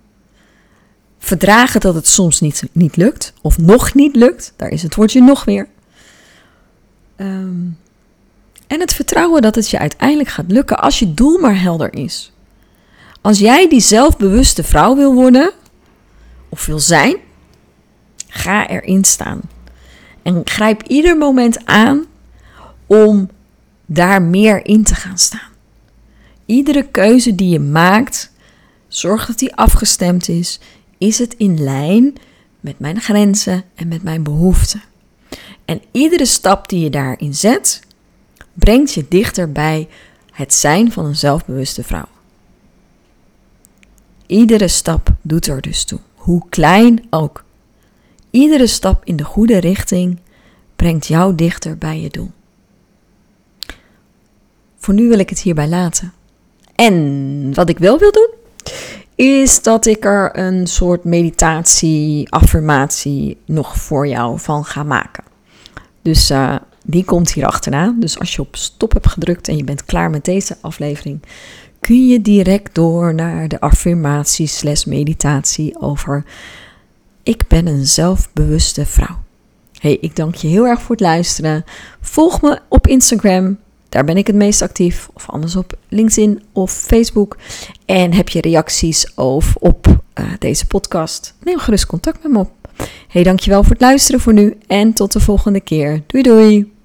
Verdragen 1.18 1.80
dat 1.80 1.96
het 1.96 2.08
soms 2.08 2.40
niet, 2.40 2.64
niet 2.72 2.96
lukt, 2.96 3.34
of 3.42 3.58
nog 3.58 3.94
niet 3.94 4.16
lukt. 4.16 4.54
Daar 4.56 4.70
is 4.70 4.84
het 4.84 4.96
woordje 4.96 5.22
nog 5.22 5.46
weer. 5.46 5.68
Um, 7.18 7.78
en 8.68 8.80
het 8.80 8.94
vertrouwen 8.94 9.42
dat 9.42 9.56
het 9.56 9.70
je 9.70 9.80
uiteindelijk 9.80 10.30
gaat 10.30 10.52
lukken 10.52 10.80
als 10.80 11.00
je 11.00 11.14
doel 11.14 11.38
maar 11.38 11.62
helder 11.62 11.94
is. 11.94 12.32
Als 13.22 13.40
jij 13.40 13.70
die 13.70 13.80
zelfbewuste 13.80 14.64
vrouw 14.64 14.96
wil 14.96 15.14
worden, 15.14 15.52
of 16.50 16.66
wil 16.66 16.80
zijn, 16.80 17.16
ga 18.28 18.68
erin 18.68 19.04
staan. 19.04 19.42
En 20.22 20.42
grijp 20.44 20.84
ieder 20.84 21.18
moment 21.18 21.66
aan 21.66 22.06
om 22.88 23.30
daar 23.86 24.22
meer 24.22 24.66
in 24.66 24.84
te 24.84 24.96
gaan 24.96 25.18
staan. 25.18 25.51
Iedere 26.52 26.84
keuze 26.84 27.36
die 27.36 27.50
je 27.50 27.60
maakt, 27.60 28.32
zorg 28.88 29.26
dat 29.26 29.40
die 29.40 29.56
afgestemd 29.56 30.28
is. 30.28 30.60
Is 30.98 31.20
het 31.20 31.34
in 31.34 31.64
lijn 31.64 32.14
met 32.60 32.80
mijn 32.80 33.02
grenzen 33.02 33.64
en 33.76 33.88
met 33.88 34.04
mijn 34.04 34.24
behoeften? 34.24 34.82
En 35.66 35.82
iedere 35.92 36.26
stap 36.26 36.70
die 36.70 36.80
je 36.80 36.90
daarin 36.90 37.36
zet, 37.36 37.82
brengt 38.54 38.94
je 38.94 39.06
dichter 39.10 39.52
bij 39.52 39.88
het 40.32 40.54
zijn 40.54 40.92
van 40.92 41.06
een 41.06 41.16
zelfbewuste 41.16 41.84
vrouw. 41.84 42.08
Iedere 44.26 44.68
stap 44.68 45.10
doet 45.22 45.48
er 45.48 45.62
dus 45.62 45.84
toe, 45.84 46.00
hoe 46.16 46.44
klein 46.50 47.08
ook. 47.10 47.44
Iedere 48.30 48.68
stap 48.68 49.06
in 49.06 49.16
de 49.16 49.24
goede 49.24 49.58
richting 49.58 50.20
brengt 50.76 51.08
jou 51.08 51.36
dichter 51.36 51.78
bij 51.78 52.02
je 52.02 52.10
doel. 52.10 52.32
Voor 54.78 54.94
nu 54.94 55.08
wil 55.08 55.20
ik 55.20 55.30
het 55.30 55.40
hierbij 55.40 55.68
laten. 55.68 56.14
En 56.76 57.54
wat 57.54 57.70
ik 57.70 57.78
wel 57.78 58.00
wil 58.00 58.12
doen, 58.12 58.30
is 59.16 59.62
dat 59.62 59.86
ik 59.86 60.06
er 60.06 60.40
een 60.40 60.68
soort 60.68 61.04
meditatie, 61.04 62.32
affirmatie 62.32 63.38
nog 63.46 63.78
voor 63.78 64.08
jou 64.08 64.40
van 64.40 64.66
ga 64.66 64.84
maken. 64.84 65.24
Dus 66.02 66.32
uh, 66.32 66.56
die 66.84 67.06
komt 67.06 67.32
hier 67.32 67.46
achterna. 67.46 67.96
Dus 68.00 68.20
als 68.20 68.36
je 68.36 68.42
op 68.42 68.56
stop 68.56 68.94
hebt 68.94 69.08
gedrukt 69.08 69.48
en 69.48 69.58
je 69.58 69.64
bent 69.64 69.86
klaar 69.86 70.10
met 70.10 70.26
deze 70.26 70.58
aflevering, 70.62 71.22
kun 71.80 72.08
je 72.08 72.22
direct 72.22 72.76
door 72.76 73.14
naar 73.14 73.48
de 73.48 73.60
affirmatie 73.60 74.48
slash 74.48 74.84
meditatie 74.84 75.82
over 75.82 76.26
ik 77.24 77.48
ben 77.48 77.68
een 77.68 77.86
zelfbewuste 77.86 78.86
vrouw. 78.86 79.20
Hey, 79.80 79.98
ik 80.02 80.16
dank 80.16 80.36
je 80.36 80.48
heel 80.48 80.66
erg 80.66 80.82
voor 80.82 80.96
het 80.96 81.06
luisteren. 81.06 81.64
Volg 82.02 82.42
me 82.42 82.60
op 82.70 82.88
Instagram. 82.88 83.58
Daar 83.92 84.04
ben 84.04 84.18
ik 84.18 84.28
het 84.28 84.36
meest 84.36 84.62
actief. 84.62 85.10
Of 85.14 85.30
anders 85.30 85.56
op 85.56 85.74
LinkedIn 85.90 86.42
of 86.52 86.72
Facebook. 86.72 87.38
En 87.86 88.14
heb 88.14 88.30
je 88.30 88.42
reacties 88.42 89.14
of 89.14 89.56
op 89.60 89.88
uh, 89.88 90.26
deze 90.40 90.68
podcast? 90.68 91.34
Neem 91.44 91.58
gerust 91.58 91.86
contact 91.86 92.24
met 92.24 92.32
me 92.32 92.40
op. 92.40 92.52
Hey, 93.08 93.24
dankjewel 93.24 93.62
voor 93.62 93.72
het 93.72 93.82
luisteren 93.82 94.20
voor 94.20 94.34
nu 94.34 94.58
en 94.68 94.94
tot 94.94 95.12
de 95.12 95.20
volgende 95.20 95.60
keer. 95.62 96.04
Doei 96.08 96.24
doei! 96.24 96.81